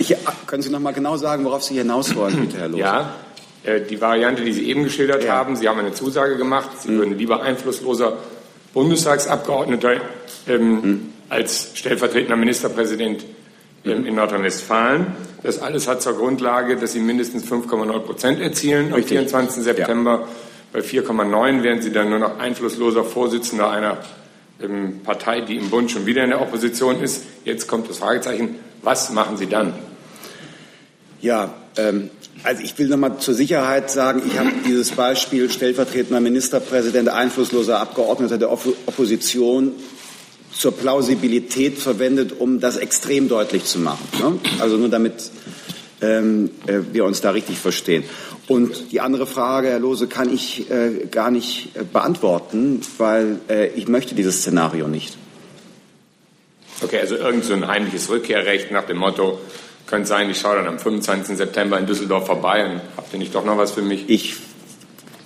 Ich, 0.00 0.14
können 0.46 0.62
Sie 0.62 0.70
noch 0.70 0.80
mal 0.80 0.92
genau 0.92 1.16
sagen, 1.16 1.44
worauf 1.44 1.62
Sie 1.62 1.74
hinaus 1.74 2.16
wollen, 2.16 2.48
bitte, 2.48 2.58
Herr 2.58 2.68
Loth? 2.68 2.80
Ja, 2.80 3.14
äh, 3.62 3.80
die 3.80 4.00
Variante, 4.00 4.42
die 4.42 4.52
Sie 4.52 4.68
eben 4.68 4.82
geschildert 4.82 5.22
ja. 5.22 5.34
haben, 5.34 5.54
Sie 5.54 5.68
haben 5.68 5.78
eine 5.78 5.92
Zusage 5.92 6.36
gemacht, 6.36 6.70
Sie 6.82 6.90
mhm. 6.90 6.98
würden 6.98 7.18
lieber 7.18 7.42
einflussloser 7.42 8.18
Bundestagsabgeordneter 8.74 10.00
ähm, 10.48 10.72
mhm. 10.72 11.12
als 11.30 11.70
stellvertretender 11.74 12.36
Ministerpräsident 12.36 13.24
ähm, 13.84 14.00
mhm. 14.00 14.06
in 14.06 14.14
Nordrhein-Westfalen. 14.16 15.06
Das 15.42 15.62
alles 15.62 15.88
hat 15.88 16.02
zur 16.02 16.14
Grundlage, 16.14 16.76
dass 16.76 16.92
Sie 16.92 17.00
mindestens 17.00 17.50
5,9 17.50 17.98
Prozent 18.00 18.40
erzielen 18.40 18.92
Richtig. 18.92 19.18
am 19.18 19.28
24. 19.28 19.62
September. 19.62 20.20
Ja. 20.20 20.28
Bei 20.72 20.80
4,9 20.80 21.62
wären 21.62 21.80
Sie 21.80 21.92
dann 21.92 22.10
nur 22.10 22.18
noch 22.18 22.38
einflussloser 22.38 23.04
Vorsitzender 23.04 23.70
einer 23.70 23.98
ähm, 24.60 25.00
Partei, 25.04 25.40
die 25.40 25.56
im 25.56 25.70
Bund 25.70 25.90
schon 25.90 26.06
wieder 26.06 26.24
in 26.24 26.30
der 26.30 26.42
Opposition 26.42 27.00
ist. 27.00 27.24
Jetzt 27.44 27.68
kommt 27.68 27.88
das 27.88 27.98
Fragezeichen, 27.98 28.56
was 28.82 29.10
machen 29.10 29.36
Sie 29.36 29.46
dann? 29.46 29.72
Ja, 31.20 31.54
ähm, 31.76 32.10
also 32.42 32.62
ich 32.62 32.76
will 32.78 32.88
noch 32.88 32.96
mal 32.96 33.18
zur 33.18 33.34
Sicherheit 33.34 33.90
sagen, 33.90 34.22
ich 34.26 34.38
habe 34.38 34.50
dieses 34.66 34.92
Beispiel 34.92 35.50
stellvertretender 35.50 36.20
Ministerpräsident, 36.20 37.08
einflussloser 37.08 37.78
Abgeordneter 37.78 38.38
der 38.38 38.52
Opposition 38.52 39.72
zur 40.52 40.72
Plausibilität 40.72 41.78
verwendet, 41.78 42.32
um 42.38 42.60
das 42.60 42.76
extrem 42.76 43.28
deutlich 43.28 43.64
zu 43.64 43.78
machen. 43.78 44.06
Ne? 44.18 44.38
Also 44.60 44.76
nur 44.76 44.88
damit 44.88 45.30
ähm, 46.00 46.50
äh, 46.66 46.80
wir 46.92 47.04
uns 47.04 47.20
da 47.20 47.30
richtig 47.30 47.58
verstehen. 47.58 48.04
Und 48.46 48.92
die 48.92 49.00
andere 49.00 49.26
Frage, 49.26 49.68
Herr 49.68 49.78
Lose, 49.78 50.06
kann 50.06 50.32
ich 50.32 50.70
äh, 50.70 51.06
gar 51.10 51.30
nicht 51.30 51.70
äh, 51.74 51.82
beantworten, 51.82 52.82
weil 52.98 53.40
äh, 53.48 53.68
ich 53.68 53.88
möchte 53.88 54.14
dieses 54.14 54.40
Szenario 54.40 54.86
nicht. 54.86 55.16
Okay, 56.82 56.98
also 57.00 57.16
irgend 57.16 57.44
so 57.44 57.54
heimliches 57.66 58.10
Rückkehrrecht 58.10 58.70
nach 58.70 58.84
dem 58.84 58.98
Motto, 58.98 59.40
könnte 59.86 60.08
sein, 60.08 60.30
ich 60.30 60.38
schaue 60.38 60.56
dann 60.56 60.66
am 60.66 60.78
25. 60.78 61.36
September 61.36 61.78
in 61.78 61.86
Düsseldorf 61.86 62.26
vorbei 62.26 62.64
und 62.64 62.80
habt 62.96 63.12
ihr 63.12 63.18
nicht 63.18 63.34
doch 63.34 63.44
noch 63.44 63.58
was 63.58 63.72
für 63.72 63.82
mich? 63.82 64.08
Ich, 64.08 64.36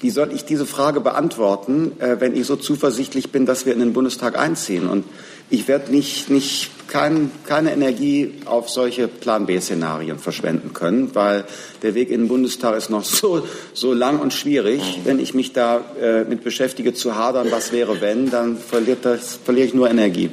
wie 0.01 0.11
soll 0.11 0.33
ich 0.33 0.45
diese 0.45 0.67
Frage 0.67 1.01
beantworten, 1.01 1.93
äh, 2.01 2.17
wenn 2.19 2.37
ich 2.37 2.47
so 2.47 2.57
zuversichtlich 2.57 3.31
bin, 3.31 3.47
dass 3.47 3.67
wir 3.67 3.73
in 3.73 3.81
den 3.81 3.93
Bundestag 3.93 4.39
einziehen? 4.39 4.89
Und 4.89 5.05
ich 5.51 5.69
werde 5.69 5.91
nicht, 5.91 6.29
nicht 6.29 6.71
kein, 6.89 7.31
keine 7.47 7.73
Energie 7.73 8.35
auf 8.45 8.69
solche 8.69 9.09
Plan 9.09 9.47
B-Szenarien 9.47 10.19
verschwenden 10.19 10.73
können, 10.73 11.15
weil 11.15 11.45
der 11.83 11.95
Weg 11.95 12.11
in 12.11 12.23
den 12.23 12.29
Bundestag 12.29 12.77
ist 12.77 12.91
noch 12.91 13.05
so, 13.05 13.47
so 13.75 13.93
lang 13.93 14.19
und 14.19 14.33
schwierig. 14.33 15.01
Wenn 15.05 15.19
ich 15.19 15.35
mich 15.35 15.53
da 15.53 15.83
äh, 16.01 16.25
mit 16.25 16.43
beschäftige 16.43 16.95
zu 16.95 17.17
hadern, 17.17 17.49
was 17.51 17.73
wäre 17.73 18.01
wenn, 18.01 18.31
dann 18.31 18.59
verliert 18.59 19.05
das, 19.05 19.39
verliere 19.43 19.67
ich 19.67 19.75
nur 19.75 19.89
Energie. 19.89 20.31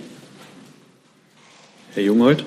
Herr 1.94 2.04
Junghold. 2.04 2.46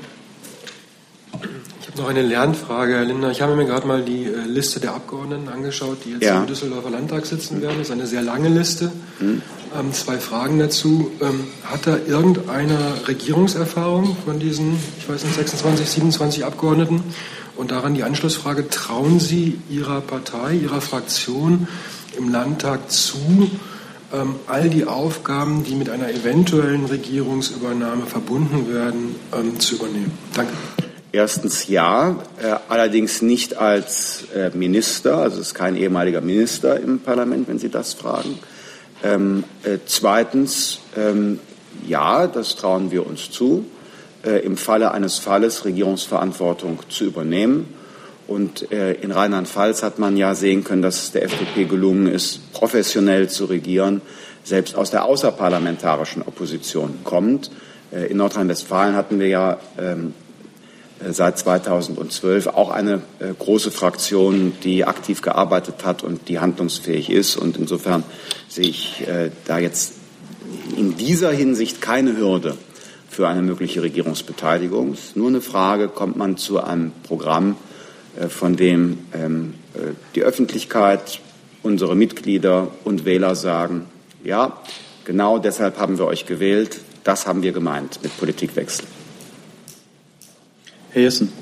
Noch 1.99 2.09
eine 2.09 2.23
Lernfrage, 2.23 2.95
Herr 2.95 3.05
Lindner. 3.05 3.33
Ich 3.33 3.43
habe 3.43 3.57
mir 3.57 3.67
gerade 3.67 3.85
mal 3.85 4.03
die 4.03 4.27
äh, 4.27 4.45
Liste 4.47 4.79
der 4.79 4.95
Abgeordneten 4.95 5.49
angeschaut, 5.49 5.99
die 6.05 6.13
jetzt 6.13 6.23
ja. 6.23 6.39
im 6.39 6.47
Düsseldorfer 6.47 6.91
Landtag 6.91 7.27
sitzen 7.27 7.61
werden. 7.61 7.79
Das 7.79 7.89
ist 7.89 7.93
eine 7.93 8.07
sehr 8.07 8.23
lange 8.23 8.49
Liste. 8.49 8.93
Hm. 9.19 9.43
Ähm, 9.77 9.93
zwei 9.93 10.19
Fragen 10.19 10.61
dazu. 10.61 11.11
Ähm, 11.21 11.45
hat 11.65 11.89
da 11.89 11.99
irgendeiner 12.07 13.09
Regierungserfahrung 13.09 14.17
von 14.25 14.39
diesen, 14.39 14.79
ich 14.99 15.09
weiß 15.09 15.25
nicht, 15.25 15.35
26, 15.35 15.89
27 15.89 16.45
Abgeordneten? 16.45 17.03
Und 17.57 17.73
daran 17.73 17.95
die 17.95 18.05
Anschlussfrage, 18.05 18.69
trauen 18.69 19.19
Sie 19.19 19.59
Ihrer 19.69 20.01
Partei, 20.01 20.55
Ihrer 20.55 20.81
Fraktion 20.81 21.67
im 22.17 22.31
Landtag 22.31 22.93
zu, 22.93 23.51
ähm, 24.13 24.37
all 24.47 24.71
die 24.71 24.85
Aufgaben, 24.85 25.65
die 25.65 25.75
mit 25.75 25.91
einer 25.91 26.09
eventuellen 26.11 26.85
Regierungsübernahme 26.85 28.07
verbunden 28.07 28.73
werden, 28.73 29.17
ähm, 29.37 29.59
zu 29.59 29.75
übernehmen? 29.75 30.13
Danke. 30.33 30.53
Erstens 31.11 31.69
ja, 31.69 32.17
äh, 32.41 32.55
allerdings 32.69 33.23
nicht 33.23 33.57
als 33.57 34.25
äh, 34.35 34.51
Minister, 34.55 35.19
also 35.19 35.41
es 35.41 35.49
ist 35.49 35.55
kein 35.55 35.75
ehemaliger 35.75 36.21
Minister 36.21 36.79
im 36.79 37.01
Parlament, 37.01 37.49
wenn 37.49 37.59
Sie 37.59 37.71
das 37.71 37.95
fragen. 37.95 38.39
Ähm, 39.03 39.45
äh, 39.63 39.79
zweitens 39.87 40.81
ähm, 40.97 41.41
ja, 41.87 42.27
das 42.27 42.57
trauen 42.57 42.91
wir 42.91 43.07
uns 43.07 43.31
zu, 43.31 43.65
äh, 44.25 44.45
im 44.45 44.57
Falle 44.57 44.93
eines 44.93 45.19
Falles 45.19 45.65
Regierungsverantwortung 45.65 46.81
zu 46.89 47.05
übernehmen. 47.05 47.75
Und 48.27 48.71
äh, 48.73 48.93
in 48.95 49.11
Rheinland-Pfalz 49.11 49.83
hat 49.83 49.99
man 49.99 50.17
ja 50.19 50.35
sehen 50.35 50.63
können, 50.63 50.83
dass 50.83 51.05
es 51.05 51.13
der 51.13 51.23
FDP 51.23 51.65
gelungen 51.65 52.07
ist, 52.07 52.53
professionell 52.53 53.31
zu 53.31 53.47
regieren, 53.47 54.03
selbst 54.45 54.75
aus 54.77 54.91
der 54.91 55.05
außerparlamentarischen 55.05 56.23
Opposition 56.23 56.99
kommt. 57.05 57.51
Äh, 57.91 58.11
in 58.11 58.19
Nordrhein-Westfalen 58.19 58.95
hatten 58.95 59.19
wir 59.19 59.29
ja 59.29 59.59
ähm, 59.79 60.13
äh, 60.13 60.28
seit 61.11 61.39
2012 61.39 62.49
auch 62.49 62.71
eine 62.71 63.03
äh, 63.19 63.33
große 63.39 63.71
Fraktion, 63.71 64.53
die 64.65 64.85
aktiv 64.85 65.23
gearbeitet 65.23 65.85
hat 65.85 66.03
und 66.03 66.29
die 66.29 66.41
handlungsfähig 66.41 67.11
ist. 67.11 67.37
Und 67.37 67.57
insofern 67.57 68.03
sehe 68.49 68.67
ich 68.67 69.07
äh, 69.07 69.31
da 69.47 69.59
jetzt 69.59 69.95
in 70.77 70.97
dieser 70.97 71.31
Hinsicht 71.31 71.81
keine 71.81 72.17
Hürde 72.17 72.57
für 73.11 73.29
eine 73.29 73.43
mögliche 73.43 73.83
Regierungsbeteiligung. 73.83 74.93
Es 74.93 75.05
ist 75.07 75.17
nur 75.17 75.29
eine 75.29 75.41
Frage, 75.41 75.89
kommt 75.89 76.17
man 76.17 76.37
zu 76.37 76.63
einem 76.63 76.93
Programm, 77.03 77.57
von 78.29 78.57
dem 78.57 78.99
ähm, 79.13 79.55
die 80.15 80.23
Öffentlichkeit, 80.23 81.21
unsere 81.63 81.95
Mitglieder 81.95 82.69
und 82.85 83.05
Wähler 83.05 83.35
sagen, 83.37 83.87
ja, 84.25 84.59
genau 85.05 85.39
deshalb 85.39 85.79
haben 85.79 85.99
wir 85.99 86.07
euch 86.07 86.27
gewählt, 86.27 86.81
das 87.05 87.27
haben 87.27 87.43
wir 87.43 87.53
gemeint 87.53 88.01
mit 88.03 88.17
Politikwechsel. 88.19 88.87
Herr 90.91 91.03
Jessen. 91.03 91.33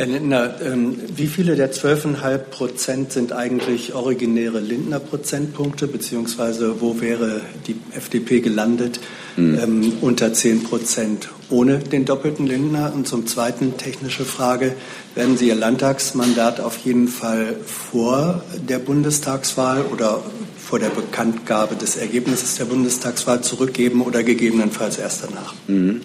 Herr 0.00 0.06
Lindner, 0.06 0.54
ähm, 0.64 0.96
wie 1.14 1.26
viele 1.26 1.56
der 1.56 1.72
12,5 1.72 2.38
Prozent 2.38 3.12
sind 3.12 3.32
eigentlich 3.32 3.92
originäre 3.92 4.58
Lindner-Prozentpunkte, 4.58 5.88
beziehungsweise 5.88 6.80
wo 6.80 7.02
wäre 7.02 7.42
die 7.66 7.76
FDP 7.94 8.40
gelandet 8.40 8.98
mhm. 9.36 9.58
ähm, 9.58 9.92
unter 10.00 10.32
10 10.32 10.62
Prozent 10.62 11.28
ohne 11.50 11.80
den 11.80 12.06
doppelten 12.06 12.46
Lindner? 12.46 12.94
Und 12.94 13.08
zum 13.08 13.26
Zweiten 13.26 13.76
technische 13.76 14.24
Frage, 14.24 14.74
werden 15.14 15.36
Sie 15.36 15.48
Ihr 15.48 15.54
Landtagsmandat 15.54 16.60
auf 16.60 16.78
jeden 16.78 17.08
Fall 17.08 17.56
vor 17.66 18.42
der 18.66 18.78
Bundestagswahl 18.78 19.82
oder 19.82 20.22
vor 20.56 20.78
der 20.78 20.88
Bekanntgabe 20.88 21.76
des 21.76 21.96
Ergebnisses 21.96 22.54
der 22.54 22.64
Bundestagswahl 22.64 23.42
zurückgeben 23.42 24.00
oder 24.00 24.22
gegebenenfalls 24.22 24.96
erst 24.96 25.24
danach? 25.24 25.52
Mhm. 25.66 26.00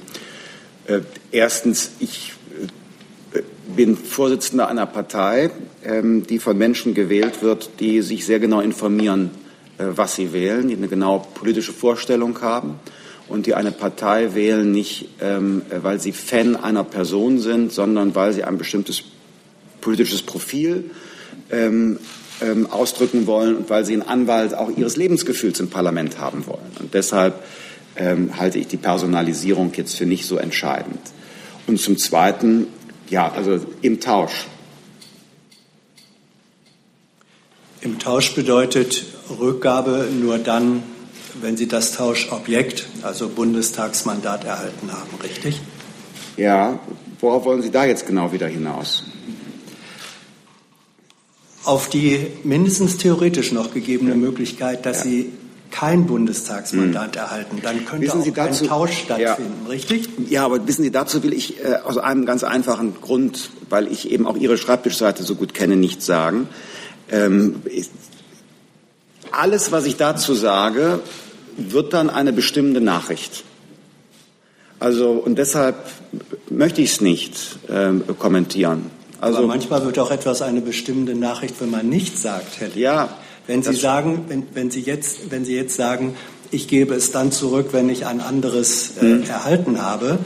Äh, 0.88 1.01
erstens, 1.31 1.91
ich 1.99 2.33
äh, 3.33 3.41
bin 3.75 3.97
Vorsitzender 3.97 4.67
einer 4.67 4.86
Partei, 4.86 5.49
ähm, 5.83 6.27
die 6.27 6.39
von 6.39 6.57
Menschen 6.57 6.93
gewählt 6.93 7.41
wird, 7.41 7.79
die 7.79 8.01
sich 8.01 8.25
sehr 8.25 8.39
genau 8.39 8.61
informieren, 8.61 9.31
äh, 9.77 9.86
was 9.88 10.15
sie 10.15 10.31
wählen, 10.31 10.67
die 10.67 10.75
eine 10.75 10.88
genaue 10.88 11.23
politische 11.33 11.73
Vorstellung 11.73 12.39
haben 12.41 12.79
und 13.27 13.47
die 13.47 13.55
eine 13.55 13.71
Partei 13.71 14.36
wählen, 14.36 14.71
nicht 14.71 15.09
ähm, 15.21 15.63
weil 15.81 15.99
sie 15.99 16.11
Fan 16.11 16.55
einer 16.55 16.83
Person 16.83 17.39
sind, 17.39 17.71
sondern 17.71 18.13
weil 18.13 18.33
sie 18.33 18.43
ein 18.43 18.59
bestimmtes 18.59 19.03
politisches 19.81 20.21
Profil 20.21 20.91
ähm, 21.51 21.99
ausdrücken 22.69 23.27
wollen 23.27 23.55
und 23.55 23.69
weil 23.69 23.86
sie 23.86 23.93
einen 23.93 24.01
Anwalt 24.03 24.53
auch 24.53 24.75
ihres 24.75 24.97
Lebensgefühls 24.97 25.59
im 25.59 25.69
Parlament 25.69 26.19
haben 26.19 26.45
wollen. 26.47 26.71
Und 26.79 26.93
deshalb 26.93 27.36
ähm, 27.95 28.37
halte 28.37 28.59
ich 28.59 28.67
die 28.67 28.77
Personalisierung 28.77 29.71
jetzt 29.75 29.95
für 29.95 30.05
nicht 30.05 30.25
so 30.25 30.37
entscheidend. 30.37 30.99
Und 31.67 31.79
zum 31.79 31.97
Zweiten, 31.97 32.67
ja, 33.09 33.31
also 33.31 33.59
im 33.81 33.99
Tausch. 33.99 34.45
Im 37.81 37.99
Tausch 37.99 38.33
bedeutet 38.33 39.05
Rückgabe 39.29 40.07
nur 40.19 40.37
dann, 40.37 40.83
wenn 41.41 41.57
Sie 41.57 41.67
das 41.67 41.93
Tauschobjekt, 41.93 42.87
also 43.01 43.29
Bundestagsmandat, 43.29 44.43
erhalten 44.45 44.91
haben, 44.91 45.21
richtig? 45.21 45.61
Ja, 46.37 46.79
worauf 47.19 47.45
wollen 47.45 47.61
Sie 47.61 47.71
da 47.71 47.85
jetzt 47.85 48.07
genau 48.07 48.31
wieder 48.31 48.47
hinaus? 48.47 49.03
Auf 51.63 51.89
die 51.89 52.27
mindestens 52.43 52.97
theoretisch 52.97 53.51
noch 53.51 53.73
gegebene 53.73 54.15
Möglichkeit, 54.15 54.85
dass 54.85 54.97
ja. 54.97 55.03
Sie 55.03 55.31
kein 55.72 56.05
Bundestagsmandat 56.05 57.16
hm. 57.16 57.22
erhalten, 57.22 57.59
dann 57.61 57.86
könnte 57.86 58.05
wissen 58.05 58.22
auch 58.22 58.34
dazu, 58.34 58.63
ein 58.63 58.70
Tausch 58.70 58.97
stattfinden, 59.03 59.63
ja, 59.66 59.70
richtig? 59.70 60.09
Ja, 60.30 60.45
aber 60.45 60.66
wissen 60.68 60.84
Sie, 60.84 60.91
dazu 60.91 61.24
will 61.24 61.34
ich 61.34 61.63
äh, 61.63 61.76
aus 61.84 61.97
einem 61.97 62.26
ganz 62.26 62.43
einfachen 62.43 62.95
Grund, 63.01 63.49
weil 63.70 63.91
ich 63.91 64.11
eben 64.11 64.26
auch 64.26 64.38
Ihre 64.38 64.57
Schreibtischseite 64.57 65.24
so 65.24 65.36
gut 65.36 65.53
kenne, 65.53 65.76
nichts 65.76 66.05
sagen. 66.05 66.47
Ähm, 67.11 67.61
ist, 67.66 67.91
alles, 69.32 69.72
was 69.72 69.86
ich 69.86 69.97
dazu 69.97 70.34
sage, 70.34 71.01
wird 71.57 71.93
dann 71.93 72.09
eine 72.09 72.34
bestimmende 72.34 72.82
Nachricht. 72.82 73.43
Also 74.80 75.11
und 75.11 75.38
deshalb 75.38 75.76
möchte 76.49 76.82
ich 76.82 76.93
es 76.93 77.01
nicht 77.01 77.38
äh, 77.68 77.91
kommentieren. 78.13 78.91
Also, 79.22 79.39
Aber 79.39 79.47
manchmal 79.47 79.86
wird 79.86 79.97
auch 79.99 80.11
etwas 80.11 80.41
eine 80.41 80.61
bestimmende 80.61 81.16
Nachricht, 81.16 81.55
wenn 81.59 81.72
man 81.72 81.88
nichts 81.88 82.22
sagt, 82.22 82.59
Herr 82.59 82.68
Lieb. 82.68 82.78
Ja, 82.78 83.18
wenn 83.47 83.63
Sie 83.63 83.75
sagen, 83.75 84.25
wenn, 84.27 84.43
wenn, 84.53 84.71
Sie 84.71 84.81
jetzt, 84.81 85.31
wenn 85.31 85.45
Sie 85.45 85.55
jetzt 85.55 85.75
sagen, 85.75 86.15
ich 86.51 86.67
gebe 86.67 86.93
es 86.95 87.11
dann 87.11 87.31
zurück, 87.31 87.69
wenn 87.71 87.89
ich 87.89 88.05
ein 88.05 88.21
anderes 88.21 88.97
äh, 89.01 89.05
mhm. 89.05 89.23
erhalten 89.23 89.81
habe, 89.81 90.19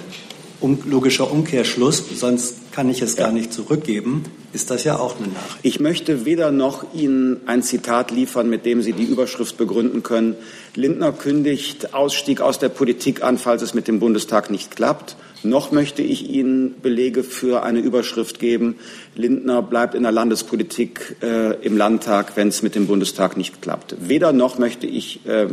um, 0.60 0.80
logischer 0.86 1.32
Umkehrschluss, 1.32 2.04
sonst 2.16 2.69
kann 2.80 2.88
ich 2.88 3.02
es 3.02 3.18
ja. 3.18 3.26
gar 3.26 3.34
nicht 3.34 3.52
zurückgeben, 3.52 4.24
ist 4.54 4.72
das 4.72 4.86
ja 4.86 4.98
auch 4.98 5.18
eine 5.18 5.28
Nachricht. 5.28 5.60
Ich 5.64 5.82
möchte 5.82 6.24
weder 6.24 6.50
noch 6.50 6.94
Ihnen 6.94 7.42
ein 7.46 7.62
Zitat 7.62 8.10
liefern, 8.10 8.50
mit 8.50 8.66
dem 8.66 8.82
Sie 8.82 8.94
die 8.94 9.04
Überschrift 9.04 9.58
begründen 9.58 10.02
können. 10.02 10.38
Lindner 10.76 11.12
kündigt 11.12 11.94
Ausstieg 11.94 12.40
aus 12.40 12.58
der 12.58 12.70
Politik 12.70 13.22
an, 13.22 13.38
falls 13.38 13.64
es 13.64 13.74
mit 13.74 13.90
dem 13.90 14.00
Bundestag 14.00 14.50
nicht 14.50 14.78
klappt 14.78 15.18
noch 15.44 15.72
möchte 15.72 16.02
ich 16.02 16.30
Ihnen 16.30 16.76
Belege 16.82 17.24
für 17.24 17.64
eine 17.64 17.80
Überschrift 17.80 18.40
geben. 18.40 18.76
Lindner 19.16 19.62
bleibt 19.62 19.96
in 19.96 20.04
der 20.04 20.12
Landespolitik 20.12 21.18
äh, 21.22 21.56
im 21.66 21.78
Landtag, 21.78 22.36
wenn 22.36 22.50
es 22.50 22.62
mit 22.62 22.76
dem 22.76 22.88
Bundestag 22.88 23.38
nicht 23.38 23.62
klappt. 23.62 23.96
Weder 24.00 24.34
noch 24.34 24.58
möchte 24.58 24.86
ich 24.86 25.26
äh, 25.26 25.44
äh, 25.44 25.50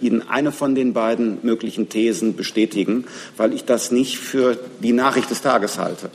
Ihnen 0.00 0.28
eine 0.28 0.50
von 0.50 0.74
den 0.74 0.92
beiden 0.92 1.38
möglichen 1.42 1.88
Thesen 1.88 2.34
bestätigen, 2.34 3.04
weil 3.36 3.52
ich 3.52 3.64
das 3.64 3.92
nicht 3.92 4.18
für 4.18 4.58
die 4.82 4.92
Nachricht 4.92 5.30
des 5.30 5.40
Tages 5.40 5.78
halte. 5.78 6.10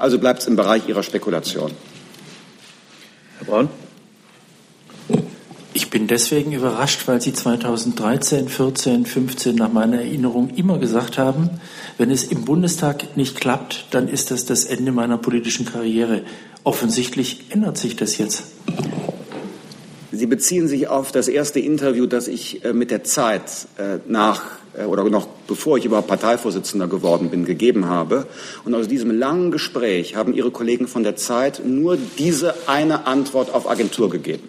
Also 0.00 0.18
bleibt 0.18 0.40
es 0.40 0.46
im 0.48 0.56
Bereich 0.56 0.88
Ihrer 0.88 1.02
Spekulation. 1.02 1.72
Herr 3.38 3.46
Braun. 3.46 3.68
Ich 5.74 5.90
bin 5.90 6.06
deswegen 6.06 6.52
überrascht, 6.52 7.06
weil 7.06 7.20
Sie 7.20 7.34
2013, 7.34 8.48
14, 8.48 9.04
15 9.04 9.54
nach 9.54 9.70
meiner 9.70 9.98
Erinnerung 9.98 10.48
immer 10.56 10.78
gesagt 10.78 11.18
haben, 11.18 11.50
wenn 11.98 12.10
es 12.10 12.24
im 12.24 12.46
Bundestag 12.46 13.14
nicht 13.18 13.38
klappt, 13.38 13.88
dann 13.90 14.08
ist 14.08 14.30
das 14.30 14.46
das 14.46 14.64
Ende 14.64 14.90
meiner 14.90 15.18
politischen 15.18 15.66
Karriere. 15.66 16.22
Offensichtlich 16.64 17.50
ändert 17.50 17.76
sich 17.76 17.94
das 17.94 18.16
jetzt. 18.16 18.44
Sie 20.12 20.26
beziehen 20.26 20.66
sich 20.66 20.88
auf 20.88 21.12
das 21.12 21.28
erste 21.28 21.60
Interview, 21.60 22.06
das 22.06 22.26
ich 22.26 22.64
äh, 22.64 22.72
mit 22.72 22.90
der 22.90 23.04
Zeit 23.04 23.68
äh, 23.76 23.98
nach 24.08 24.59
oder 24.86 25.04
noch 25.08 25.26
bevor 25.46 25.78
ich 25.78 25.84
überhaupt 25.84 26.08
Parteivorsitzender 26.08 26.86
geworden 26.86 27.30
bin, 27.30 27.44
gegeben 27.44 27.86
habe. 27.86 28.26
Und 28.64 28.74
aus 28.74 28.88
diesem 28.88 29.10
langen 29.10 29.50
Gespräch 29.50 30.16
haben 30.16 30.34
Ihre 30.34 30.50
Kollegen 30.50 30.88
von 30.88 31.02
der 31.02 31.16
Zeit 31.16 31.62
nur 31.64 31.98
diese 32.18 32.54
eine 32.68 33.06
Antwort 33.06 33.52
auf 33.52 33.68
Agentur 33.68 34.10
gegeben 34.10 34.48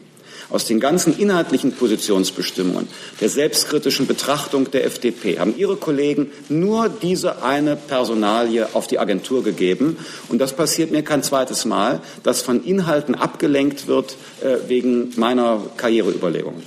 aus 0.51 0.65
den 0.65 0.79
ganzen 0.79 1.17
inhaltlichen 1.17 1.71
Positionsbestimmungen, 1.71 2.87
der 3.19 3.29
selbstkritischen 3.29 4.07
Betrachtung 4.07 4.69
der 4.69 4.85
FDP, 4.85 5.39
haben 5.39 5.55
Ihre 5.57 5.77
Kollegen 5.77 6.31
nur 6.49 6.89
diese 6.89 7.43
eine 7.43 7.75
Personalie 7.75 8.67
auf 8.73 8.87
die 8.87 8.99
Agentur 8.99 9.43
gegeben. 9.43 9.97
Und 10.29 10.39
das 10.39 10.53
passiert 10.53 10.91
mir 10.91 11.03
kein 11.03 11.23
zweites 11.23 11.65
Mal, 11.65 12.01
dass 12.23 12.41
von 12.41 12.63
Inhalten 12.63 13.15
abgelenkt 13.15 13.87
wird 13.87 14.15
äh, 14.41 14.67
wegen 14.67 15.13
meiner 15.15 15.61
Karriereüberlegungen. 15.77 16.63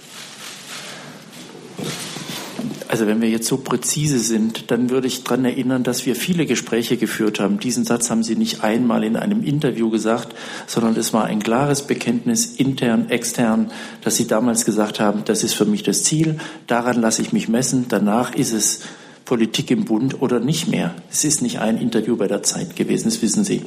Also 2.95 3.09
wenn 3.09 3.21
wir 3.21 3.29
jetzt 3.29 3.49
so 3.49 3.57
präzise 3.57 4.21
sind, 4.21 4.71
dann 4.71 4.89
würde 4.89 5.09
ich 5.09 5.25
daran 5.25 5.45
erinnern, 5.45 5.83
dass 5.83 6.07
wir 6.07 6.15
viele 6.15 6.47
Gespräche 6.47 6.97
geführt 6.97 7.41
haben. 7.41 7.59
Diesen 7.59 7.85
Satz 7.85 8.09
haben 8.09 8.23
Sie 8.23 8.37
nicht 8.37 8.63
einmal 8.63 9.03
in 9.03 9.17
einem 9.17 9.43
Interview 9.43 9.91
gesagt, 9.91 10.33
sondern 10.69 10.95
es 10.97 11.13
war 11.13 11.25
ein 11.25 11.43
klares 11.43 11.89
Bekenntnis 11.89 12.55
intern, 12.55 13.11
extern, 13.11 13.73
dass 14.03 14.15
Sie 14.15 14.29
damals 14.29 14.65
gesagt 14.65 15.01
haben, 15.01 15.25
das 15.25 15.43
ist 15.43 15.55
für 15.55 15.65
mich 15.65 15.83
das 15.83 16.05
Ziel, 16.05 16.39
daran 16.69 17.01
lasse 17.01 17.21
ich 17.21 17.33
mich 17.33 17.49
messen, 17.49 17.87
danach 17.89 18.33
ist 18.37 18.53
es 18.53 18.83
Politik 19.25 19.73
im 19.73 19.87
Bund 19.87 20.23
oder 20.23 20.39
nicht 20.39 20.69
mehr. 20.69 20.95
Es 21.11 21.25
ist 21.25 21.43
nicht 21.43 21.59
ein 21.59 21.79
Interview 21.79 22.17
bei 22.17 22.29
der 22.29 22.45
Zeit 22.45 22.77
gewesen, 22.77 23.07
das 23.07 23.21
wissen 23.23 23.43
Sie. 23.43 23.63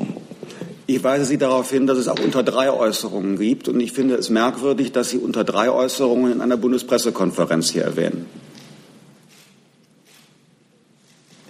Ich 0.86 1.04
weise 1.04 1.26
Sie 1.26 1.38
darauf 1.38 1.70
hin, 1.70 1.86
dass 1.86 1.98
es 1.98 2.08
auch 2.08 2.20
unter 2.24 2.44
drei 2.44 2.72
Äußerungen 2.72 3.38
gibt. 3.38 3.68
Und 3.68 3.82
ich 3.82 3.92
finde 3.92 4.16
es 4.16 4.30
merkwürdig, 4.30 4.94
dass 4.94 5.10
Sie 5.10 5.18
unter 5.18 5.44
drei 5.44 5.70
Äußerungen 5.70 6.32
in 6.32 6.40
einer 6.40 6.56
Bundespressekonferenz 6.56 7.72
hier 7.72 7.84
erwähnen. 7.84 8.26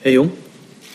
Herr 0.08 0.14
Jung. 0.14 0.32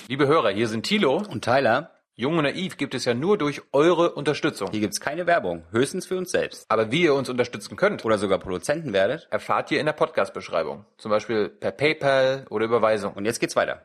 Liebe 0.08 0.26
Hörer, 0.26 0.52
hier 0.52 0.68
sind 0.68 0.84
Thilo 0.84 1.22
und 1.28 1.44
Tyler. 1.44 1.90
Jung 2.14 2.38
und 2.38 2.44
Naiv 2.44 2.78
gibt 2.78 2.94
es 2.94 3.04
ja 3.04 3.12
nur 3.12 3.36
durch 3.36 3.60
eure 3.70 4.12
Unterstützung. 4.12 4.70
Hier 4.70 4.80
gibt's 4.80 5.00
keine 5.00 5.26
Werbung, 5.26 5.64
höchstens 5.70 6.06
für 6.06 6.16
uns 6.16 6.30
selbst. 6.30 6.64
Aber 6.70 6.90
wie 6.90 7.02
ihr 7.02 7.12
uns 7.12 7.28
unterstützen 7.28 7.76
könnt 7.76 8.06
oder 8.06 8.16
sogar 8.16 8.38
Produzenten 8.38 8.94
werdet, 8.94 9.28
erfahrt 9.30 9.70
ihr 9.70 9.80
in 9.80 9.84
der 9.84 9.92
Podcast-Beschreibung. 9.92 10.86
Zum 10.96 11.10
Beispiel 11.10 11.50
per 11.50 11.72
PayPal 11.72 12.46
oder 12.48 12.64
Überweisung. 12.64 13.12
Und 13.12 13.26
jetzt 13.26 13.38
geht's 13.38 13.54
weiter. 13.54 13.82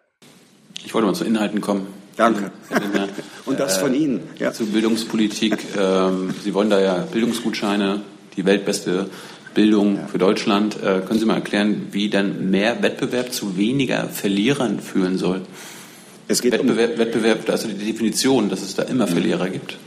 Ich 0.86 0.94
wollte 0.94 1.08
mal 1.08 1.14
zu 1.14 1.26
Inhalten 1.26 1.60
kommen. 1.60 1.94
Danke. 2.16 2.50
Und 3.46 3.60
das 3.60 3.80
von 3.80 3.94
Ihnen. 3.94 4.30
Ja. 4.38 4.54
Zu 4.54 4.68
Bildungspolitik. 4.68 5.58
Ähm, 5.78 6.34
Sie 6.42 6.54
wollen 6.54 6.70
da 6.70 6.80
ja 6.80 7.00
Bildungsgutscheine, 7.00 8.00
die 8.38 8.46
weltbeste 8.46 9.10
Bildung 9.58 10.08
für 10.08 10.20
Deutschland. 10.20 10.76
Äh, 10.76 11.02
können 11.02 11.20
Sie 11.20 11.26
mal 11.26 11.34
erklären, 11.34 11.88
wie 11.92 12.12
dann 12.12 12.52
mehr 12.52 12.84
Wettbewerb 12.84 13.34
zu 13.34 13.58
weniger 13.58 14.08
Verlierern 14.08 14.80
führen 14.80 15.18
soll? 15.18 15.42
Es 16.28 16.44
geht 16.44 16.52
Wettbewerb, 16.52 16.92
um 16.92 16.98
Wettbewerb, 17.00 17.50
also 17.50 17.68
die 17.68 17.92
Definition, 17.92 18.50
dass 18.50 18.62
es 18.62 18.76
da 18.76 18.84
immer 18.84 19.08
Verlierer 19.08 19.50
gibt. 19.50 19.80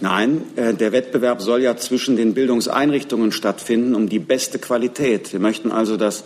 Nein, 0.00 0.40
äh, 0.56 0.72
der 0.72 0.92
Wettbewerb 0.92 1.42
soll 1.42 1.60
ja 1.60 1.76
zwischen 1.76 2.16
den 2.16 2.32
Bildungseinrichtungen 2.32 3.30
stattfinden 3.30 3.94
um 3.94 4.08
die 4.08 4.20
beste 4.20 4.58
Qualität. 4.58 5.34
Wir 5.34 5.40
möchten 5.40 5.70
also, 5.70 5.98
dass 5.98 6.24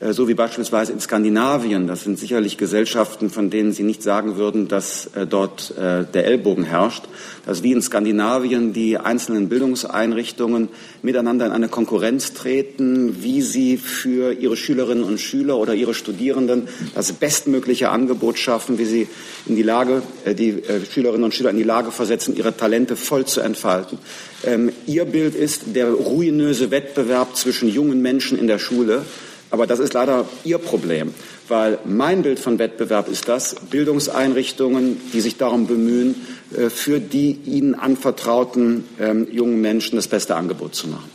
so 0.00 0.28
wie 0.28 0.34
beispielsweise 0.34 0.92
in 0.92 1.00
Skandinavien. 1.00 1.88
Das 1.88 2.04
sind 2.04 2.20
sicherlich 2.20 2.56
Gesellschaften, 2.56 3.30
von 3.30 3.50
denen 3.50 3.72
Sie 3.72 3.82
nicht 3.82 4.00
sagen 4.00 4.36
würden, 4.36 4.68
dass 4.68 5.06
äh, 5.16 5.26
dort 5.26 5.76
äh, 5.76 6.04
der 6.04 6.24
Ellbogen 6.26 6.62
herrscht. 6.62 7.04
Dass 7.46 7.64
wie 7.64 7.72
in 7.72 7.82
Skandinavien 7.82 8.72
die 8.72 8.96
einzelnen 8.96 9.48
Bildungseinrichtungen 9.48 10.68
miteinander 11.02 11.46
in 11.46 11.52
eine 11.52 11.68
Konkurrenz 11.68 12.32
treten, 12.32 13.22
wie 13.22 13.42
sie 13.42 13.76
für 13.76 14.32
ihre 14.32 14.56
Schülerinnen 14.56 15.02
und 15.02 15.18
Schüler 15.18 15.56
oder 15.56 15.74
ihre 15.74 15.94
Studierenden 15.94 16.68
das 16.94 17.12
bestmögliche 17.12 17.88
Angebot 17.88 18.38
schaffen, 18.38 18.78
wie 18.78 18.84
sie 18.84 19.08
in 19.46 19.56
die 19.56 19.62
Lage, 19.62 20.02
die 20.26 20.62
Schülerinnen 20.92 21.24
und 21.24 21.34
Schüler 21.34 21.50
in 21.50 21.56
die 21.56 21.62
Lage 21.62 21.90
versetzen, 21.90 22.36
ihre 22.36 22.56
Talente 22.56 22.96
voll 22.96 23.24
zu 23.24 23.40
entfalten. 23.40 23.98
Ähm, 24.44 24.70
ihr 24.86 25.06
Bild 25.06 25.34
ist 25.34 25.74
der 25.74 25.90
ruinöse 25.90 26.70
Wettbewerb 26.70 27.34
zwischen 27.34 27.68
jungen 27.68 28.02
Menschen 28.02 28.38
in 28.38 28.46
der 28.46 28.58
Schule 28.58 29.04
aber 29.50 29.66
das 29.66 29.78
ist 29.78 29.94
leider 29.94 30.26
Ihr 30.44 30.58
Problem, 30.58 31.14
weil 31.48 31.78
mein 31.84 32.22
Bild 32.22 32.38
von 32.38 32.58
Wettbewerb 32.58 33.08
ist 33.08 33.28
das, 33.28 33.56
Bildungseinrichtungen, 33.70 35.00
die 35.12 35.20
sich 35.20 35.36
darum 35.36 35.66
bemühen, 35.66 36.14
äh, 36.56 36.70
für 36.70 37.00
die 37.00 37.38
ihnen 37.44 37.74
anvertrauten 37.74 38.84
ähm, 39.00 39.26
jungen 39.30 39.60
Menschen 39.60 39.96
das 39.96 40.08
beste 40.08 40.36
Angebot 40.36 40.74
zu 40.74 40.88
machen. 40.88 41.10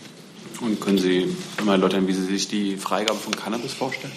Und 0.61 0.79
können 0.79 0.97
Sie 0.97 1.35
mal 1.65 1.73
erläutern, 1.73 2.07
wie 2.07 2.13
Sie 2.13 2.25
sich 2.25 2.47
die 2.47 2.77
Freigabe 2.77 3.19
von 3.19 3.35
Cannabis 3.35 3.73
vorstellen? 3.73 4.13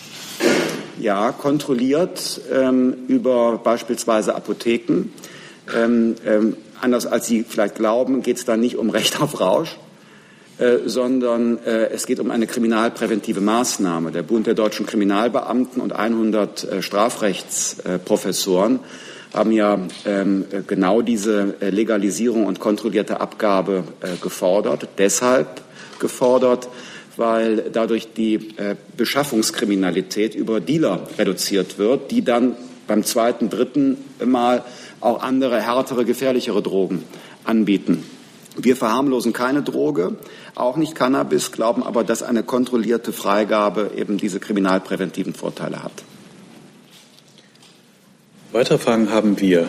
Ja, 1.01 1.33
kontrolliert 1.33 2.41
ähm, 2.53 2.95
über 3.09 3.59
beispielsweise 3.59 4.35
Apotheken. 4.35 5.13
Ähm, 5.75 6.15
ähm, 6.25 6.57
anders 6.81 7.07
als 7.07 7.27
Sie 7.27 7.45
vielleicht 7.47 7.75
glauben, 7.75 8.23
geht 8.23 8.37
es 8.37 8.45
da 8.45 8.57
nicht 8.57 8.77
um 8.77 8.91
Recht 8.91 9.21
auf 9.21 9.41
Rausch, 9.41 9.77
äh, 10.59 10.79
sondern 10.87 11.59
äh, 11.67 11.91
es 11.91 12.07
geht 12.07 12.19
um 12.19 12.31
eine 12.31 12.47
kriminalpräventive 12.47 13.43
Maßnahme. 13.43 14.11
Der 14.11 14.23
Bund 14.23 14.47
der 14.47 14.55
deutschen 14.55 14.87
Kriminalbeamten 14.87 15.83
und 15.83 15.93
100 15.93 16.65
äh, 16.65 16.81
Strafrechtsprofessoren 16.83 18.81
haben 19.35 19.53
ja 19.53 19.79
ähm, 20.07 20.47
genau 20.67 21.03
diese 21.03 21.57
äh, 21.61 21.69
Legalisierung 21.69 22.47
und 22.47 22.59
kontrollierte 22.59 23.21
Abgabe 23.21 23.85
äh, 24.01 24.17
gefordert. 24.23 24.89
Deshalb 24.97 25.61
gefordert, 25.99 26.71
weil 27.19 27.71
dadurch 27.73 28.15
die 28.15 28.55
Beschaffungskriminalität 28.97 30.35
über 30.35 30.61
Dealer 30.61 31.09
reduziert 31.19 31.79
wird, 31.79 32.11
die 32.11 32.23
dann 32.23 32.57
beim 32.87 33.05
zweiten, 33.05 33.49
dritten 33.49 33.97
Mal 34.25 34.63
auch 35.01 35.23
andere, 35.23 35.61
härtere, 35.63 36.05
gefährlichere 36.05 36.63
Drogen 36.63 37.05
anbieten. 37.45 38.05
Wir 38.57 38.77
verharmlosen 38.77 39.33
keine 39.33 39.63
Droge, 39.63 40.17
auch 40.55 40.77
nicht 40.77 40.95
Cannabis, 40.95 41.53
glauben 41.53 41.83
aber, 41.83 42.05
dass 42.05 42.23
eine 42.23 42.43
kontrollierte 42.43 43.13
Freigabe 43.13 43.91
eben 43.97 44.19
diese 44.19 44.41
kriminalpräventiven 44.41 45.35
Vorteile 45.35 45.83
hat. 45.83 45.93
Weitere 48.53 48.79
Fragen 48.79 49.11
haben 49.11 49.41
wir 49.41 49.69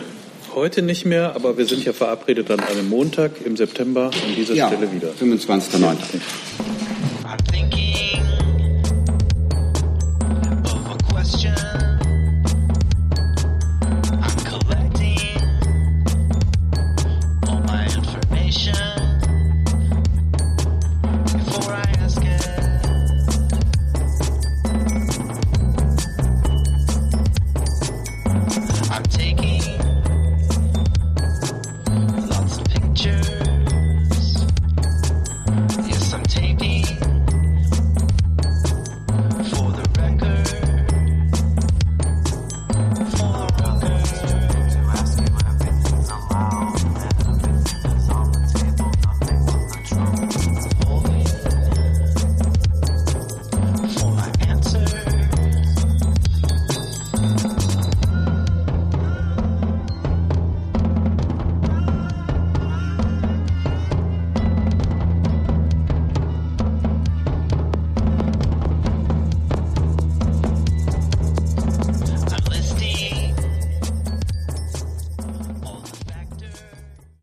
heute 0.54 0.82
nicht 0.82 1.04
mehr, 1.04 1.34
aber 1.34 1.58
wir 1.58 1.66
sind 1.66 1.84
ja 1.84 1.92
verabredet 1.92 2.50
an 2.50 2.60
einem 2.60 2.88
Montag 2.88 3.44
im 3.44 3.56
September 3.56 4.06
an 4.06 4.34
dieser 4.36 4.54
ja, 4.54 4.68
Stelle 4.68 4.90
wieder. 4.92 5.10
25.09. 5.10 5.94